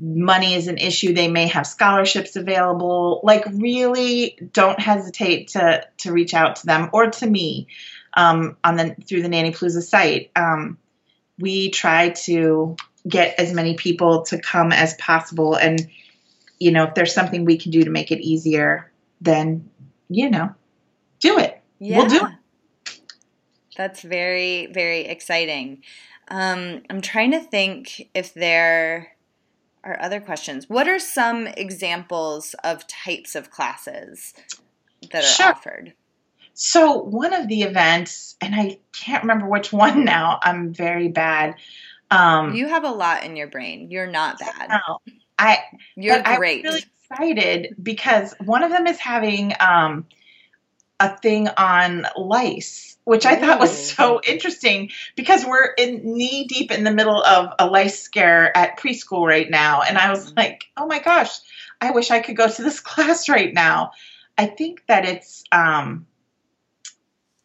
money 0.00 0.54
is 0.54 0.66
an 0.66 0.78
issue. 0.78 1.12
They 1.12 1.28
may 1.28 1.46
have 1.48 1.66
scholarships 1.66 2.34
available. 2.34 3.20
Like 3.22 3.44
really 3.52 4.38
don't 4.52 4.80
hesitate 4.80 5.48
to 5.48 5.86
to 5.98 6.12
reach 6.12 6.34
out 6.34 6.56
to 6.56 6.66
them 6.66 6.90
or 6.92 7.10
to 7.10 7.26
me 7.26 7.68
um, 8.14 8.56
on 8.64 8.76
the 8.76 8.96
through 9.06 9.22
the 9.22 9.28
nanny 9.28 9.52
palooza 9.52 9.82
site. 9.82 10.30
Um, 10.34 10.78
we 11.38 11.70
try 11.70 12.10
to 12.10 12.76
get 13.06 13.38
as 13.38 13.52
many 13.52 13.74
people 13.76 14.22
to 14.24 14.40
come 14.40 14.72
as 14.72 14.94
possible. 14.94 15.54
And 15.54 15.86
you 16.58 16.72
know 16.72 16.84
if 16.84 16.94
there's 16.94 17.14
something 17.14 17.44
we 17.44 17.58
can 17.58 17.70
do 17.70 17.84
to 17.84 17.90
make 17.90 18.10
it 18.10 18.20
easier 18.20 18.90
then 19.20 19.70
you 20.08 20.30
know 20.30 20.54
do 21.20 21.38
it. 21.38 21.60
Yeah. 21.78 21.98
we'll 21.98 22.08
do 22.08 22.26
it. 22.26 22.96
That's 23.76 24.02
very 24.02 24.66
very 24.66 25.00
exciting. 25.02 25.82
Um, 26.32 26.82
i'm 26.88 27.00
trying 27.00 27.32
to 27.32 27.40
think 27.40 28.08
if 28.14 28.34
there 28.34 29.16
our 29.84 30.00
other 30.00 30.20
questions. 30.20 30.68
What 30.68 30.88
are 30.88 30.98
some 30.98 31.46
examples 31.46 32.54
of 32.64 32.86
types 32.86 33.34
of 33.34 33.50
classes 33.50 34.34
that 35.12 35.24
are 35.24 35.26
sure. 35.26 35.46
offered? 35.46 35.94
So, 36.54 36.98
one 36.98 37.32
of 37.32 37.48
the 37.48 37.62
events, 37.62 38.36
and 38.40 38.54
I 38.54 38.78
can't 38.92 39.22
remember 39.22 39.46
which 39.46 39.72
one 39.72 40.04
now, 40.04 40.38
I'm 40.42 40.72
very 40.74 41.08
bad. 41.08 41.54
Um, 42.10 42.54
you 42.54 42.68
have 42.68 42.84
a 42.84 42.90
lot 42.90 43.24
in 43.24 43.36
your 43.36 43.46
brain. 43.46 43.90
You're 43.90 44.10
not 44.10 44.38
bad. 44.38 44.68
No, 44.68 44.98
I, 45.38 45.58
You're 45.96 46.22
great. 46.22 46.66
I'm 46.66 46.72
really 46.72 46.84
excited 47.10 47.76
because 47.82 48.34
one 48.44 48.62
of 48.62 48.70
them 48.70 48.86
is 48.86 48.98
having 48.98 49.54
um, 49.60 50.06
a 50.98 51.16
thing 51.16 51.48
on 51.56 52.06
lice 52.16 52.89
which 53.10 53.26
I 53.26 53.34
thought 53.34 53.58
was 53.58 53.92
so 53.92 54.20
interesting 54.24 54.92
because 55.16 55.44
we're 55.44 55.64
in 55.76 56.16
knee 56.16 56.44
deep 56.44 56.70
in 56.70 56.84
the 56.84 56.92
middle 56.92 57.20
of 57.20 57.52
a 57.58 57.66
lice 57.66 58.00
scare 58.00 58.56
at 58.56 58.78
preschool 58.78 59.26
right 59.26 59.50
now. 59.50 59.82
And 59.82 59.98
I 59.98 60.10
was 60.10 60.26
mm-hmm. 60.26 60.38
like, 60.38 60.66
oh 60.76 60.86
my 60.86 61.00
gosh, 61.00 61.40
I 61.80 61.90
wish 61.90 62.12
I 62.12 62.20
could 62.20 62.36
go 62.36 62.48
to 62.48 62.62
this 62.62 62.78
class 62.90 63.28
right 63.28 63.52
now. 63.52 63.90
I 64.38 64.46
think 64.46 64.86
that 64.86 65.06
it's, 65.06 65.42
um, 65.50 66.06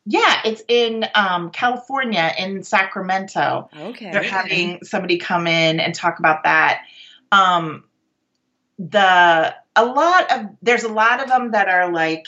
yeah, 0.06 0.42
it's 0.46 0.62
in 0.68 1.04
um, 1.16 1.50
California, 1.50 2.32
in 2.38 2.62
Sacramento. 2.62 3.72
Okay. 3.76 4.12
They're 4.12 4.22
having 4.22 4.84
somebody 4.84 5.18
come 5.18 5.48
in 5.48 5.80
and 5.80 5.96
talk 5.96 6.20
about 6.20 6.44
that. 6.44 6.84
Um, 7.32 7.86
the 8.78 9.56
a 9.76 9.84
lot 9.84 10.32
of 10.32 10.46
there's 10.62 10.84
a 10.84 10.94
lot 10.94 11.24
of 11.24 11.28
them 11.28 11.52
that 11.54 11.70
are 11.70 11.92
like 11.92 12.28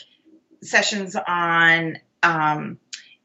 sessions 0.63 1.15
on 1.15 1.99
um, 2.23 2.79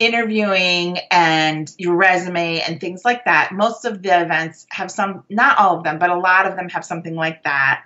interviewing 0.04 0.98
and 1.10 1.70
your 1.78 1.96
resume 1.96 2.60
and 2.60 2.80
things 2.80 3.04
like 3.04 3.24
that. 3.24 3.52
Most 3.52 3.84
of 3.84 4.02
the 4.02 4.20
events 4.20 4.66
have 4.70 4.90
some, 4.90 5.24
not 5.28 5.58
all 5.58 5.78
of 5.78 5.84
them, 5.84 5.98
but 5.98 6.10
a 6.10 6.18
lot 6.18 6.46
of 6.46 6.56
them 6.56 6.68
have 6.70 6.84
something 6.84 7.14
like 7.14 7.44
that. 7.44 7.84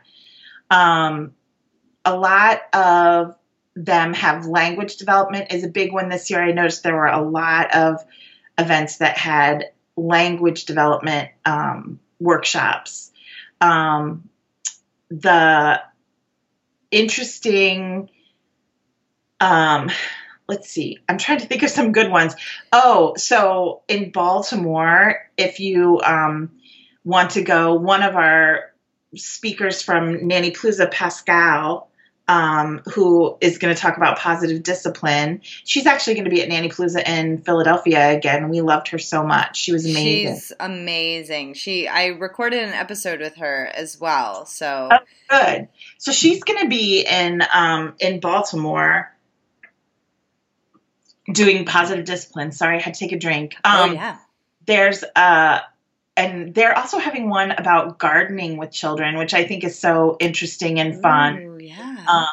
Um, 0.70 1.34
a 2.04 2.16
lot 2.16 2.60
of 2.72 3.36
them 3.74 4.14
have 4.14 4.46
language 4.46 4.96
development 4.96 5.52
is 5.52 5.64
a 5.64 5.68
big 5.68 5.92
one 5.92 6.08
this 6.08 6.30
year. 6.30 6.42
I 6.42 6.52
noticed 6.52 6.82
there 6.82 6.94
were 6.94 7.06
a 7.06 7.22
lot 7.22 7.74
of 7.74 8.04
events 8.58 8.98
that 8.98 9.18
had 9.18 9.66
language 9.96 10.64
development 10.64 11.30
um, 11.44 12.00
workshops. 12.18 13.10
Um, 13.60 14.28
the 15.10 15.80
interesting 16.90 18.08
um, 19.40 19.90
let's 20.48 20.68
see, 20.68 20.98
I'm 21.08 21.18
trying 21.18 21.40
to 21.40 21.46
think 21.46 21.62
of 21.62 21.70
some 21.70 21.92
good 21.92 22.10
ones. 22.10 22.34
Oh, 22.72 23.14
so 23.16 23.82
in 23.88 24.10
Baltimore, 24.10 25.28
if 25.36 25.60
you 25.60 26.00
um, 26.00 26.52
want 27.04 27.32
to 27.32 27.42
go, 27.42 27.74
one 27.74 28.02
of 28.02 28.14
our 28.14 28.72
speakers 29.14 29.82
from 29.82 30.28
Nanny 30.28 30.50
Palooza, 30.50 30.90
Pascal, 30.90 31.88
um, 32.28 32.82
who 32.92 33.36
is 33.40 33.58
going 33.58 33.74
to 33.74 33.80
talk 33.80 33.96
about 33.96 34.18
positive 34.18 34.62
discipline. 34.62 35.40
She's 35.42 35.86
actually 35.86 36.14
going 36.14 36.24
to 36.24 36.30
be 36.30 36.42
at 36.42 36.48
Nanny 36.48 36.68
Palooza 36.68 37.06
in 37.06 37.38
Philadelphia 37.38 38.10
again. 38.16 38.48
We 38.48 38.62
loved 38.62 38.88
her 38.88 38.98
so 38.98 39.24
much. 39.24 39.56
She 39.56 39.72
was 39.72 39.84
amazing. 39.84 40.34
She's 40.34 40.52
amazing. 40.58 41.54
She 41.54 41.86
I 41.86 42.06
recorded 42.06 42.64
an 42.64 42.74
episode 42.74 43.20
with 43.20 43.36
her 43.36 43.70
as 43.72 44.00
well. 44.00 44.44
So 44.46 44.88
oh, 44.90 44.98
good. 45.30 45.68
So 45.98 46.10
she's 46.10 46.42
going 46.42 46.60
to 46.60 46.68
be 46.68 47.06
in 47.08 47.42
um, 47.52 47.94
in 48.00 48.18
Baltimore 48.18 49.15
doing 51.32 51.64
positive 51.64 52.04
discipline. 52.04 52.52
Sorry, 52.52 52.76
I 52.76 52.80
had 52.80 52.94
to 52.94 53.00
take 53.00 53.12
a 53.12 53.18
drink. 53.18 53.56
Oh, 53.64 53.84
um, 53.84 53.90
oh, 53.90 53.92
yeah. 53.94 54.18
There's 54.66 55.04
uh, 55.14 55.60
and 56.16 56.54
they're 56.54 56.76
also 56.76 56.98
having 56.98 57.28
one 57.28 57.52
about 57.52 57.98
gardening 57.98 58.56
with 58.56 58.72
children, 58.72 59.18
which 59.18 59.34
I 59.34 59.44
think 59.44 59.64
is 59.64 59.78
so 59.78 60.16
interesting 60.18 60.80
and 60.80 61.00
fun. 61.00 61.38
Ooh, 61.38 61.58
yeah. 61.58 62.04
Um, 62.08 62.26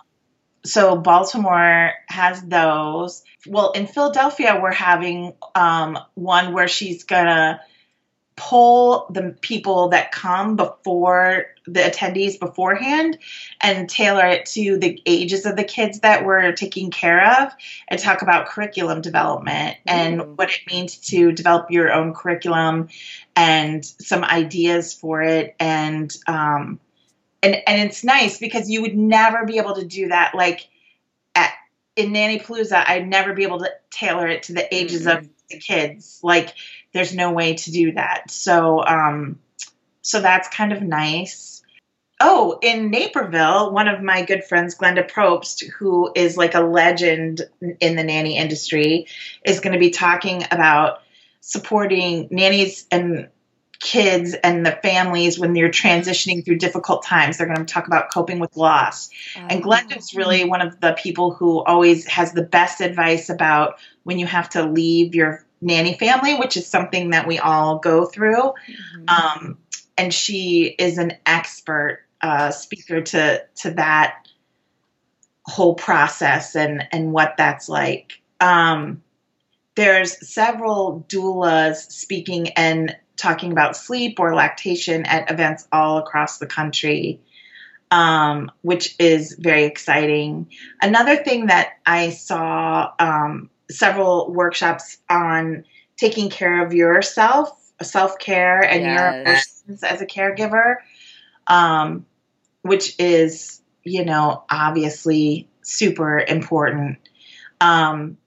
so 0.66 0.96
Baltimore 0.96 1.92
has 2.08 2.42
those. 2.42 3.24
Well, 3.46 3.72
in 3.72 3.88
Philadelphia, 3.88 4.60
we're 4.62 4.72
having 4.72 5.34
um, 5.54 6.00
one 6.14 6.54
where 6.54 6.68
she's 6.68 7.04
gonna 7.04 7.62
pull 8.36 9.08
the 9.12 9.36
people 9.42 9.90
that 9.90 10.12
come 10.12 10.56
before 10.56 11.46
the 11.66 11.80
attendees 11.80 12.40
beforehand 12.40 13.18
and 13.62 13.90
tailor 13.90 14.26
it 14.26 14.46
to 14.46 14.78
the 14.78 15.02
ages 15.06 15.46
of 15.46 15.56
the 15.56 15.64
kids 15.64 16.00
that 16.00 16.26
we're 16.26 16.52
taking 16.52 16.90
care 16.90 17.42
of 17.42 17.54
and 17.88 18.00
talk 18.00 18.22
about 18.22 18.48
curriculum 18.48 19.02
development 19.02 19.78
and 19.86 20.38
what 20.38 20.50
it 20.50 20.62
means 20.68 20.98
to 20.98 21.32
develop 21.32 21.70
your 21.70 21.92
own 21.92 22.14
curriculum 22.14 22.90
and 23.36 23.86
some 23.86 24.24
ideas 24.24 24.94
for 24.94 25.22
it 25.22 25.56
and 25.60 26.18
um 26.28 26.80
and 27.44 27.62
and 27.68 27.82
it's 27.82 28.04
nice 28.04 28.40
because 28.40 28.70
you 28.70 28.82
would 28.82 28.98
never 28.98 29.46
be 29.46 29.58
able 29.58 29.76
to 29.76 29.86
do 29.86 30.08
that 30.08 30.34
like 30.34 30.68
at 31.36 31.54
in 31.96 32.12
Nanny 32.12 32.40
Palooza 32.40 32.84
I'd 32.88 33.08
never 33.08 33.34
be 33.34 33.44
able 33.44 33.60
to 33.60 33.72
tailor 33.92 34.28
it 34.28 34.44
to 34.44 34.54
the 34.54 34.74
ages 34.74 35.06
mm-hmm. 35.06 35.20
of 35.20 35.30
the 35.50 35.60
kids 35.60 36.20
like 36.24 36.56
there's 36.94 37.14
no 37.14 37.32
way 37.32 37.56
to 37.56 37.72
do 37.72 37.94
that. 37.94 38.32
So, 38.32 38.84
um, 38.84 39.40
so 40.02 40.22
that's 40.22 40.48
kind 40.50 40.74
of 40.74 40.82
nice. 40.82 41.62
Oh, 42.20 42.58
in 42.62 42.90
Naperville, 42.90 43.74
one 43.74 43.88
of 43.88 44.02
my 44.02 44.24
good 44.24 44.44
friends, 44.44 44.78
Glenda 44.78 45.10
Propst, 45.10 45.68
who 45.72 46.12
is 46.16 46.38
like 46.38 46.56
a 46.56 46.62
legend 46.62 47.42
in 47.82 47.96
the 47.96 48.04
nanny 48.04 48.38
industry, 48.38 49.08
is 49.46 49.60
going 49.60 49.74
to 49.74 49.80
be 49.80 49.90
talking 49.90 50.44
about 50.50 51.02
supporting 51.42 52.30
nannies 52.32 52.86
and 52.92 53.28
kids 53.84 54.34
and 54.34 54.66
the 54.66 54.72
families 54.72 55.38
when 55.38 55.52
they're 55.52 55.70
transitioning 55.70 56.46
through 56.46 56.58
difficult 56.58 57.04
times. 57.04 57.38
They're 57.38 57.48
going 57.48 57.66
to 57.66 57.74
talk 57.74 57.88
about 57.88 58.12
coping 58.12 58.40
with 58.40 58.56
loss. 58.56 59.10
Oh. 59.36 59.48
And 59.50 59.62
Glenda's 59.62 60.16
really 60.16 60.46
one 60.46 60.62
of 60.62 60.80
the 60.80 60.94
people 60.94 61.34
who 61.34 61.62
always 61.62 62.06
has 62.06 62.32
the 62.32 62.44
best 62.44 62.80
advice 62.80 63.30
about 63.30 63.80
when 64.04 64.20
you 64.20 64.26
have 64.26 64.50
to 64.52 64.66
leave 64.66 65.16
your 65.16 65.46
nanny 65.64 65.98
family, 65.98 66.36
which 66.36 66.58
is 66.58 66.68
something 66.68 67.12
that 67.12 67.28
we 67.28 67.40
all 67.40 67.80
go 67.80 68.06
through. 68.06 68.36
Mm-hmm. 68.36 69.04
Um, 69.08 69.58
and 69.98 70.14
she 70.14 70.66
is 70.66 70.98
an 70.98 71.14
expert 71.26 72.04
uh, 72.22 72.52
speaker 72.52 73.02
to 73.02 73.44
to 73.56 73.72
that 73.72 74.28
whole 75.46 75.76
process 75.76 76.56
and 76.56 76.88
and 76.92 77.12
what 77.12 77.36
that's 77.38 77.70
like. 77.70 78.22
Um, 78.40 79.04
there's 79.76 80.28
several 80.28 81.06
doulas 81.08 81.92
speaking 81.92 82.50
and 82.50 82.96
talking 83.16 83.52
about 83.52 83.76
sleep 83.76 84.20
or 84.20 84.36
lactation 84.36 85.06
at 85.06 85.32
events 85.32 85.68
all 85.72 85.98
across 85.98 86.38
the 86.38 86.48
country. 86.48 87.22
Um, 87.92 88.52
which 88.64 88.96
is 88.98 89.36
very 89.40 89.66
exciting. 89.66 90.48
Another 90.82 91.16
thing 91.16 91.46
that 91.46 91.74
I 91.86 92.10
saw 92.10 92.92
um, 92.98 93.52
several 93.74 94.32
workshops 94.32 94.98
on 95.10 95.66
taking 95.98 96.30
care 96.30 96.66
of 96.66 96.74
yourself, 96.74 97.50
self 97.82 98.20
care, 98.20 98.62
and 98.62 98.82
yes. 98.82 99.00
your 99.00 99.22
emotions 99.22 99.84
as 99.84 100.02
a 100.02 100.06
caregiver, 100.06 100.76
um, 101.48 102.06
which 102.62 103.00
is, 103.00 103.62
you 103.84 104.06
know, 104.06 104.44
obviously 104.50 105.48
super 105.62 106.20
important. 106.20 106.98
Um, 107.62 108.18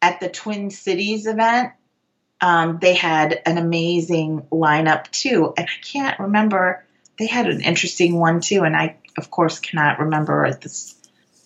at 0.00 0.18
the 0.20 0.28
Twin 0.28 0.70
Cities 0.70 1.26
event, 1.26 1.72
um, 2.40 2.78
they 2.80 2.94
had 2.94 3.40
an 3.46 3.56
amazing 3.56 4.42
lineup 4.50 5.08
too. 5.12 5.54
And 5.56 5.66
I 5.66 5.84
can't 5.84 6.18
remember, 6.18 6.84
they 7.18 7.26
had 7.26 7.46
an 7.46 7.60
interesting 7.60 8.18
one 8.18 8.40
too. 8.40 8.64
And 8.64 8.76
I, 8.76 8.96
of 9.16 9.30
course, 9.30 9.60
cannot 9.60 10.00
remember 10.00 10.44
at 10.44 10.60
this 10.60 10.96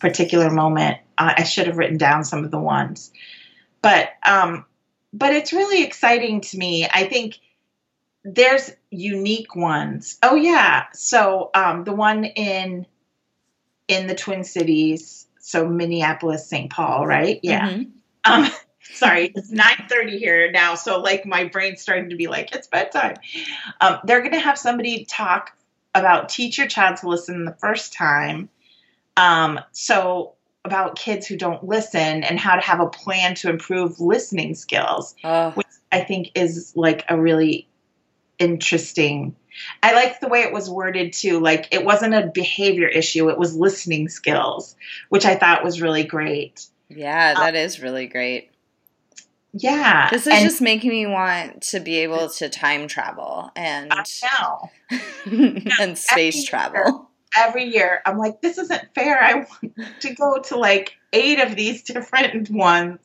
particular 0.00 0.50
moment. 0.50 0.98
Uh, 1.18 1.34
I 1.36 1.42
should 1.44 1.66
have 1.66 1.76
written 1.76 1.98
down 1.98 2.24
some 2.24 2.44
of 2.44 2.50
the 2.50 2.58
ones. 2.58 3.12
But 3.86 4.10
um, 4.28 4.64
but 5.12 5.32
it's 5.32 5.52
really 5.52 5.84
exciting 5.84 6.40
to 6.40 6.58
me. 6.58 6.88
I 6.92 7.04
think 7.04 7.38
there's 8.24 8.72
unique 8.90 9.54
ones. 9.54 10.18
Oh 10.24 10.34
yeah, 10.34 10.86
so 10.92 11.50
um, 11.54 11.84
the 11.84 11.92
one 11.92 12.24
in 12.24 12.84
in 13.86 14.08
the 14.08 14.16
Twin 14.16 14.42
Cities, 14.42 15.28
so 15.38 15.68
Minneapolis, 15.68 16.48
St. 16.48 16.68
Paul, 16.68 17.06
right? 17.06 17.38
Yeah. 17.44 17.70
Mm-hmm. 17.70 18.32
Um, 18.32 18.50
sorry, 18.92 19.30
it's 19.32 19.52
nine 19.52 19.86
thirty 19.88 20.18
here 20.18 20.50
now, 20.50 20.74
so 20.74 20.98
like 20.98 21.24
my 21.24 21.44
brain's 21.44 21.80
starting 21.80 22.10
to 22.10 22.16
be 22.16 22.26
like 22.26 22.52
it's 22.52 22.66
bedtime. 22.66 23.14
Um, 23.80 23.98
they're 24.02 24.20
going 24.20 24.32
to 24.32 24.40
have 24.40 24.58
somebody 24.58 25.04
talk 25.04 25.52
about 25.94 26.28
teach 26.28 26.58
your 26.58 26.66
child 26.66 26.96
to 26.96 27.08
listen 27.08 27.44
the 27.44 27.56
first 27.60 27.92
time. 27.92 28.48
Um, 29.16 29.60
so 29.70 30.35
about 30.66 30.96
kids 30.96 31.26
who 31.26 31.36
don't 31.36 31.64
listen 31.64 32.22
and 32.24 32.38
how 32.38 32.56
to 32.56 32.60
have 32.60 32.80
a 32.80 32.88
plan 32.88 33.34
to 33.36 33.48
improve 33.48 34.00
listening 34.00 34.54
skills, 34.54 35.14
uh. 35.24 35.52
which 35.52 35.66
I 35.90 36.00
think 36.00 36.32
is 36.34 36.72
like 36.76 37.04
a 37.08 37.18
really 37.18 37.68
interesting. 38.38 39.36
I 39.82 39.94
like 39.94 40.20
the 40.20 40.28
way 40.28 40.42
it 40.42 40.52
was 40.52 40.68
worded 40.68 41.14
too. 41.14 41.40
Like 41.40 41.68
it 41.72 41.84
wasn't 41.84 42.14
a 42.14 42.26
behavior 42.26 42.88
issue, 42.88 43.30
it 43.30 43.38
was 43.38 43.56
listening 43.56 44.08
skills, 44.08 44.76
which 45.08 45.24
I 45.24 45.36
thought 45.36 45.64
was 45.64 45.80
really 45.80 46.04
great. 46.04 46.66
Yeah, 46.88 47.34
that 47.34 47.50
um, 47.50 47.54
is 47.54 47.80
really 47.80 48.06
great. 48.06 48.50
Yeah. 49.52 50.10
This 50.10 50.26
is 50.26 50.34
and, 50.34 50.44
just 50.44 50.60
making 50.60 50.90
me 50.90 51.06
want 51.06 51.62
to 51.62 51.80
be 51.80 51.98
able 51.98 52.28
to 52.28 52.48
time 52.50 52.88
travel 52.88 53.50
and 53.56 53.90
and 55.80 55.96
space 55.96 56.44
travel 56.44 57.08
every 57.36 57.64
year. 57.64 58.00
I'm 58.04 58.18
like, 58.18 58.40
this 58.40 58.58
isn't 58.58 58.94
fair. 58.94 59.22
I 59.22 59.34
want 59.62 60.00
to 60.00 60.14
go 60.14 60.40
to 60.40 60.56
like 60.56 60.94
eight 61.12 61.40
of 61.40 61.54
these 61.56 61.82
different 61.82 62.50
ones. 62.50 62.98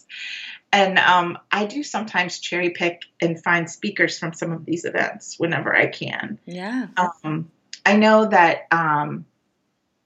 And 0.74 0.98
um, 1.00 1.38
I 1.52 1.66
do 1.66 1.84
sometimes 1.84 2.40
cherry 2.40 2.70
pick 2.70 3.02
and 3.22 3.42
find 3.44 3.70
speakers 3.70 4.18
from 4.18 4.34
some 4.34 4.54
of 4.54 4.66
these 4.66 4.86
events 4.86 5.38
whenever 5.38 5.76
I 5.76 5.88
can. 5.88 6.40
Yeah. 6.46 6.88
Um, 6.96 7.52
I 7.86 7.98
know 7.98 8.28
that 8.28 8.68
um, 8.72 9.26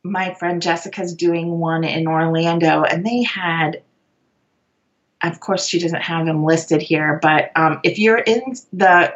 my 0.03 0.33
friend 0.33 0.61
Jessica's 0.61 1.13
doing 1.13 1.59
one 1.59 1.83
in 1.83 2.07
Orlando, 2.07 2.83
and 2.83 3.05
they 3.05 3.23
had, 3.23 3.83
of 5.21 5.39
course, 5.39 5.67
she 5.67 5.79
doesn't 5.79 6.01
have 6.01 6.25
them 6.25 6.43
listed 6.43 6.81
here, 6.81 7.19
but 7.21 7.51
um, 7.55 7.79
if 7.83 7.99
you're 7.99 8.17
in 8.17 8.55
the 8.73 9.15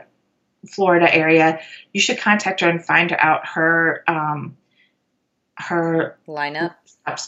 Florida 0.67 1.13
area, 1.13 1.62
you 1.93 2.02
should 2.02 2.19
contact 2.19 2.62
her 2.62 2.69
and 2.69 2.84
find 2.84 3.12
out 3.12 3.48
her 3.48 4.04
um, 4.08 4.58
her 5.60 6.17
lineup 6.28 6.76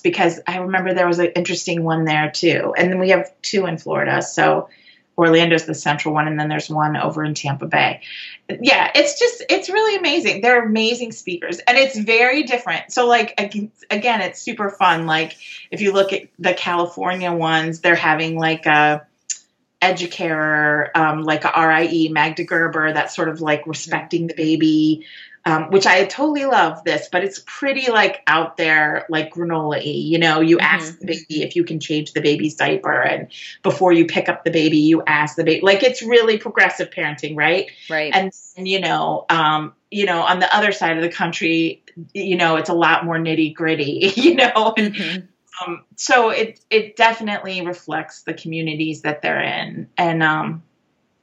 because 0.03 0.39
I 0.47 0.57
remember 0.57 0.93
there 0.93 1.07
was 1.07 1.19
an 1.19 1.31
interesting 1.35 1.83
one 1.83 2.05
there 2.05 2.31
too. 2.31 2.73
And 2.77 2.91
then 2.91 2.99
we 2.99 3.09
have 3.09 3.31
two 3.41 3.65
in 3.65 3.77
Florida. 3.77 4.21
So 4.21 4.69
Orlando's 5.17 5.65
the 5.65 5.75
central 5.75 6.13
one, 6.13 6.27
and 6.27 6.39
then 6.39 6.47
there's 6.47 6.69
one 6.69 6.95
over 6.95 7.23
in 7.23 7.33
Tampa 7.33 7.67
Bay. 7.67 8.01
Yeah, 8.49 8.91
it's 8.95 9.19
just, 9.19 9.43
it's 9.49 9.69
really 9.69 9.97
amazing. 9.97 10.41
They're 10.41 10.63
amazing 10.63 11.11
speakers, 11.11 11.59
and 11.59 11.77
it's 11.77 11.97
very 11.97 12.43
different. 12.43 12.91
So, 12.91 13.07
like, 13.07 13.39
again, 13.89 14.21
it's 14.21 14.41
super 14.41 14.69
fun. 14.69 15.05
Like, 15.05 15.35
if 15.69 15.81
you 15.81 15.93
look 15.93 16.13
at 16.13 16.23
the 16.39 16.53
California 16.53 17.31
ones, 17.31 17.81
they're 17.81 17.93
having 17.95 18.37
like 18.37 18.65
a 18.65 19.05
educator, 19.81 20.91
um, 20.95 21.23
like 21.23 21.43
a 21.43 21.51
RIE, 21.55 22.09
Magda 22.11 22.43
Gerber, 22.43 22.93
that's 22.93 23.15
sort 23.15 23.29
of 23.29 23.41
like 23.41 23.67
respecting 23.67 24.27
the 24.27 24.33
baby 24.33 25.05
um, 25.45 25.71
which 25.71 25.87
I 25.87 26.05
totally 26.05 26.45
love 26.45 26.83
this, 26.83 27.09
but 27.11 27.23
it's 27.23 27.41
pretty 27.47 27.89
like 27.91 28.21
out 28.27 28.57
there, 28.57 29.05
like 29.09 29.33
granola 29.33 29.77
y. 29.77 29.81
You 29.81 30.19
know, 30.19 30.39
you 30.39 30.57
mm-hmm. 30.57 30.65
ask 30.65 30.99
the 30.99 31.07
baby 31.07 31.43
if 31.43 31.55
you 31.55 31.63
can 31.63 31.79
change 31.79 32.13
the 32.13 32.21
baby's 32.21 32.55
diaper, 32.55 33.01
and 33.01 33.27
before 33.63 33.91
you 33.91 34.05
pick 34.05 34.29
up 34.29 34.43
the 34.43 34.51
baby, 34.51 34.77
you 34.77 35.01
ask 35.07 35.35
the 35.35 35.43
baby. 35.43 35.61
Like 35.61 35.81
it's 35.81 36.03
really 36.03 36.37
progressive 36.37 36.91
parenting, 36.91 37.35
right? 37.35 37.71
Right. 37.89 38.13
And, 38.13 38.31
and 38.55 38.67
you 38.67 38.79
know, 38.79 39.25
um, 39.29 39.73
you 39.89 40.05
know, 40.05 40.21
on 40.21 40.39
the 40.39 40.55
other 40.55 40.71
side 40.71 40.95
of 40.97 41.03
the 41.03 41.09
country, 41.09 41.83
you 42.13 42.37
know, 42.37 42.57
it's 42.57 42.69
a 42.69 42.73
lot 42.73 43.03
more 43.03 43.17
nitty 43.17 43.53
gritty. 43.53 44.13
You 44.21 44.35
know, 44.35 44.73
and 44.77 44.93
mm-hmm. 44.93 45.71
um, 45.71 45.83
so 45.95 46.29
it 46.29 46.59
it 46.69 46.95
definitely 46.95 47.65
reflects 47.65 48.21
the 48.21 48.35
communities 48.35 49.01
that 49.01 49.23
they're 49.23 49.41
in, 49.41 49.89
and 49.97 50.21
um, 50.21 50.61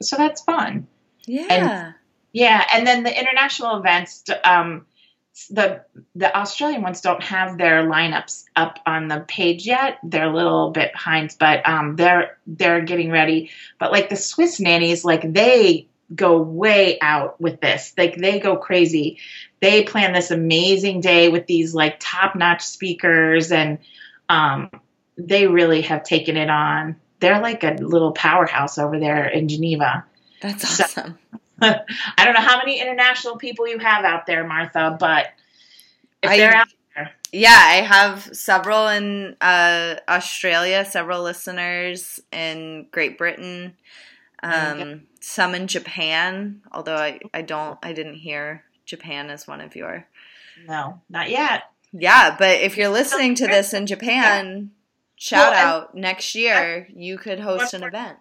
so 0.03 0.17
that's 0.17 0.43
fun. 0.43 0.89
Yeah. 1.27 1.47
And, 1.51 1.95
yeah, 2.39 2.65
and 2.73 2.87
then 2.87 3.03
the 3.03 3.19
international 3.19 3.79
events, 3.79 4.23
um, 4.45 4.87
the 5.51 5.83
the 6.15 6.37
Australian 6.37 6.83
ones 6.83 7.01
don't 7.01 7.23
have 7.25 7.59
their 7.59 7.83
lineups 7.83 8.45
up 8.55 8.79
on 8.87 9.09
the 9.09 9.25
page 9.27 9.67
yet. 9.67 9.99
They're 10.05 10.31
a 10.31 10.33
little 10.33 10.71
bit 10.71 10.93
behind, 10.93 11.35
but 11.41 11.69
um, 11.69 11.97
they're 11.97 12.39
they're 12.47 12.83
getting 12.83 13.11
ready. 13.11 13.51
But 13.81 13.91
like 13.91 14.09
the 14.09 14.15
Swiss 14.15 14.61
nannies, 14.61 15.05
like 15.05 15.33
they 15.33 15.89
go 16.15 16.41
way 16.41 17.01
out 17.01 17.41
with 17.41 17.61
this. 17.61 17.93
Like 17.99 18.15
they 18.15 18.39
go 18.39 18.57
crazy. 18.57 19.19
They 19.59 19.83
plan 19.83 20.13
this 20.13 20.31
amazing 20.31 21.01
day 21.01 21.31
with 21.31 21.49
these 21.49 21.75
like 21.75 21.97
top 21.99 22.37
notch 22.37 22.65
speakers, 22.65 23.51
and 23.51 23.79
um, 24.29 24.71
they 25.17 25.49
really 25.49 25.83
have 25.83 26.05
taken 26.05 26.37
it 26.37 26.51
on. 26.51 26.95
They're 27.19 27.41
like 27.41 27.65
a 27.65 27.73
little 27.81 28.13
powerhouse 28.13 28.79
over 28.79 29.01
there 29.01 29.27
in 29.27 29.49
Geneva. 29.49 30.05
That's 30.41 30.81
awesome. 30.81 31.19
So, 31.33 31.39
I 31.61 32.25
don't 32.25 32.35
know 32.35 32.41
how 32.41 32.59
many 32.59 32.81
international 32.81 33.37
people 33.37 33.67
you 33.69 33.79
have 33.79 34.05
out 34.05 34.27
there, 34.27 34.47
Martha, 34.47 34.97
but 34.99 35.27
if 36.23 36.31
I, 36.31 36.37
they're 36.37 36.55
out 36.55 36.69
there. 36.95 37.11
Yeah, 37.33 37.51
I 37.51 37.83
have 37.83 38.31
several 38.33 38.89
in 38.89 39.37
uh, 39.41 39.97
Australia, 40.09 40.85
several 40.85 41.23
listeners 41.23 42.21
in 42.33 42.87
Great 42.91 43.19
Britain. 43.19 43.75
Um, 44.43 45.03
some 45.21 45.55
in 45.55 45.67
Japan, 45.67 46.63
although 46.73 46.97
I, 46.97 47.19
I 47.35 47.43
don't 47.43 47.79
I 47.83 47.93
didn't 47.93 48.15
hear 48.15 48.63
Japan 48.85 49.31
as 49.31 49.47
one 49.47 49.61
of 49.61 49.75
your. 49.75 50.07
No, 50.67 51.01
not 51.09 51.31
yet. 51.31 51.65
Yeah, 51.93 52.37
but 52.39 52.61
if 52.61 52.77
you're 52.77 52.89
listening 52.89 53.35
to 53.37 53.47
this 53.47 53.73
in 53.75 53.87
Japan, 53.87 54.71
shout 55.17 55.53
Well, 55.53 55.81
out 55.81 55.95
next 55.95 56.35
year 56.35 56.87
you 56.95 57.19
could 57.19 57.41
host 57.41 57.75
an 57.75 57.83
event. 57.83 58.19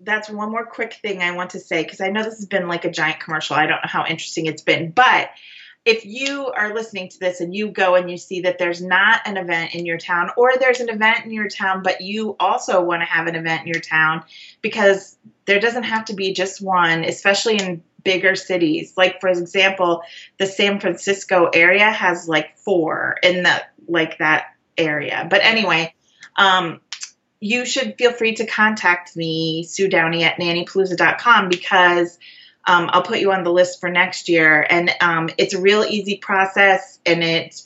That's 0.00 0.28
one 0.28 0.50
more 0.50 0.66
quick 0.66 0.94
thing 0.94 1.22
I 1.22 1.32
want 1.32 1.50
to 1.50 1.60
say 1.60 1.82
because 1.82 2.00
I 2.00 2.08
know 2.08 2.22
this 2.22 2.36
has 2.36 2.46
been 2.46 2.68
like 2.68 2.84
a 2.84 2.90
giant 2.90 3.20
commercial. 3.20 3.56
I 3.56 3.66
don't 3.66 3.76
know 3.76 3.88
how 3.88 4.06
interesting 4.06 4.46
it's 4.46 4.62
been, 4.62 4.90
but 4.90 5.30
if 5.86 6.04
you 6.04 6.46
are 6.48 6.74
listening 6.74 7.08
to 7.08 7.18
this 7.20 7.40
and 7.40 7.54
you 7.54 7.68
go 7.70 7.94
and 7.94 8.10
you 8.10 8.18
see 8.18 8.40
that 8.40 8.58
there's 8.58 8.82
not 8.82 9.20
an 9.24 9.36
event 9.36 9.74
in 9.74 9.86
your 9.86 9.98
town 9.98 10.30
or 10.36 10.50
there's 10.58 10.80
an 10.80 10.90
event 10.90 11.24
in 11.24 11.30
your 11.30 11.48
town 11.48 11.82
but 11.82 12.00
you 12.00 12.36
also 12.40 12.82
want 12.82 13.00
to 13.00 13.06
have 13.06 13.28
an 13.28 13.36
event 13.36 13.62
in 13.62 13.68
your 13.68 13.80
town 13.80 14.24
because 14.62 15.16
there 15.46 15.60
doesn't 15.60 15.84
have 15.84 16.04
to 16.04 16.14
be 16.14 16.34
just 16.34 16.60
one 16.60 17.04
especially 17.04 17.56
in 17.56 17.82
bigger 18.02 18.34
cities 18.34 18.92
like 18.96 19.20
for 19.20 19.28
example 19.28 20.02
the 20.38 20.46
San 20.46 20.80
Francisco 20.80 21.48
area 21.54 21.90
has 21.90 22.28
like 22.28 22.58
four 22.58 23.16
in 23.22 23.44
the 23.44 23.62
like 23.86 24.18
that 24.18 24.46
area 24.76 25.26
but 25.30 25.40
anyway 25.42 25.92
um 26.36 26.80
you 27.40 27.66
should 27.66 27.96
feel 27.98 28.12
free 28.12 28.34
to 28.34 28.46
contact 28.46 29.16
me, 29.16 29.64
Sue 29.64 29.88
Downey 29.88 30.24
at 30.24 30.38
nannypalooza.com 30.38 31.48
because 31.48 32.18
um, 32.66 32.90
I'll 32.92 33.02
put 33.02 33.20
you 33.20 33.32
on 33.32 33.44
the 33.44 33.52
list 33.52 33.80
for 33.80 33.90
next 33.90 34.28
year. 34.28 34.66
And 34.68 34.90
um, 35.00 35.30
it's 35.38 35.54
a 35.54 35.60
real 35.60 35.84
easy 35.84 36.16
process 36.16 36.98
and 37.04 37.22
it, 37.22 37.62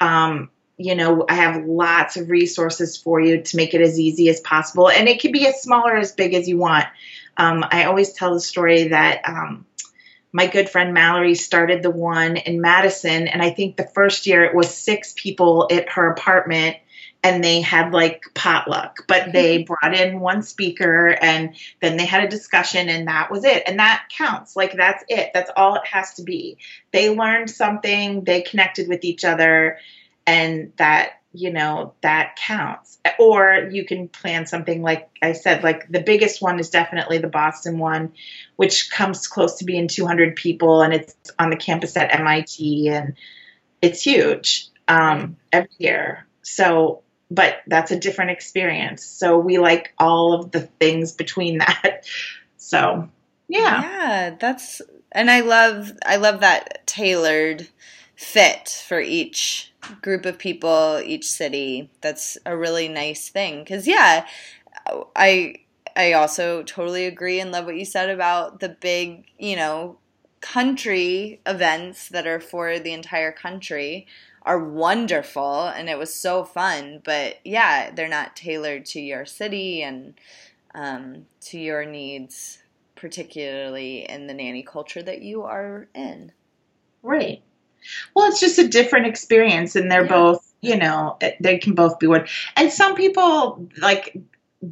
um, 0.00 0.50
you 0.76 0.94
know, 0.94 1.24
I 1.28 1.34
have 1.34 1.64
lots 1.64 2.16
of 2.16 2.30
resources 2.30 2.96
for 2.96 3.20
you 3.20 3.42
to 3.42 3.56
make 3.56 3.74
it 3.74 3.80
as 3.80 3.98
easy 3.98 4.28
as 4.28 4.40
possible. 4.40 4.90
And 4.90 5.08
it 5.08 5.20
can 5.20 5.32
be 5.32 5.46
as 5.46 5.62
small 5.62 5.86
or 5.86 5.96
as 5.96 6.12
big 6.12 6.34
as 6.34 6.48
you 6.48 6.58
want. 6.58 6.86
Um, 7.36 7.64
I 7.70 7.84
always 7.84 8.12
tell 8.12 8.34
the 8.34 8.40
story 8.40 8.88
that 8.88 9.22
um, 9.24 9.64
my 10.32 10.46
good 10.46 10.68
friend 10.68 10.92
Mallory 10.92 11.34
started 11.34 11.82
the 11.82 11.90
one 11.90 12.36
in 12.36 12.60
Madison. 12.60 13.28
And 13.28 13.40
I 13.40 13.50
think 13.50 13.76
the 13.76 13.88
first 13.94 14.26
year 14.26 14.44
it 14.44 14.54
was 14.54 14.74
six 14.74 15.14
people 15.16 15.68
at 15.70 15.90
her 15.90 16.10
apartment 16.10 16.76
and 17.22 17.42
they 17.42 17.60
had 17.60 17.92
like 17.92 18.24
potluck, 18.34 19.04
but 19.06 19.32
they 19.32 19.62
brought 19.62 19.94
in 19.94 20.18
one 20.18 20.42
speaker 20.42 21.08
and 21.08 21.54
then 21.80 21.96
they 21.96 22.04
had 22.04 22.24
a 22.24 22.28
discussion 22.28 22.88
and 22.88 23.06
that 23.06 23.30
was 23.30 23.44
it. 23.44 23.62
And 23.66 23.78
that 23.78 24.08
counts. 24.16 24.56
Like 24.56 24.74
that's 24.76 25.04
it. 25.08 25.30
That's 25.32 25.50
all 25.56 25.76
it 25.76 25.86
has 25.86 26.14
to 26.14 26.22
be. 26.22 26.58
They 26.92 27.14
learned 27.14 27.50
something, 27.50 28.24
they 28.24 28.42
connected 28.42 28.88
with 28.88 29.04
each 29.04 29.24
other, 29.24 29.78
and 30.26 30.72
that, 30.78 31.20
you 31.32 31.52
know, 31.52 31.94
that 32.02 32.36
counts. 32.36 32.98
Or 33.20 33.68
you 33.70 33.84
can 33.84 34.08
plan 34.08 34.46
something 34.46 34.82
like 34.82 35.08
I 35.22 35.32
said, 35.32 35.62
like 35.62 35.88
the 35.88 36.02
biggest 36.02 36.42
one 36.42 36.58
is 36.58 36.70
definitely 36.70 37.18
the 37.18 37.28
Boston 37.28 37.78
one, 37.78 38.14
which 38.56 38.90
comes 38.90 39.28
close 39.28 39.58
to 39.58 39.64
being 39.64 39.86
200 39.86 40.34
people 40.34 40.82
and 40.82 40.92
it's 40.92 41.14
on 41.38 41.50
the 41.50 41.56
campus 41.56 41.96
at 41.96 42.14
MIT 42.14 42.88
and 42.88 43.14
it's 43.80 44.02
huge 44.02 44.68
um, 44.88 45.36
every 45.52 45.70
year. 45.78 46.26
So, 46.42 47.01
but 47.34 47.62
that's 47.66 47.90
a 47.90 47.98
different 47.98 48.30
experience. 48.30 49.04
So 49.04 49.38
we 49.38 49.58
like 49.58 49.94
all 49.98 50.34
of 50.34 50.50
the 50.50 50.60
things 50.60 51.12
between 51.12 51.58
that. 51.58 52.04
So, 52.64 53.08
yeah. 53.48 53.82
Yeah, 53.82 54.36
that's 54.38 54.80
and 55.10 55.28
I 55.28 55.40
love 55.40 55.92
I 56.06 56.14
love 56.14 56.40
that 56.40 56.86
tailored 56.86 57.66
fit 58.14 58.84
for 58.86 59.00
each 59.00 59.72
group 60.00 60.24
of 60.24 60.38
people, 60.38 61.02
each 61.04 61.28
city. 61.28 61.90
That's 62.02 62.38
a 62.46 62.56
really 62.56 62.86
nice 62.86 63.28
thing 63.28 63.64
cuz 63.64 63.88
yeah, 63.88 64.26
I 65.16 65.56
I 65.96 66.12
also 66.12 66.62
totally 66.62 67.04
agree 67.06 67.40
and 67.40 67.50
love 67.50 67.66
what 67.66 67.76
you 67.76 67.84
said 67.84 68.10
about 68.10 68.60
the 68.60 68.68
big, 68.68 69.24
you 69.38 69.56
know, 69.56 69.98
country 70.40 71.40
events 71.46 72.08
that 72.10 72.28
are 72.28 72.40
for 72.40 72.78
the 72.78 72.92
entire 72.92 73.32
country 73.32 74.06
are 74.44 74.58
wonderful 74.58 75.66
and 75.68 75.88
it 75.88 75.98
was 75.98 76.14
so 76.14 76.44
fun, 76.44 77.00
but 77.04 77.36
yeah, 77.44 77.90
they're 77.90 78.08
not 78.08 78.36
tailored 78.36 78.86
to 78.86 79.00
your 79.00 79.24
city 79.24 79.82
and 79.82 80.14
um, 80.74 81.26
to 81.42 81.58
your 81.58 81.84
needs 81.84 82.58
particularly 82.96 84.08
in 84.08 84.28
the 84.28 84.34
nanny 84.34 84.62
culture 84.62 85.02
that 85.02 85.22
you 85.22 85.42
are 85.42 85.88
in. 85.94 86.30
Right. 87.02 87.42
Well, 88.14 88.28
it's 88.28 88.38
just 88.38 88.60
a 88.60 88.68
different 88.68 89.06
experience, 89.06 89.74
and 89.74 89.90
they're 89.90 90.04
Yeah. 90.04 90.08
both, 90.08 90.52
you 90.60 90.76
know, 90.76 91.18
they 91.40 91.58
can 91.58 91.74
both 91.74 91.98
be 91.98 92.06
one. 92.06 92.28
And 92.56 92.70
some 92.70 92.94
people, 92.94 93.68
like, 93.78 94.16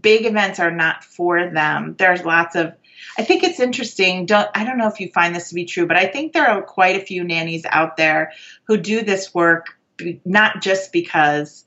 big 0.01 0.27
events 0.27 0.61
are 0.61 0.71
not 0.71 1.03
for 1.03 1.51
them. 1.51 1.97
There's 1.99 2.25
lots 2.25 2.55
of, 2.55 2.73
I 3.19 3.25
think 3.25 3.43
it's 3.43 3.61
interesting. 3.61 4.27
Don't, 4.27 4.49
I 4.55 4.65
don't 4.65 4.79
know 4.79 4.89
if 4.89 5.01
you 5.01 5.11
find 5.11 5.35
this 5.35 5.49
to 5.51 5.55
be 5.55 5.65
true, 5.65 5.87
but 5.87 5.97
I 5.97 6.07
think 6.07 6.33
there 6.33 6.47
are 6.47 6.63
quite 6.63 6.97
a 6.97 7.05
few 7.05 7.25
nannies 7.25 7.65
out 7.69 7.97
there 7.97 8.33
who 8.65 8.77
do 8.77 9.03
this 9.03 9.35
work 9.35 9.79
not 10.25 10.63
just 10.63 10.93
because 10.93 11.65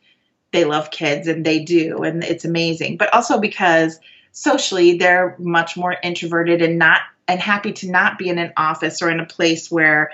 they 0.51 0.65
love 0.65 0.91
kids 0.91 1.27
and 1.27 1.45
they 1.45 1.63
do, 1.63 2.03
and 2.03 2.23
it's 2.23 2.45
amazing, 2.45 2.97
but 2.97 3.13
also 3.13 3.39
because 3.39 3.99
socially 4.31 4.97
they're 4.97 5.35
much 5.39 5.77
more 5.77 5.95
introverted 6.03 6.61
and 6.61 6.79
not 6.79 7.01
and 7.27 7.39
happy 7.39 7.71
to 7.71 7.89
not 7.89 8.17
be 8.17 8.29
in 8.29 8.37
an 8.37 8.51
office 8.57 9.01
or 9.01 9.09
in 9.09 9.19
a 9.19 9.25
place 9.25 9.71
where 9.71 10.11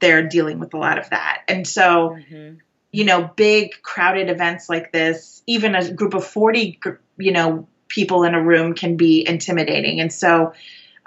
they're 0.00 0.26
dealing 0.26 0.58
with 0.58 0.74
a 0.74 0.78
lot 0.78 0.98
of 0.98 1.10
that. 1.10 1.42
And 1.48 1.66
so, 1.66 2.16
Mhm. 2.30 2.58
you 2.92 3.04
know, 3.04 3.30
big 3.36 3.82
crowded 3.82 4.30
events 4.30 4.68
like 4.68 4.92
this, 4.92 5.42
even 5.46 5.74
a 5.74 5.92
group 5.92 6.14
of 6.14 6.24
40, 6.24 6.78
you 7.16 7.32
know, 7.32 7.66
people 7.92 8.24
in 8.24 8.34
a 8.34 8.42
room 8.42 8.74
can 8.74 8.96
be 8.96 9.26
intimidating. 9.28 10.00
And 10.00 10.10
so, 10.12 10.54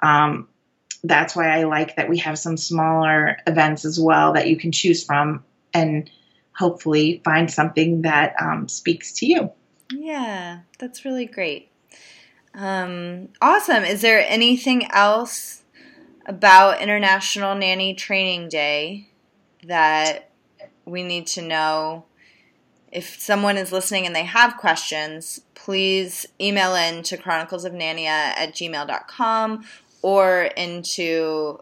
um, 0.03 0.47
that's 1.03 1.35
why 1.35 1.49
I 1.49 1.63
like 1.63 1.95
that 1.95 2.09
we 2.09 2.19
have 2.19 2.37
some 2.37 2.57
smaller 2.57 3.37
events 3.47 3.85
as 3.85 3.99
well 3.99 4.33
that 4.33 4.47
you 4.47 4.57
can 4.57 4.71
choose 4.71 5.03
from 5.03 5.43
and 5.73 6.09
hopefully 6.51 7.21
find 7.23 7.51
something 7.51 8.03
that 8.03 8.35
um, 8.41 8.67
speaks 8.67 9.11
to 9.13 9.25
you. 9.25 9.51
Yeah, 9.91 10.61
that's 10.79 11.05
really 11.05 11.25
great. 11.25 11.69
Um, 12.53 13.29
awesome. 13.41 13.83
Is 13.83 14.01
there 14.01 14.25
anything 14.27 14.89
else 14.91 15.63
about 16.25 16.81
International 16.81 17.55
Nanny 17.55 17.93
Training 17.93 18.49
Day 18.49 19.09
that 19.63 20.31
we 20.85 21.03
need 21.03 21.27
to 21.27 21.41
know? 21.41 22.05
If 22.95 23.19
someone 23.19 23.57
is 23.57 23.73
listening 23.73 24.05
and 24.05 24.15
they 24.15 24.23
have 24.23 24.55
questions, 24.55 25.41
please 25.53 26.25
email 26.39 26.75
in 26.75 27.03
to 27.03 27.17
chroniclesofnania 27.17 28.07
at 28.07 28.53
gmail.com 28.53 29.65
or 30.01 30.43
into, 30.43 31.59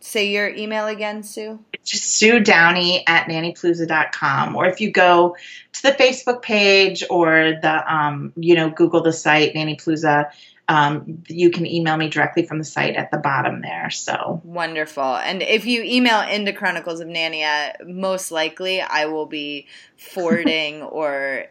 say 0.00 0.30
your 0.30 0.50
email 0.50 0.86
again, 0.86 1.22
Sue? 1.22 1.60
It's 1.72 1.92
just 1.92 2.04
Sue 2.04 2.40
Downey 2.40 3.04
at 3.06 3.26
nannypalooza.com. 3.26 4.54
Or 4.54 4.66
if 4.66 4.82
you 4.82 4.90
go 4.90 5.34
to 5.72 5.82
the 5.82 5.92
Facebook 5.92 6.42
page 6.42 7.02
or 7.08 7.54
the, 7.62 7.94
um, 7.94 8.34
you 8.36 8.54
know, 8.54 8.68
Google 8.68 9.02
the 9.02 9.14
site, 9.14 9.54
Nanny 9.54 9.76
Palooza, 9.76 10.30
um, 10.68 11.22
you 11.28 11.50
can 11.50 11.66
email 11.66 11.96
me 11.96 12.08
directly 12.08 12.44
from 12.44 12.58
the 12.58 12.64
site 12.64 12.96
at 12.96 13.10
the 13.10 13.18
bottom 13.18 13.60
there. 13.60 13.90
So, 13.90 14.40
Wonderful. 14.44 15.16
And 15.16 15.42
if 15.42 15.64
you 15.64 15.82
email 15.82 16.20
into 16.22 16.52
Chronicles 16.52 17.00
of 17.00 17.08
Nania, 17.08 17.72
most 17.86 18.32
likely 18.32 18.80
I 18.80 19.06
will 19.06 19.26
be 19.26 19.66
forwarding 19.96 20.82
or 20.82 21.46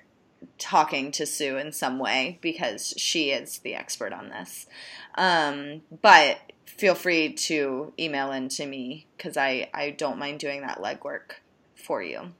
talking 0.57 1.11
to 1.11 1.25
Sue 1.25 1.57
in 1.57 1.71
some 1.71 1.97
way 1.97 2.39
because 2.41 2.93
she 2.97 3.31
is 3.31 3.59
the 3.59 3.73
expert 3.75 4.13
on 4.13 4.29
this. 4.29 4.67
Um, 5.15 5.81
but 6.01 6.37
feel 6.65 6.95
free 6.95 7.33
to 7.33 7.93
email 7.97 8.31
in 8.31 8.49
to 8.49 8.65
me 8.65 9.07
because 9.15 9.37
I, 9.37 9.69
I 9.73 9.91
don't 9.91 10.19
mind 10.19 10.39
doing 10.39 10.61
that 10.61 10.79
legwork 10.79 11.39
for 11.75 12.03
you. 12.03 12.31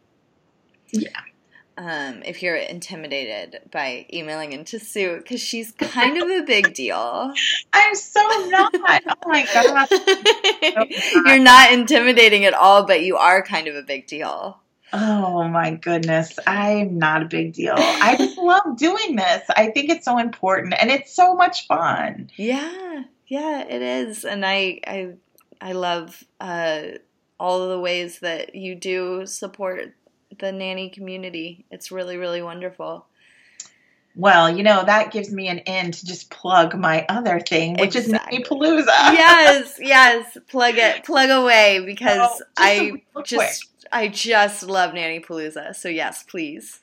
Yeah. 0.92 1.22
Um, 1.78 2.24
if 2.24 2.42
you're 2.42 2.56
intimidated 2.56 3.60
by 3.70 4.06
emailing 4.14 4.54
into 4.54 4.80
Sue, 4.80 5.18
because 5.18 5.42
she's 5.42 5.74
kind 5.74 6.18
of 6.18 6.30
a 6.30 6.44
big 6.44 6.74
deal. 6.74 7.34
I'm 7.74 7.96
so 7.96 8.22
not. 8.50 8.74
oh 8.74 9.16
my 9.26 9.46
God. 9.54 10.90
You're 11.26 11.44
not 11.44 11.74
intimidating 11.74 12.46
at 12.46 12.54
all, 12.54 12.86
but 12.86 13.04
you 13.04 13.18
are 13.18 13.43
kind 13.43 13.68
of 13.68 13.76
a 13.76 13.82
big 13.82 14.08
deal. 14.08 14.58
Oh 14.93 15.45
my 15.49 15.72
goodness. 15.72 16.39
I'm 16.47 16.97
not 16.97 17.24
a 17.24 17.26
big 17.26 17.54
deal. 17.54 17.76
I 17.78 18.16
just 18.18 18.38
love 18.38 18.78
doing 18.78 19.18
this. 19.18 19.43
I 19.49 19.68
think 19.72 19.89
it's 19.89 20.06
so 20.06 20.18
important 20.18 20.74
and 20.80 20.89
it's 20.89 21.14
so 21.14 21.36
much 21.36 21.68
fun. 21.68 22.30
Yeah, 22.38 23.04
yeah, 23.28 23.62
it 23.68 23.82
is, 23.82 24.24
and 24.24 24.45
I, 24.45 24.80
I, 24.88 25.10
I 25.60 25.74
love 25.74 26.24
uh, 26.39 26.84
all 27.39 27.64
of 27.64 27.70
the 27.70 27.80
ways 27.80 28.20
that 28.20 28.56
you 28.56 28.76
do 28.76 29.26
support 29.26 29.93
the 30.40 30.52
nanny 30.52 30.90
community. 30.90 31.66
It's 31.72 31.92
really, 31.92 32.18
really 32.18 32.42
wonderful. 32.42 33.06
Well, 34.18 34.56
you 34.56 34.64
know, 34.64 34.84
that 34.86 35.12
gives 35.12 35.30
me 35.30 35.50
an 35.50 35.60
in 35.60 35.92
to 35.92 36.06
just 36.06 36.30
plug 36.30 36.74
my 36.74 37.06
other 37.10 37.40
thing, 37.42 37.74
which 37.74 37.96
Exactly. 37.98 38.38
is 38.38 38.42
Nanny 38.42 38.44
Palooza. 38.46 38.86
yes, 38.88 39.78
yes, 39.80 40.38
plug 40.48 40.76
it, 40.78 41.04
plug 41.04 41.30
away 41.30 41.84
because 41.86 42.18
Oh, 42.22 42.28
just 42.30 42.44
I 42.58 42.80
real 42.80 42.98
quick. 43.14 43.26
just, 43.26 43.66
I 43.92 44.08
just 44.08 44.64
love 44.64 44.94
Nanny 44.94 45.20
Palooza. 45.20 45.76
So 45.76 45.90
yes, 45.90 46.24
please. 46.24 46.80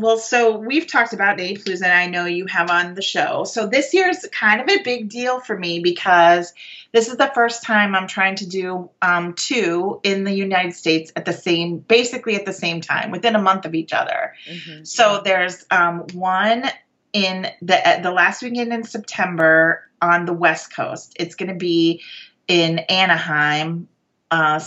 Well, 0.00 0.16
so 0.16 0.56
we've 0.56 0.86
talked 0.86 1.12
about 1.12 1.36
Nanny 1.36 1.56
Palooza, 1.56 1.82
and 1.82 1.92
I 1.92 2.06
know 2.06 2.24
you 2.24 2.46
have 2.46 2.70
on 2.70 2.94
the 2.94 3.02
show. 3.02 3.44
So 3.44 3.66
this 3.66 3.92
year 3.92 4.08
is 4.08 4.26
kind 4.32 4.62
of 4.62 4.68
a 4.68 4.82
big 4.82 5.10
deal 5.10 5.40
for 5.40 5.58
me 5.58 5.80
because 5.80 6.54
this 6.92 7.08
is 7.08 7.18
the 7.18 7.30
first 7.34 7.62
time 7.62 7.94
I'm 7.94 8.06
trying 8.06 8.36
to 8.36 8.46
do 8.46 8.88
um, 9.02 9.34
two 9.34 10.00
in 10.02 10.24
the 10.24 10.32
United 10.32 10.74
States 10.74 11.12
at 11.16 11.26
the 11.26 11.34
same, 11.34 11.78
basically 11.80 12.34
at 12.34 12.46
the 12.46 12.52
same 12.54 12.80
time, 12.80 13.10
within 13.10 13.36
a 13.36 13.42
month 13.42 13.66
of 13.66 13.74
each 13.74 13.92
other. 13.92 14.32
Mm-hmm. 14.48 14.84
So 14.84 15.20
there's 15.22 15.66
um, 15.70 16.06
one 16.14 16.64
in 17.12 17.48
the 17.60 18.00
the 18.02 18.10
last 18.10 18.42
weekend 18.42 18.72
in 18.72 18.84
September 18.84 19.86
on 20.00 20.24
the 20.24 20.32
West 20.32 20.74
Coast. 20.74 21.14
It's 21.20 21.34
going 21.34 21.50
to 21.50 21.58
be 21.58 22.02
in 22.48 22.78
Anaheim, 22.78 23.86
uh, 24.30 24.60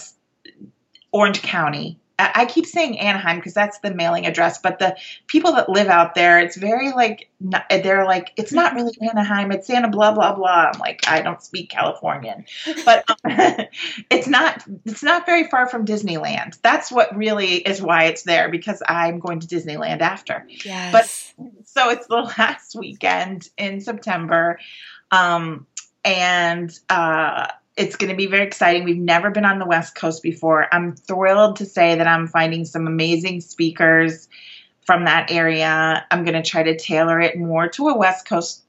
Orange 1.11 1.41
County, 1.41 1.97
I 2.19 2.45
keep 2.45 2.67
saying 2.67 2.99
Anaheim 2.99 3.37
because 3.37 3.55
that's 3.55 3.79
the 3.79 3.93
mailing 3.93 4.27
address, 4.27 4.59
but 4.59 4.77
the 4.77 4.95
people 5.25 5.53
that 5.53 5.67
live 5.67 5.87
out 5.87 6.13
there, 6.13 6.39
it's 6.39 6.55
very 6.55 6.91
like 6.91 7.29
they're 7.69 8.05
like 8.05 8.31
it's 8.37 8.53
not 8.53 8.75
really 8.75 8.95
Anaheim, 9.01 9.51
it's 9.51 9.65
Santa 9.65 9.89
blah 9.89 10.13
blah 10.13 10.35
blah. 10.35 10.71
I'm 10.73 10.79
like 10.79 11.07
I 11.07 11.21
don't 11.21 11.41
speak 11.41 11.69
Californian, 11.69 12.45
but 12.85 13.03
um, 13.09 13.17
it's 14.11 14.27
not 14.27 14.63
it's 14.85 15.01
not 15.01 15.25
very 15.25 15.45
far 15.45 15.67
from 15.67 15.85
Disneyland. 15.85 16.61
That's 16.61 16.91
what 16.91 17.15
really 17.15 17.55
is 17.55 17.81
why 17.81 18.05
it's 18.05 18.23
there 18.23 18.49
because 18.49 18.83
I'm 18.87 19.19
going 19.19 19.39
to 19.39 19.47
Disneyland 19.47 20.01
after. 20.01 20.45
Yes. 20.63 20.91
But 20.91 21.65
so 21.65 21.89
it's 21.89 22.05
the 22.05 22.15
last 22.37 22.75
weekend 22.75 23.49
in 23.57 23.81
September, 23.81 24.59
um, 25.11 25.65
and 26.05 26.77
uh, 26.89 27.47
it's 27.75 27.95
going 27.95 28.09
to 28.09 28.15
be 28.15 28.27
very 28.27 28.45
exciting. 28.45 28.83
We've 28.83 28.97
never 28.97 29.31
been 29.31 29.45
on 29.45 29.59
the 29.59 29.65
West 29.65 29.95
Coast 29.95 30.21
before. 30.21 30.67
I'm 30.73 30.95
thrilled 30.95 31.57
to 31.57 31.65
say 31.65 31.95
that 31.95 32.07
I'm 32.07 32.27
finding 32.27 32.65
some 32.65 32.87
amazing 32.87 33.41
speakers 33.41 34.27
from 34.85 35.05
that 35.05 35.31
area. 35.31 36.05
I'm 36.11 36.23
going 36.23 36.41
to 36.41 36.47
try 36.47 36.63
to 36.63 36.77
tailor 36.77 37.19
it 37.19 37.37
more 37.37 37.67
to 37.69 37.89
a 37.89 37.97
West 37.97 38.27
Coast 38.27 38.61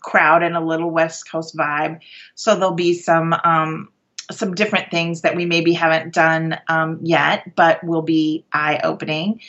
crowd 0.00 0.42
and 0.42 0.56
a 0.56 0.60
little 0.60 0.90
West 0.90 1.30
Coast 1.30 1.56
vibe. 1.56 2.00
So 2.34 2.56
there'll 2.56 2.74
be 2.74 2.94
some 2.94 3.32
um, 3.32 3.88
some 4.30 4.54
different 4.54 4.90
things 4.90 5.20
that 5.20 5.36
we 5.36 5.46
maybe 5.46 5.72
haven't 5.72 6.12
done 6.12 6.58
um, 6.68 6.98
yet, 7.02 7.54
but 7.54 7.82
will 7.84 8.02
be 8.02 8.44
eye 8.52 8.80
opening. 8.82 9.40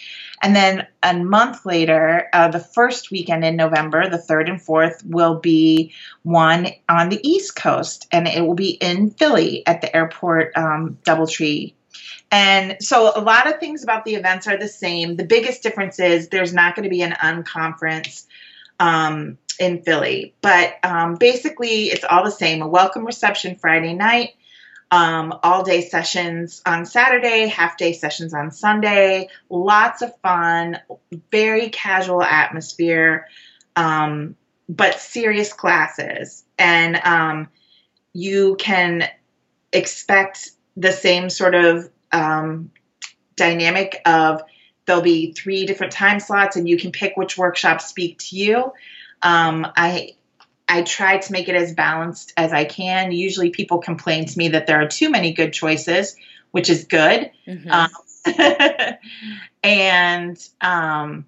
And 0.41 0.55
then 0.55 0.86
a 1.01 1.15
month 1.15 1.65
later, 1.65 2.30
uh, 2.32 2.49
the 2.49 2.59
first 2.59 3.09
weekend 3.09 3.43
in 3.43 3.55
November, 3.55 4.07
the 4.07 4.19
third 4.19 4.49
and 4.49 4.61
fourth, 4.61 5.03
will 5.03 5.39
be 5.39 5.93
one 6.23 6.67
on 6.88 7.09
the 7.09 7.28
East 7.28 7.55
Coast, 7.55 8.07
and 8.11 8.28
it 8.28 8.45
will 8.45 8.53
be 8.55 8.69
in 8.69 9.09
Philly 9.09 9.65
at 9.65 9.82
the 9.82 9.95
airport 9.95 10.55
um, 10.55 10.99
Doubletree. 11.03 11.73
And 12.30 12.78
so 12.82 13.11
a 13.15 13.21
lot 13.21 13.47
of 13.47 13.59
things 13.59 13.84
about 13.84 14.05
the 14.05 14.15
events 14.15 14.47
are 14.47 14.57
the 14.57 14.67
same. 14.67 15.15
The 15.15 15.25
biggest 15.25 15.63
difference 15.63 15.99
is 15.99 16.28
there's 16.28 16.53
not 16.53 16.75
going 16.75 16.84
to 16.84 16.89
be 16.89 17.01
an 17.01 17.13
unconference 17.13 18.25
um, 18.80 19.38
in 19.59 19.82
Philly, 19.82 20.36
but 20.41 20.75
um, 20.84 21.15
basically 21.15 21.86
it's 21.86 22.03
all 22.03 22.23
the 22.23 22.32
same. 22.32 22.61
A 22.61 22.67
welcome 22.67 23.05
reception 23.05 23.55
Friday 23.55 23.93
night 23.93 24.32
um, 24.92 25.38
all 25.44 25.64
day 25.64 25.82
sessions 25.82 26.62
on 26.66 26.86
Saturday, 26.86 27.48
half 27.48 27.78
day 27.78 27.94
sessions 27.94 28.34
on 28.34 28.52
Sunday. 28.52 29.30
Lots 29.50 30.02
of 30.02 30.18
fun, 30.22 30.80
very 31.32 31.70
casual 31.70 32.24
atmosphere, 32.24 33.28
um, 33.76 34.36
but 34.70 35.00
serious 35.00 35.52
classes. 35.52 36.44
And 36.58 36.96
um, 37.04 37.50
you 38.14 38.56
can 38.58 39.10
expect 39.74 40.52
the 40.78 40.92
same 40.92 41.30
sort 41.30 41.56
of 41.56 41.90
um, 42.12 42.72
dynamic 43.36 44.02
of 44.06 44.42
there'll 44.86 45.02
be 45.02 45.34
three 45.34 45.66
different 45.66 45.92
time 45.92 46.20
slots 46.20 46.56
and 46.56 46.68
you 46.68 46.78
can 46.78 46.92
pick 46.92 47.18
which 47.18 47.38
workshops 47.38 47.86
speak 47.86 48.18
to 48.20 48.38
you. 48.38 48.74
Um, 49.22 49.68
I 49.76 50.16
I 50.70 50.82
try 50.82 51.18
to 51.18 51.32
make 51.32 51.47
it 51.47 51.55
as 51.55 51.74
balanced 51.74 52.34
as 52.36 52.51
I 52.51 52.65
can. 52.65 53.11
Usually, 53.11 53.49
people 53.49 53.80
complain 53.80 54.26
to 54.26 54.38
me 54.38 54.49
that 54.49 54.68
there 54.68 54.82
are 54.82 54.88
too 54.88 55.09
many 55.09 55.34
good 55.34 55.53
choices, 55.53 56.15
which 56.51 56.70
is 56.70 56.84
good. 56.84 57.32
Mm-hmm. 57.47 57.72
Um, 57.72 58.97
and 59.63 60.49
um, 60.61 61.26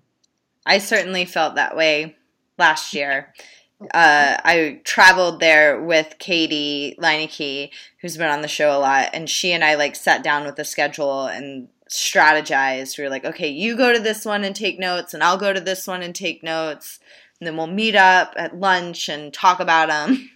I 0.66 0.80
certainly 0.80 1.26
felt 1.26 1.56
that 1.56 1.76
way 1.76 2.18
last 2.58 2.94
year. 2.94 3.34
Uh, 3.82 4.36
I 4.44 4.82
traveled 4.84 5.40
there 5.40 5.82
with 5.82 6.16
Katie 6.20 6.98
Leineke, 7.00 7.70
who's 8.02 8.18
been 8.18 8.30
on 8.30 8.42
the 8.42 8.50
show 8.50 8.78
a 8.78 8.80
lot, 8.80 9.12
and 9.14 9.30
she 9.30 9.54
and 9.54 9.64
I 9.64 9.76
like 9.76 9.96
sat 9.96 10.22
down 10.22 10.46
with 10.46 10.58
the 10.58 10.66
schedule 10.66 11.28
and 11.28 11.70
strategized. 11.90 12.98
We 12.98 13.06
were 13.06 13.10
like, 13.10 13.24
okay, 13.24 13.48
you 13.48 13.78
go 13.78 13.94
to 13.94 14.00
this 14.00 14.26
one 14.26 14.44
and 14.44 14.54
take 14.54 14.80
notes, 14.80 15.14
and 15.14 15.24
I'll 15.24 15.38
go 15.38 15.54
to 15.54 15.62
this 15.62 15.88
one 15.88 16.02
and 16.02 16.14
take 16.14 16.44
notes 16.44 17.00
and 17.40 17.48
then 17.48 17.58
we'll 17.58 17.68
meet 17.68 17.96
up 17.96 18.34
at 18.36 18.58
lunch 18.58 19.10
and 19.10 19.34
talk 19.34 19.60
about 19.60 19.90
them. 19.90 20.30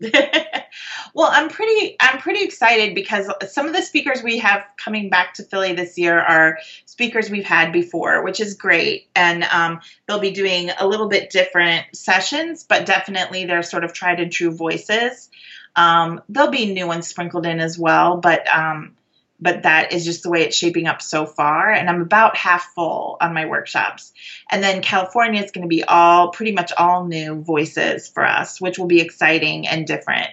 well, 1.14 1.28
I'm 1.30 1.50
pretty 1.50 1.96
I'm 2.00 2.18
pretty 2.18 2.42
excited 2.42 2.94
because 2.94 3.30
some 3.50 3.66
of 3.66 3.74
the 3.74 3.82
speakers 3.82 4.22
we 4.22 4.38
have 4.38 4.64
coming 4.78 5.10
back 5.10 5.34
to 5.34 5.44
Philly 5.44 5.74
this 5.74 5.98
year 5.98 6.18
are 6.18 6.58
speakers 6.86 7.28
we've 7.28 7.44
had 7.44 7.72
before, 7.72 8.24
which 8.24 8.40
is 8.40 8.54
great. 8.54 9.08
And 9.14 9.44
um, 9.44 9.80
they'll 10.06 10.20
be 10.20 10.30
doing 10.30 10.70
a 10.78 10.86
little 10.86 11.08
bit 11.08 11.30
different 11.30 11.84
sessions, 11.94 12.64
but 12.64 12.86
definitely 12.86 13.44
they're 13.44 13.62
sort 13.62 13.84
of 13.84 13.92
tried 13.92 14.20
and 14.20 14.32
true 14.32 14.50
voices. 14.50 15.28
Um, 15.76 16.22
there'll 16.28 16.50
be 16.50 16.72
new 16.72 16.86
ones 16.86 17.06
sprinkled 17.06 17.46
in 17.46 17.60
as 17.60 17.78
well, 17.78 18.16
but 18.16 18.48
um, 18.48 18.96
but 19.40 19.62
that 19.62 19.92
is 19.92 20.04
just 20.04 20.22
the 20.22 20.30
way 20.30 20.42
it's 20.42 20.56
shaping 20.56 20.86
up 20.86 21.00
so 21.00 21.26
far. 21.26 21.70
And 21.72 21.88
I'm 21.88 22.02
about 22.02 22.36
half 22.36 22.72
full 22.74 23.16
on 23.20 23.34
my 23.34 23.46
workshops. 23.46 24.12
And 24.50 24.62
then 24.62 24.82
California 24.82 25.42
is 25.42 25.50
going 25.50 25.62
to 25.62 25.68
be 25.68 25.84
all 25.84 26.30
pretty 26.30 26.52
much 26.52 26.72
all 26.76 27.06
new 27.06 27.42
voices 27.42 28.08
for 28.08 28.26
us, 28.26 28.60
which 28.60 28.78
will 28.78 28.86
be 28.86 29.00
exciting 29.00 29.66
and 29.66 29.86
different. 29.86 30.30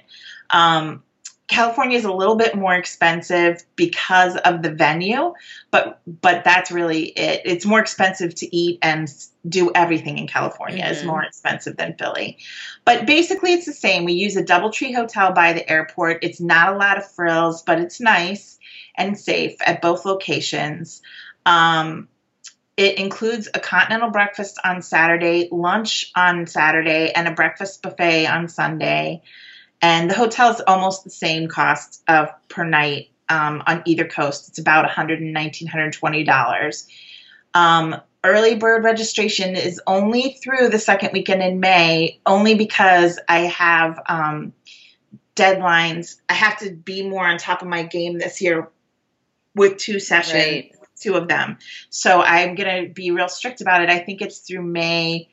Um, 0.50 1.04
California 1.48 1.98
is 1.98 2.04
a 2.04 2.12
little 2.12 2.36
bit 2.36 2.56
more 2.56 2.76
expensive 2.76 3.64
because 3.78 4.36
of 4.36 4.62
the 4.62 4.70
venue, 4.70 5.34
but 5.72 6.02
but 6.06 6.44
that's 6.44 6.72
really 6.72 7.06
it. 7.06 7.42
It's 7.46 7.66
more 7.66 7.80
expensive 7.80 8.36
to 8.36 8.56
eat 8.56 8.80
and 8.82 9.10
do 9.48 9.72
everything 9.74 10.18
in 10.18 10.28
California 10.28 10.84
mm-hmm. 10.84 10.94
is 10.94 11.06
more 11.06 11.24
expensive 11.24 11.78
than 11.78 11.96
Philly. 11.98 12.38
But 12.84 13.06
basically 13.06 13.54
it's 13.54 13.66
the 13.66 13.72
same. 13.72 14.04
We 14.04 14.14
use 14.14 14.36
a 14.36 14.44
DoubleTree 14.44 14.94
hotel 14.94 15.32
by 15.32 15.54
the 15.54 15.70
airport. 15.72 16.22
It's 16.22 16.42
not 16.42 16.74
a 16.74 16.78
lot 16.78 16.98
of 16.98 17.10
frills, 17.10 17.62
but 17.62 17.80
it's 17.80 18.02
nice 18.02 18.57
and 18.98 19.18
safe 19.18 19.56
at 19.62 19.82
both 19.82 20.06
locations. 20.06 21.02
Um, 21.46 22.08
it 22.76 23.00
includes 23.00 23.50
a 23.54 23.60
continental 23.60 24.12
breakfast 24.12 24.60
on 24.64 24.82
Saturday, 24.82 25.50
lunch 25.52 26.12
on 26.16 26.46
Saturday, 26.46 27.12
and 27.12 27.28
a 27.28 27.32
breakfast 27.32 27.82
buffet 27.82 28.28
on 28.28 28.48
Sunday. 28.48 29.24
And 29.82 30.10
the 30.10 30.16
hotel 30.16 30.52
is 30.52 30.62
almost 30.62 31.04
the 31.04 31.10
same 31.10 31.48
cost 31.48 32.04
of 32.08 32.30
per 32.50 32.64
night 32.64 33.10
um, 33.30 33.64
on 33.66 33.82
either 33.86 34.06
coast. 34.06 34.50
It's 34.50 34.60
about 34.60 34.88
$119, 34.88 35.34
$120. 35.34 36.88
Um, 37.54 37.96
early 38.24 38.56
bird 38.56 38.84
registration 38.84 39.56
is 39.56 39.82
only 39.88 40.38
through 40.44 40.70
the 40.70 40.80
second 40.80 41.12
weekend 41.14 41.42
in 41.42 41.60
May, 41.60 42.20
only 42.26 42.56
because 42.56 43.20
I 43.28 43.40
have 43.40 44.00
um, 44.08 44.54
deadlines. 45.36 46.20
I 46.30 46.34
have 46.34 46.60
to 46.60 46.72
be 46.72 47.08
more 47.08 47.26
on 47.26 47.38
top 47.38 47.62
of 47.62 47.68
my 47.68 47.84
game 47.84 48.18
this 48.18 48.42
year 48.42 48.70
with 49.58 49.78
two 49.78 50.00
sessions, 50.00 50.34
right. 50.34 50.76
two 51.00 51.16
of 51.16 51.28
them. 51.28 51.58
So 51.90 52.22
I'm 52.22 52.56
going 52.56 52.86
to 52.86 52.94
be 52.94 53.12
real 53.12 53.28
strict 53.28 53.62
about 53.62 53.82
it. 53.82 53.90
I 53.90 54.00
think 54.00 54.22
it's 54.22 54.40
through 54.40 54.62
May. 54.62 55.30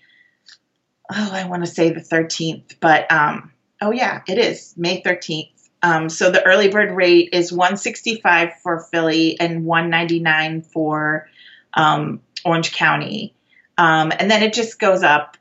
Oh, 1.13 1.31
I 1.33 1.47
want 1.47 1.65
to 1.65 1.71
say 1.71 1.91
the 1.91 2.01
13th, 2.01 2.77
but 2.81 3.11
um, 3.13 3.53
oh 3.81 3.93
yeah, 3.93 4.23
it 4.27 4.39
is 4.39 4.75
May 4.77 5.03
13th. 5.03 5.51
Um, 5.83 6.09
so 6.09 6.31
the 6.31 6.45
early 6.45 6.69
bird 6.69 6.97
rate 6.97 7.29
is 7.35 7.53
165 7.53 8.55
for 8.63 8.81
Philly 8.91 9.39
and 9.39 9.67
199 9.67 10.63
for 10.63 11.29
um, 11.75 12.23
Orange 12.43 12.73
County, 12.73 13.35
um, 13.77 14.11
and 14.19 14.31
then 14.31 14.43
it 14.43 14.55
just 14.55 14.79
goes 14.79 15.03
up. 15.03 15.37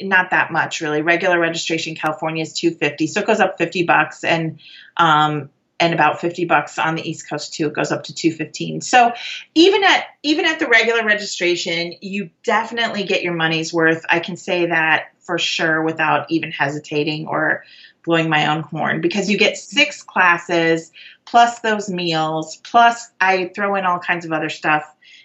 Not 0.00 0.30
that 0.30 0.50
much, 0.50 0.80
really. 0.80 1.02
Regular 1.02 1.38
registration 1.38 1.92
in 1.92 1.96
California 1.96 2.42
is 2.42 2.52
250, 2.52 3.06
so 3.06 3.20
it 3.20 3.26
goes 3.26 3.38
up 3.38 3.58
50 3.58 3.84
bucks, 3.84 4.24
and 4.24 4.58
um, 4.96 5.50
and 5.78 5.92
about 5.92 6.20
50 6.20 6.46
bucks 6.46 6.78
on 6.78 6.94
the 6.94 7.08
east 7.08 7.28
coast 7.28 7.54
too. 7.54 7.66
It 7.66 7.74
goes 7.74 7.92
up 7.92 8.04
to 8.04 8.14
215 8.14 8.80
so 8.80 9.12
even 9.54 9.84
at 9.84 10.06
even 10.22 10.46
at 10.46 10.58
the 10.58 10.68
regular 10.68 11.04
registration 11.04 11.94
you 12.00 12.30
definitely 12.44 13.04
get 13.04 13.22
your 13.22 13.34
money's 13.34 13.72
worth. 13.72 14.04
I 14.08 14.20
can 14.20 14.36
say 14.36 14.66
that 14.66 15.08
for 15.20 15.38
sure 15.38 15.82
without 15.82 16.30
even 16.30 16.52
hesitating 16.52 17.26
or 17.26 17.64
blowing 18.04 18.28
my 18.28 18.46
own 18.46 18.62
horn 18.62 19.00
because 19.00 19.28
you 19.28 19.36
get 19.36 19.58
six 19.58 20.02
classes 20.02 20.92
plus 21.24 21.58
those 21.58 21.90
meals 21.90 22.56
plus 22.58 23.10
i 23.20 23.50
throw 23.52 23.74
in 23.74 23.84
all 23.84 23.98
kinds 23.98 24.24
of 24.24 24.32
other 24.32 24.48
stuff 24.48 24.84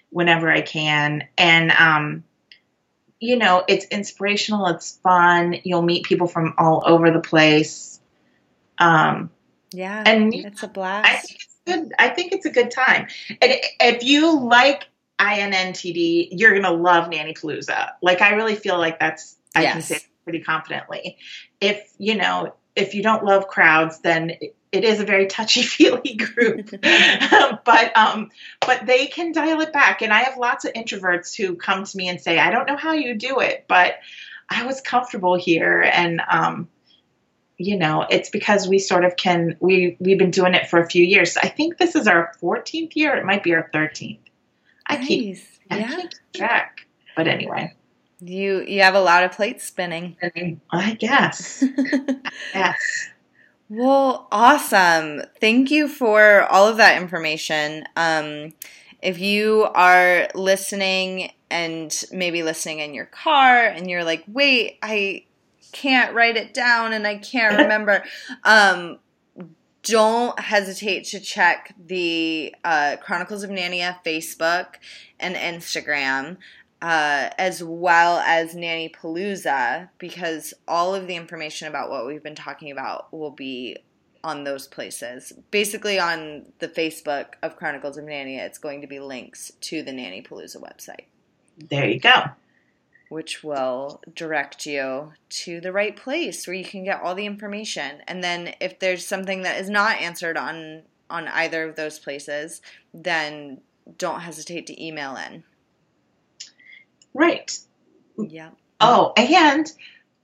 whenever 0.09 0.51
i 0.51 0.61
can. 0.61 1.27
And 1.37 1.71
um 1.71 2.23
you 3.19 3.37
know 3.37 3.63
it's 3.67 3.85
inspirational 3.85 4.67
it's 4.67 4.97
fun. 5.03 5.55
You'll 5.63 5.83
meet 5.83 6.05
people 6.05 6.27
from 6.27 6.55
all 6.57 6.83
over 6.85 7.11
the 7.11 7.19
place. 7.19 7.99
Um 8.79 9.29
yeah, 9.71 10.03
and 10.05 10.33
it's 10.33 10.63
a 10.63 10.67
blast. 10.67 11.07
I 11.07 11.17
think 11.17 11.39
it's 11.41 11.57
good. 11.65 11.93
I 11.99 12.09
think 12.09 12.31
it's 12.33 12.45
a 12.45 12.51
good 12.51 12.71
time. 12.71 13.07
And 13.29 13.53
if 13.79 14.03
you 14.03 14.39
like 14.39 14.87
INNTD, 15.19 16.29
you're 16.31 16.51
going 16.51 16.63
to 16.63 16.71
love 16.71 17.09
Nanny 17.09 17.33
Palooza. 17.33 17.91
Like, 18.01 18.21
I 18.21 18.31
really 18.35 18.55
feel 18.55 18.77
like 18.77 18.99
that's, 18.99 19.35
I 19.55 19.65
can 19.65 19.77
Yes. 19.77 19.87
say 19.87 19.99
pretty 20.23 20.39
confidently. 20.41 21.17
If, 21.59 21.91
you 21.97 22.15
know, 22.15 22.55
if 22.75 22.95
you 22.95 23.03
don't 23.03 23.23
love 23.23 23.47
crowds, 23.47 23.99
then 23.99 24.31
it- 24.31 24.55
it 24.71 24.85
is 24.85 25.01
a 25.01 25.05
very 25.05 25.27
touchy 25.27 25.61
feely 25.63 26.15
group. 26.15 26.69
but, 26.81 27.97
um, 27.97 28.31
but 28.61 28.85
they 28.85 29.07
can 29.07 29.33
dial 29.33 29.59
it 29.61 29.73
back. 29.73 30.01
And 30.01 30.13
I 30.13 30.19
have 30.21 30.37
lots 30.37 30.63
of 30.65 30.71
introverts 30.73 31.35
who 31.35 31.55
come 31.55 31.83
to 31.83 31.97
me 31.97 32.07
and 32.07 32.21
say, 32.21 32.39
I 32.39 32.51
don't 32.51 32.67
know 32.67 32.77
how 32.77 32.93
you 32.93 33.15
do 33.15 33.39
it, 33.39 33.65
but 33.67 33.95
I 34.49 34.65
was 34.65 34.79
comfortable 34.79 35.35
here. 35.37 35.81
And, 35.81 36.21
um, 36.29 36.69
you 37.63 37.77
know, 37.77 38.05
it's 38.09 38.29
because 38.29 38.67
we 38.67 38.79
sort 38.79 39.05
of 39.05 39.15
can, 39.15 39.55
we, 39.59 39.97
we've 39.99 40.17
been 40.17 40.31
doing 40.31 40.53
it 40.53 40.69
for 40.69 40.79
a 40.79 40.89
few 40.89 41.03
years. 41.03 41.37
I 41.37 41.47
think 41.47 41.77
this 41.77 41.95
is 41.95 42.07
our 42.07 42.31
14th 42.41 42.95
year. 42.95 43.15
It 43.15 43.25
might 43.25 43.43
be 43.43 43.53
our 43.53 43.69
13th. 43.73 44.19
I 44.87 44.97
keep 45.05 45.35
Nice. 45.35 45.59
I 45.69 45.77
Yeah. 45.79 45.95
keep 45.95 46.11
track. 46.35 46.87
But 47.15 47.27
anyway, 47.27 47.75
You 48.19 48.61
you 48.67 48.81
have 48.81 48.95
a 48.95 49.01
lot 49.01 49.23
of 49.23 49.31
plates 49.31 49.63
spinning. 49.65 50.15
I 50.71 50.93
guess. 50.93 51.63
Yes. 52.53 52.77
Well, 53.69 54.27
awesome. 54.31 55.21
Thank 55.39 55.71
you 55.71 55.87
for 55.87 56.41
all 56.51 56.67
of 56.67 56.77
that 56.77 57.01
information. 57.01 57.85
Um, 57.95 58.53
if 59.01 59.19
you 59.19 59.63
are 59.73 60.27
listening 60.35 61.31
and 61.49 62.03
maybe 62.11 62.43
listening 62.43 62.79
in 62.79 62.93
your 62.93 63.05
car 63.05 63.65
and 63.65 63.89
you're 63.89 64.03
like, 64.03 64.23
wait, 64.27 64.77
I 64.83 65.23
can't 65.71 66.13
write 66.13 66.37
it 66.37 66.53
down 66.53 66.93
and 66.93 67.05
I 67.07 67.17
can't 67.17 67.57
remember, 67.57 68.03
um, 68.43 68.99
don't 69.83 70.39
hesitate 70.39 71.05
to 71.05 71.19
check 71.19 71.73
the 71.83 72.53
uh, 72.63 72.97
Chronicles 73.01 73.43
of 73.43 73.49
Nania 73.49 73.97
Facebook 74.05 74.75
and 75.19 75.35
Instagram 75.35 76.37
uh, 76.81 77.29
as 77.37 77.63
well 77.63 78.17
as 78.19 78.55
Nanny 78.55 78.89
Palooza, 78.89 79.89
because 79.99 80.53
all 80.67 80.95
of 80.95 81.07
the 81.07 81.15
information 81.15 81.67
about 81.67 81.91
what 81.91 82.07
we've 82.07 82.23
been 82.23 82.35
talking 82.35 82.71
about 82.71 83.13
will 83.13 83.31
be 83.31 83.77
on 84.23 84.43
those 84.43 84.67
places. 84.67 85.33
Basically, 85.51 85.99
on 85.99 86.45
the 86.59 86.67
Facebook 86.67 87.33
of 87.43 87.55
Chronicles 87.55 87.97
of 87.97 88.05
Nanny, 88.05 88.37
it's 88.37 88.57
going 88.57 88.81
to 88.81 88.87
be 88.87 88.99
links 88.99 89.51
to 89.61 89.83
the 89.83 89.91
Nanny 89.91 90.21
Palooza 90.23 90.57
website, 90.57 91.05
There 91.57 91.87
you 91.87 91.99
go. 91.99 92.23
Which 93.11 93.43
will 93.43 94.01
direct 94.15 94.65
you 94.65 95.11
to 95.27 95.59
the 95.59 95.73
right 95.73 95.97
place 95.97 96.47
where 96.47 96.55
you 96.55 96.63
can 96.63 96.85
get 96.85 97.01
all 97.01 97.13
the 97.13 97.25
information. 97.25 98.01
And 98.07 98.23
then, 98.23 98.53
if 98.61 98.79
there's 98.79 99.05
something 99.05 99.41
that 99.41 99.59
is 99.59 99.69
not 99.69 99.99
answered 99.99 100.37
on 100.37 100.83
on 101.09 101.27
either 101.27 101.67
of 101.67 101.75
those 101.75 101.99
places, 101.99 102.61
then 102.93 103.59
don't 103.97 104.21
hesitate 104.21 104.65
to 104.67 104.81
email 104.81 105.17
in. 105.17 105.43
Right. 107.13 107.59
Yeah. 108.17 108.51
Oh, 108.79 109.11
and 109.17 109.69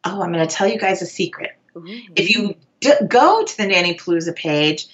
oh, 0.05 0.21
I'm 0.21 0.31
going 0.31 0.47
to 0.47 0.55
tell 0.55 0.69
you 0.69 0.79
guys 0.79 1.01
a 1.01 1.05
secret. 1.05 1.57
If 2.15 2.33
you 2.33 2.55
d- 2.79 3.05
go 3.05 3.43
to 3.43 3.57
the 3.57 3.67
Nanny 3.67 3.95
Palooza 3.95 4.33
page, 4.33 4.87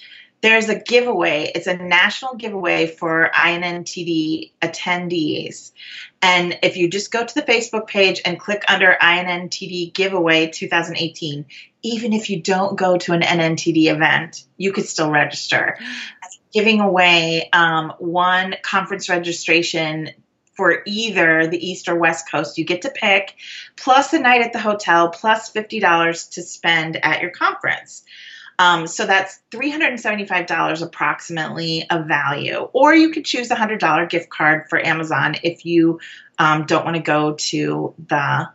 there's 0.44 0.68
a 0.68 0.78
giveaway. 0.78 1.50
It's 1.54 1.66
a 1.66 1.74
national 1.74 2.34
giveaway 2.34 2.86
for 2.86 3.30
INNTD 3.34 4.50
attendees. 4.60 5.72
And 6.20 6.58
if 6.62 6.76
you 6.76 6.90
just 6.90 7.10
go 7.10 7.24
to 7.24 7.34
the 7.34 7.40
Facebook 7.40 7.86
page 7.86 8.20
and 8.26 8.38
click 8.38 8.62
under 8.68 8.94
INNTD 9.00 9.94
giveaway 9.94 10.48
2018, 10.48 11.46
even 11.80 12.12
if 12.12 12.28
you 12.28 12.42
don't 12.42 12.76
go 12.76 12.98
to 12.98 13.14
an 13.14 13.22
NNTD 13.22 13.86
event, 13.86 14.44
you 14.58 14.70
could 14.72 14.86
still 14.86 15.10
register. 15.10 15.78
Giving 16.52 16.80
away 16.80 17.48
um, 17.54 17.94
one 17.98 18.56
conference 18.62 19.08
registration 19.08 20.10
for 20.58 20.82
either 20.84 21.46
the 21.46 21.66
East 21.66 21.88
or 21.88 21.94
West 21.94 22.30
Coast. 22.30 22.58
You 22.58 22.66
get 22.66 22.82
to 22.82 22.90
pick, 22.90 23.34
plus 23.76 24.12
a 24.12 24.18
night 24.18 24.42
at 24.42 24.52
the 24.52 24.60
hotel, 24.60 25.08
plus 25.08 25.50
$50 25.50 26.32
to 26.32 26.42
spend 26.42 27.02
at 27.02 27.22
your 27.22 27.30
conference. 27.30 28.04
Um, 28.58 28.86
so 28.86 29.06
that's 29.06 29.40
$375 29.50 30.82
approximately 30.82 31.88
of 31.90 32.06
value. 32.06 32.68
Or 32.72 32.94
you 32.94 33.10
could 33.10 33.24
choose 33.24 33.50
a 33.50 33.56
$100 33.56 34.08
gift 34.08 34.30
card 34.30 34.68
for 34.68 34.84
Amazon 34.84 35.36
if 35.42 35.66
you 35.66 36.00
um, 36.38 36.66
don't 36.66 36.84
want 36.84 36.96
to 36.96 37.02
go 37.02 37.34
to 37.34 37.94
the 38.06 38.48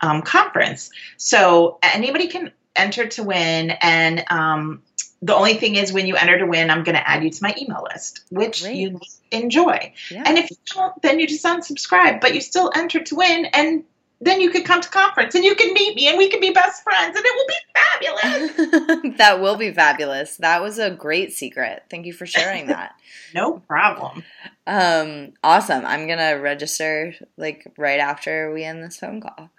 um, 0.00 0.22
conference. 0.22 0.90
So 1.16 1.78
anybody 1.82 2.28
can 2.28 2.52
enter 2.76 3.06
to 3.06 3.22
win. 3.22 3.70
And 3.70 4.24
um, 4.30 4.82
the 5.22 5.34
only 5.34 5.54
thing 5.54 5.76
is, 5.76 5.92
when 5.92 6.06
you 6.06 6.16
enter 6.16 6.38
to 6.38 6.46
win, 6.46 6.70
I'm 6.70 6.84
going 6.84 6.96
to 6.96 7.08
add 7.08 7.24
you 7.24 7.30
to 7.30 7.42
my 7.42 7.54
email 7.60 7.86
list, 7.90 8.24
which 8.30 8.62
Great. 8.62 8.76
you 8.76 9.00
enjoy. 9.30 9.94
Yeah. 10.10 10.22
And 10.26 10.38
if 10.38 10.50
you 10.50 10.56
don't, 10.74 11.00
then 11.02 11.18
you 11.18 11.26
just 11.26 11.44
unsubscribe, 11.44 12.20
but 12.20 12.34
you 12.34 12.40
still 12.40 12.70
enter 12.74 13.02
to 13.02 13.14
win, 13.14 13.46
and 13.46 13.84
then 14.24 14.40
you 14.40 14.50
could 14.50 14.64
come 14.64 14.80
to 14.80 14.88
conference 14.88 15.34
and 15.34 15.44
you 15.44 15.54
can 15.54 15.72
meet 15.74 15.94
me 15.94 16.08
and 16.08 16.16
we 16.18 16.28
can 16.28 16.40
be 16.40 16.50
best 16.50 16.82
friends 16.82 17.16
and 17.16 17.24
it 17.24 17.34
will 17.36 17.46
be 17.46 18.54
fabulous. 18.92 19.16
that 19.18 19.40
will 19.40 19.56
be 19.56 19.72
fabulous. 19.72 20.36
That 20.38 20.62
was 20.62 20.78
a 20.78 20.90
great 20.90 21.32
secret. 21.32 21.84
Thank 21.90 22.06
you 22.06 22.12
for 22.12 22.26
sharing 22.26 22.66
that. 22.68 22.94
no 23.34 23.58
problem. 23.60 24.24
Um, 24.66 25.32
awesome. 25.42 25.84
I'm 25.84 26.06
gonna 26.06 26.38
register 26.40 27.14
like 27.36 27.70
right 27.76 28.00
after 28.00 28.52
we 28.52 28.64
end 28.64 28.82
this 28.82 28.98
phone 28.98 29.20
call. 29.20 29.50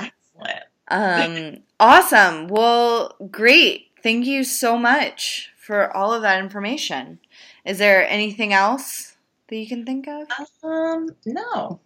Excellent. 0.00 0.64
Um, 0.88 1.62
awesome. 1.78 2.48
Well, 2.48 3.16
great. 3.30 3.88
Thank 4.02 4.26
you 4.26 4.44
so 4.44 4.76
much 4.76 5.50
for 5.56 5.94
all 5.96 6.12
of 6.12 6.22
that 6.22 6.42
information. 6.42 7.20
Is 7.64 7.78
there 7.78 8.06
anything 8.08 8.52
else 8.52 9.16
that 9.48 9.56
you 9.56 9.66
can 9.66 9.84
think 9.84 10.06
of? 10.06 10.26
Um, 10.62 11.08
no. 11.24 11.80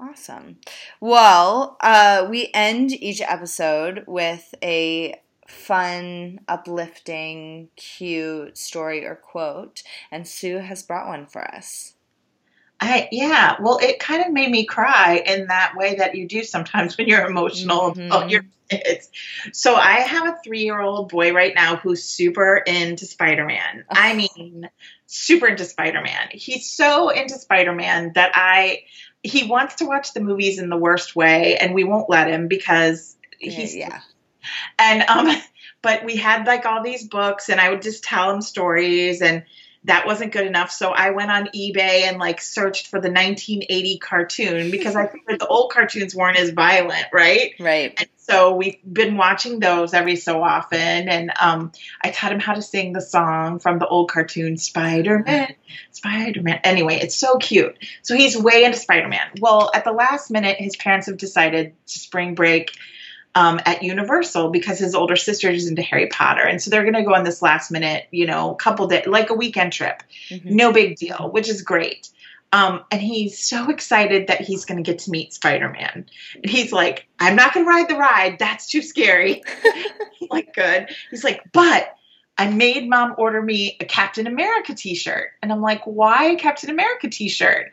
Awesome. 0.00 0.58
Well, 1.00 1.76
uh, 1.80 2.26
we 2.28 2.50
end 2.52 2.92
each 2.92 3.20
episode 3.22 4.04
with 4.06 4.54
a 4.62 5.20
fun, 5.48 6.40
uplifting, 6.48 7.68
cute 7.76 8.58
story 8.58 9.06
or 9.06 9.14
quote, 9.16 9.82
and 10.10 10.26
Sue 10.26 10.58
has 10.58 10.82
brought 10.82 11.08
one 11.08 11.26
for 11.26 11.42
us. 11.42 11.94
I 12.78 13.08
yeah, 13.10 13.56
well 13.58 13.78
it 13.78 13.98
kind 14.00 14.22
of 14.22 14.32
made 14.32 14.50
me 14.50 14.66
cry 14.66 15.22
in 15.24 15.46
that 15.46 15.72
way 15.76 15.94
that 15.94 16.14
you 16.14 16.28
do 16.28 16.42
sometimes 16.42 16.98
when 16.98 17.08
you're 17.08 17.24
emotional 17.24 17.94
Mhm. 17.94 18.06
about 18.08 18.28
your 18.28 18.44
kids. 18.68 19.08
So 19.54 19.74
I 19.76 20.00
have 20.00 20.26
a 20.26 20.38
3-year-old 20.46 21.08
boy 21.08 21.32
right 21.32 21.54
now 21.54 21.76
who's 21.76 22.04
super 22.04 22.58
into 22.58 23.06
Spider-Man. 23.06 23.86
I 23.88 24.12
mean, 24.12 24.68
super 25.06 25.46
into 25.46 25.64
Spider-Man. 25.64 26.28
He's 26.32 26.68
so 26.70 27.08
into 27.08 27.38
Spider-Man 27.38 28.12
that 28.14 28.32
I 28.34 28.82
he 29.26 29.46
wants 29.46 29.76
to 29.76 29.84
watch 29.84 30.12
the 30.12 30.20
movies 30.20 30.58
in 30.58 30.68
the 30.68 30.76
worst 30.76 31.16
way 31.16 31.56
and 31.56 31.74
we 31.74 31.84
won't 31.84 32.08
let 32.08 32.28
him 32.28 32.48
because 32.48 33.16
he's 33.38 33.74
yeah. 33.74 34.00
and 34.78 35.02
um 35.02 35.36
but 35.82 36.04
we 36.04 36.16
had 36.16 36.46
like 36.46 36.66
all 36.66 36.82
these 36.82 37.06
books 37.06 37.48
and 37.48 37.60
i 37.60 37.70
would 37.70 37.82
just 37.82 38.04
tell 38.04 38.32
him 38.32 38.40
stories 38.40 39.22
and 39.22 39.44
that 39.84 40.06
wasn't 40.06 40.32
good 40.32 40.46
enough 40.46 40.70
so 40.70 40.90
i 40.90 41.10
went 41.10 41.30
on 41.30 41.48
ebay 41.54 42.02
and 42.08 42.18
like 42.18 42.40
searched 42.40 42.88
for 42.88 43.00
the 43.00 43.08
1980 43.08 43.98
cartoon 43.98 44.70
because 44.70 44.96
i 44.96 45.06
figured 45.06 45.40
the 45.40 45.46
old 45.46 45.70
cartoons 45.70 46.14
weren't 46.14 46.38
as 46.38 46.50
violent 46.50 47.06
right 47.12 47.54
Right. 47.60 47.94
and 47.98 48.08
so 48.28 48.54
we've 48.56 48.76
been 48.90 49.16
watching 49.16 49.60
those 49.60 49.94
every 49.94 50.16
so 50.16 50.42
often 50.42 50.78
and 51.08 51.32
um 51.40 51.72
i 52.02 52.10
taught 52.10 52.32
him 52.32 52.40
how 52.40 52.54
to 52.54 52.62
sing 52.62 52.92
the 52.92 53.00
song 53.00 53.58
from 53.58 53.78
the 53.78 53.86
old 53.86 54.10
cartoon 54.10 54.56
spider-man 54.56 55.54
spider-man 55.92 56.60
anyway 56.64 56.96
it's 56.96 57.14
so 57.16 57.36
cute 57.38 57.76
so 58.02 58.14
he's 58.14 58.36
way 58.36 58.64
into 58.64 58.78
spider-man 58.78 59.28
well 59.40 59.70
at 59.74 59.84
the 59.84 59.92
last 59.92 60.30
minute 60.30 60.56
his 60.58 60.76
parents 60.76 61.06
have 61.06 61.16
decided 61.16 61.72
to 61.86 61.98
spring 61.98 62.34
break 62.34 62.72
um, 63.36 63.60
at 63.66 63.82
Universal 63.82 64.48
because 64.48 64.78
his 64.78 64.94
older 64.94 65.14
sister 65.14 65.50
is 65.50 65.68
into 65.68 65.82
Harry 65.82 66.06
Potter, 66.06 66.40
and 66.40 66.60
so 66.60 66.70
they're 66.70 66.84
going 66.84 66.94
to 66.94 67.02
go 67.02 67.14
on 67.14 67.22
this 67.22 67.42
last 67.42 67.70
minute, 67.70 68.06
you 68.10 68.26
know, 68.26 68.54
couple 68.54 68.86
day, 68.86 69.04
like 69.06 69.28
a 69.28 69.34
weekend 69.34 69.74
trip. 69.74 70.02
Mhm. 70.30 70.46
No 70.46 70.72
big 70.72 70.96
deal, 70.96 71.28
which 71.30 71.50
is 71.50 71.60
great. 71.60 72.08
Um, 72.52 72.84
and 72.90 73.00
he's 73.00 73.38
so 73.38 73.70
excited 73.70 74.28
that 74.28 74.40
he's 74.40 74.64
going 74.64 74.82
to 74.82 74.88
get 74.88 75.00
to 75.00 75.10
meet 75.10 75.32
Spider 75.32 75.68
Man. 75.68 76.06
And 76.34 76.50
he's 76.50 76.72
like, 76.72 77.06
"I'm 77.18 77.36
not 77.36 77.52
going 77.52 77.66
to 77.66 77.70
ride 77.70 77.88
the 77.88 77.96
ride. 77.96 78.38
That's 78.38 78.68
too 78.70 78.82
scary." 78.82 79.42
Like, 80.28 80.54
good. 80.54 80.88
He's 81.10 81.22
like, 81.22 81.42
but. 81.52 81.92
I 82.38 82.50
made 82.50 82.86
mom 82.86 83.14
order 83.16 83.40
me 83.40 83.78
a 83.80 83.86
Captain 83.86 84.26
America 84.26 84.74
t 84.74 84.94
shirt. 84.94 85.30
And 85.40 85.50
I'm 85.50 85.62
like, 85.62 85.82
why 85.84 86.24
a 86.24 86.36
Captain 86.36 86.68
America 86.68 87.08
t 87.08 87.30
shirt? 87.30 87.72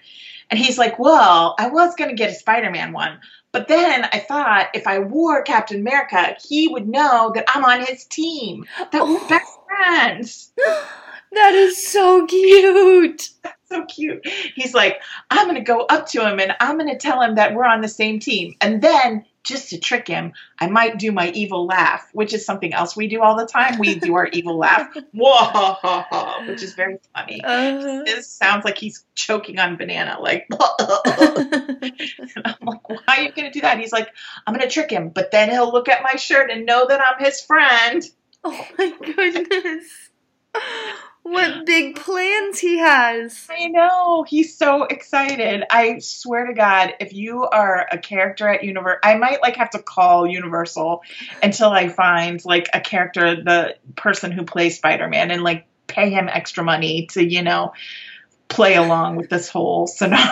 And 0.50 0.58
he's 0.58 0.78
like, 0.78 1.00
well, 1.00 1.56
I 1.60 1.68
was 1.68 1.96
going 1.96 2.10
to 2.12 2.16
get 2.16 2.30
a 2.30 2.34
Spider 2.34 2.72
Man 2.72 2.94
one. 2.94 3.20
But 3.52 3.68
then 3.68 4.06
I 4.12 4.20
thought 4.20 4.70
if 4.74 4.88
I 4.88 5.00
wore 5.00 5.44
Captain 5.44 5.80
America, 5.80 6.36
he 6.44 6.68
would 6.68 6.88
know 6.88 7.32
that 7.36 7.46
I'm 7.48 7.64
on 7.66 7.86
his 7.86 8.06
team, 8.06 8.66
that 8.92 9.04
we're 9.04 9.28
best 9.28 9.60
friends. 9.68 10.52
that 11.34 11.54
is 11.56 11.88
so 11.88 12.26
cute. 12.26 13.30
So 13.70 13.86
cute. 13.86 14.28
He's 14.54 14.76
like, 14.76 15.02
I'm 15.32 15.48
going 15.48 15.56
to 15.56 15.62
go 15.64 15.82
up 15.82 16.06
to 16.10 16.24
him 16.24 16.40
and 16.40 16.54
I'm 16.60 16.78
going 16.78 16.92
to 16.92 16.98
tell 16.98 17.20
him 17.24 17.34
that 17.36 17.56
we're 17.56 17.66
on 17.66 17.82
the 17.82 17.88
same 17.88 18.20
team. 18.20 18.54
And 18.62 18.84
then 18.84 19.26
just 19.44 19.72
to 19.72 19.80
trick 19.80 20.08
him, 20.08 20.34
I 20.60 20.68
might 20.68 21.00
do 21.00 21.12
my 21.12 21.32
evil 21.32 21.66
laugh, 21.66 22.08
which 22.14 22.36
is 22.36 22.46
something 22.46 22.72
else 22.72 22.96
we 22.96 23.08
do 23.08 23.24
all 23.24 23.36
the 23.36 23.48
time. 23.48 23.80
We 23.80 23.96
do 23.96 24.14
our 24.14 24.28
evil 24.28 24.60
laugh, 24.60 24.96
whoa, 25.12 26.44
which 26.48 26.62
is 26.62 26.76
very 26.76 27.00
funny. 27.16 27.42
Uh, 27.44 28.04
This 28.06 28.30
sounds 28.30 28.64
like 28.64 28.78
he's 28.78 29.04
choking 29.16 29.58
on 29.58 29.76
banana, 29.76 30.20
like. 30.22 30.46
I'm 30.52 30.60
like, 32.62 32.90
why 32.90 33.00
are 33.08 33.22
you 33.24 33.32
going 33.32 33.46
to 33.46 33.52
do 33.52 33.62
that? 33.62 33.80
He's 33.80 33.92
like, 33.92 34.10
I'm 34.46 34.54
going 34.54 34.68
to 34.68 34.72
trick 34.72 34.92
him, 34.92 35.10
but 35.10 35.32
then 35.32 35.50
he'll 35.50 35.72
look 35.72 35.90
at 35.90 36.04
my 36.04 36.16
shirt 36.16 36.52
and 36.52 36.68
know 36.68 36.86
that 36.88 37.02
I'm 37.02 37.26
his 37.26 37.42
friend. 37.42 38.04
oh 38.44 38.68
my 38.78 38.94
goodness. 39.02 40.10
What 41.24 41.66
big 41.66 41.96
plans 41.96 42.60
he 42.60 42.80
has. 42.80 43.48
I 43.50 43.68
know. 43.68 44.24
He's 44.24 44.58
so 44.58 44.84
excited. 44.84 45.64
I 45.72 46.00
swear 46.00 46.48
to 46.48 46.54
God, 46.54 46.96
if 47.00 47.14
you 47.14 47.46
are 47.46 47.88
a 47.90 47.98
character 47.98 48.48
at 48.50 48.64
Universal, 48.64 49.00
I 49.04 49.16
might 49.16 49.42
like 49.42 49.56
have 49.56 49.70
to 49.72 49.80
call 49.82 50.28
Universal 50.28 51.02
until 51.42 51.70
I 51.70 51.88
find 51.88 52.44
like 52.44 52.70
a 52.74 52.82
character, 52.82 53.42
the 53.42 53.78
person 53.96 54.34
who 54.34 54.44
plays 54.44 54.76
Spider 54.76 55.08
Man, 55.08 55.32
and 55.32 55.44
like 55.44 55.66
pay 55.88 56.10
him 56.10 56.28
extra 56.28 56.64
money 56.64 57.08
to, 57.14 57.24
you 57.24 57.42
know, 57.42 57.74
play 58.50 58.76
along 58.76 59.16
with 59.16 59.30
this 59.30 59.48
whole 59.48 59.88
scenario. 59.88 60.28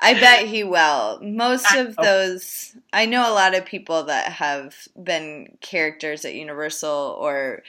I 0.00 0.14
bet 0.14 0.46
he 0.46 0.62
will. 0.62 1.20
Most 1.22 1.74
of 1.74 1.96
those, 1.96 2.76
I 2.92 3.06
know 3.06 3.28
a 3.28 3.34
lot 3.34 3.54
of 3.54 3.64
people 3.64 4.04
that 4.04 4.28
have 4.32 4.74
been 5.00 5.58
characters 5.60 6.24
at 6.24 6.34
Universal 6.34 7.16
or 7.20 7.62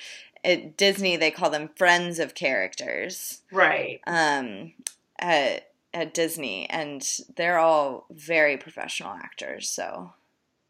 at 0.43 0.77
Disney, 0.77 1.17
they 1.17 1.31
call 1.31 1.49
them 1.49 1.69
friends 1.75 2.19
of 2.19 2.35
characters 2.35 3.41
right. 3.51 4.01
um, 4.07 4.73
at, 5.17 5.69
at 5.93 6.13
Disney, 6.13 6.69
and 6.69 7.05
they're 7.35 7.59
all 7.59 8.05
very 8.09 8.57
professional 8.57 9.11
actors. 9.11 9.69
So 9.69 10.13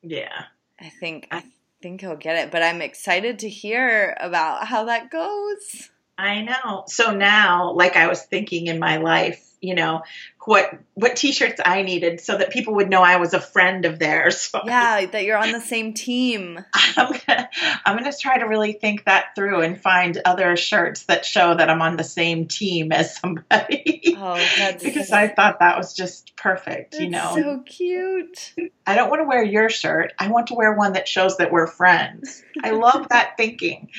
Yeah. 0.02 0.46
I 0.80 0.90
think 0.90 1.28
I 1.32 1.44
think 1.82 2.02
he'll 2.02 2.16
get 2.16 2.38
it. 2.38 2.52
But 2.52 2.64
I'm 2.64 2.82
excited 2.82 3.40
to 3.40 3.50
hear 3.50 4.16
about 4.20 4.68
how 4.68 4.86
that 4.86 5.12
goes. 5.12 5.90
I 6.18 6.42
know. 6.42 6.84
So 6.88 7.12
now, 7.12 7.72
like 7.72 7.96
I 7.96 8.08
was 8.08 8.22
thinking 8.22 8.68
in 8.68 8.80
my 8.80 8.98
life, 8.98 9.46
you 9.62 9.76
know, 9.76 10.02
what 10.50 10.80
what 10.96 11.16
t-shirts 11.16 11.62
I 11.64 11.84
needed 11.84 12.20
so 12.20 12.36
that 12.36 12.50
people 12.50 12.74
would 12.78 12.90
know 12.90 13.04
I 13.04 13.18
was 13.18 13.36
a 13.36 13.40
friend 13.40 13.86
of 13.86 14.00
theirs. 14.00 14.52
Yeah, 14.66 15.06
that 15.06 15.24
you're 15.24 15.38
on 15.38 15.52
the 15.52 15.62
same 15.62 15.94
team. 15.94 16.58
I'm 16.74 17.12
gonna, 17.28 17.50
I'm 17.86 17.98
gonna 17.98 18.12
try 18.20 18.40
to 18.40 18.46
really 18.46 18.74
think 18.74 19.06
that 19.06 19.36
through 19.36 19.62
and 19.62 19.80
find 19.80 20.20
other 20.26 20.56
shirts 20.56 21.04
that 21.04 21.24
show 21.24 21.54
that 21.54 21.70
I'm 21.70 21.84
on 21.84 21.98
the 21.98 22.04
same 22.04 22.48
team 22.48 22.92
as 22.92 23.16
somebody. 23.16 24.16
Oh, 24.18 24.34
that's 24.58 24.84
because 24.84 25.12
I 25.12 25.28
thought 25.28 25.60
that 25.60 25.78
was 25.78 25.94
just 25.94 26.36
perfect, 26.36 26.96
you 26.96 27.12
know. 27.12 27.32
so 27.36 27.64
cute. 27.64 28.56
I 28.88 28.96
don't 28.96 29.12
want 29.12 29.22
to 29.22 29.28
wear 29.28 29.44
your 29.44 29.70
shirt. 29.70 30.14
I 30.18 30.30
want 30.30 30.48
to 30.48 30.56
wear 30.56 30.74
one 30.74 30.94
that 30.94 31.08
shows 31.08 31.38
that 31.38 31.52
we're 31.52 31.68
friends. 31.68 32.44
I 32.64 32.72
love 32.72 33.08
that 33.10 33.38
thinking. 33.38 33.90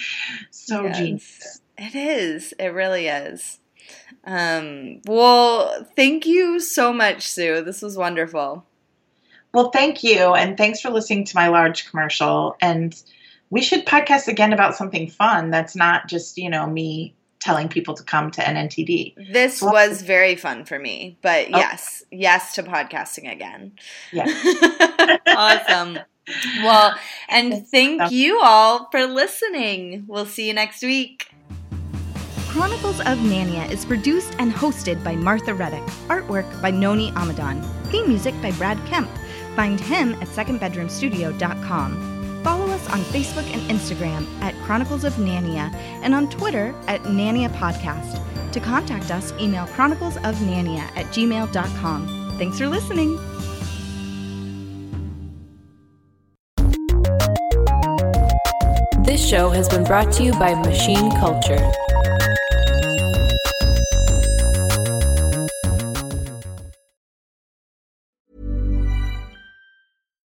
So 0.50 0.82
Yes. 0.82 0.98
genius. 0.98 1.60
It 1.78 1.94
is. 1.94 2.54
It 2.58 2.74
really 2.74 3.06
is. 3.06 3.60
Um, 4.24 5.00
well, 5.06 5.86
thank 5.96 6.26
you 6.26 6.60
so 6.60 6.92
much, 6.92 7.28
Sue. 7.28 7.62
This 7.62 7.82
was 7.82 7.96
wonderful. 7.96 8.64
Well, 9.52 9.70
thank 9.70 10.04
you, 10.04 10.34
and 10.34 10.56
thanks 10.56 10.80
for 10.80 10.90
listening 10.90 11.24
to 11.24 11.36
my 11.36 11.48
large 11.48 11.88
commercial. 11.90 12.56
And 12.60 12.94
we 13.50 13.62
should 13.62 13.84
podcast 13.86 14.28
again 14.28 14.52
about 14.52 14.76
something 14.76 15.08
fun 15.10 15.50
that's 15.50 15.74
not 15.74 16.06
just 16.06 16.38
you 16.38 16.50
know 16.50 16.66
me 16.66 17.14
telling 17.40 17.68
people 17.68 17.94
to 17.94 18.02
come 18.04 18.30
to 18.30 18.42
NNTD. 18.42 19.32
This 19.32 19.62
Well- 19.62 19.72
was 19.72 20.02
very 20.02 20.36
fun 20.36 20.66
for 20.66 20.78
me, 20.78 21.16
but 21.22 21.46
Oh. 21.52 21.58
yes, 21.58 22.04
yes 22.10 22.54
to 22.54 22.62
podcasting 22.62 23.32
again. 23.32 23.72
Yeah. 24.12 24.26
awesome. 25.26 25.98
Well, 26.62 26.94
and 27.28 27.66
thank 27.66 28.12
you 28.12 28.40
all 28.40 28.88
for 28.92 29.06
listening. 29.06 30.04
We'll 30.06 30.26
see 30.26 30.46
you 30.48 30.54
next 30.54 30.82
week. 30.82 31.28
Chronicles 32.50 32.98
of 32.98 33.18
Nania 33.18 33.70
is 33.70 33.84
produced 33.84 34.34
and 34.40 34.52
hosted 34.52 35.04
by 35.04 35.14
Martha 35.14 35.54
Reddick. 35.54 35.84
Artwork 36.08 36.60
by 36.60 36.72
Noni 36.72 37.12
Amadan. 37.12 37.64
Theme 37.92 38.08
music 38.08 38.34
by 38.42 38.50
Brad 38.50 38.76
Kemp. 38.86 39.08
Find 39.54 39.78
him 39.78 40.14
at 40.14 40.26
secondbedroomstudio.com. 40.26 42.40
Follow 42.42 42.66
us 42.70 42.90
on 42.90 43.02
Facebook 43.02 43.48
and 43.54 43.62
Instagram 43.70 44.26
at 44.40 44.56
Chronicles 44.64 45.04
of 45.04 45.12
Nania 45.14 45.72
and 46.02 46.12
on 46.12 46.28
Twitter 46.28 46.74
at 46.88 47.00
Nania 47.04 47.50
Podcast. 47.50 48.20
To 48.50 48.58
contact 48.58 49.12
us, 49.12 49.32
email 49.38 49.66
chroniclesofnania 49.66 50.80
at 50.96 51.06
gmail.com. 51.06 52.34
Thanks 52.36 52.58
for 52.58 52.66
listening. 52.66 53.16
This 59.04 59.24
show 59.24 59.50
has 59.50 59.68
been 59.68 59.84
brought 59.84 60.12
to 60.14 60.24
you 60.24 60.32
by 60.32 60.56
Machine 60.56 61.12
Culture. 61.12 61.72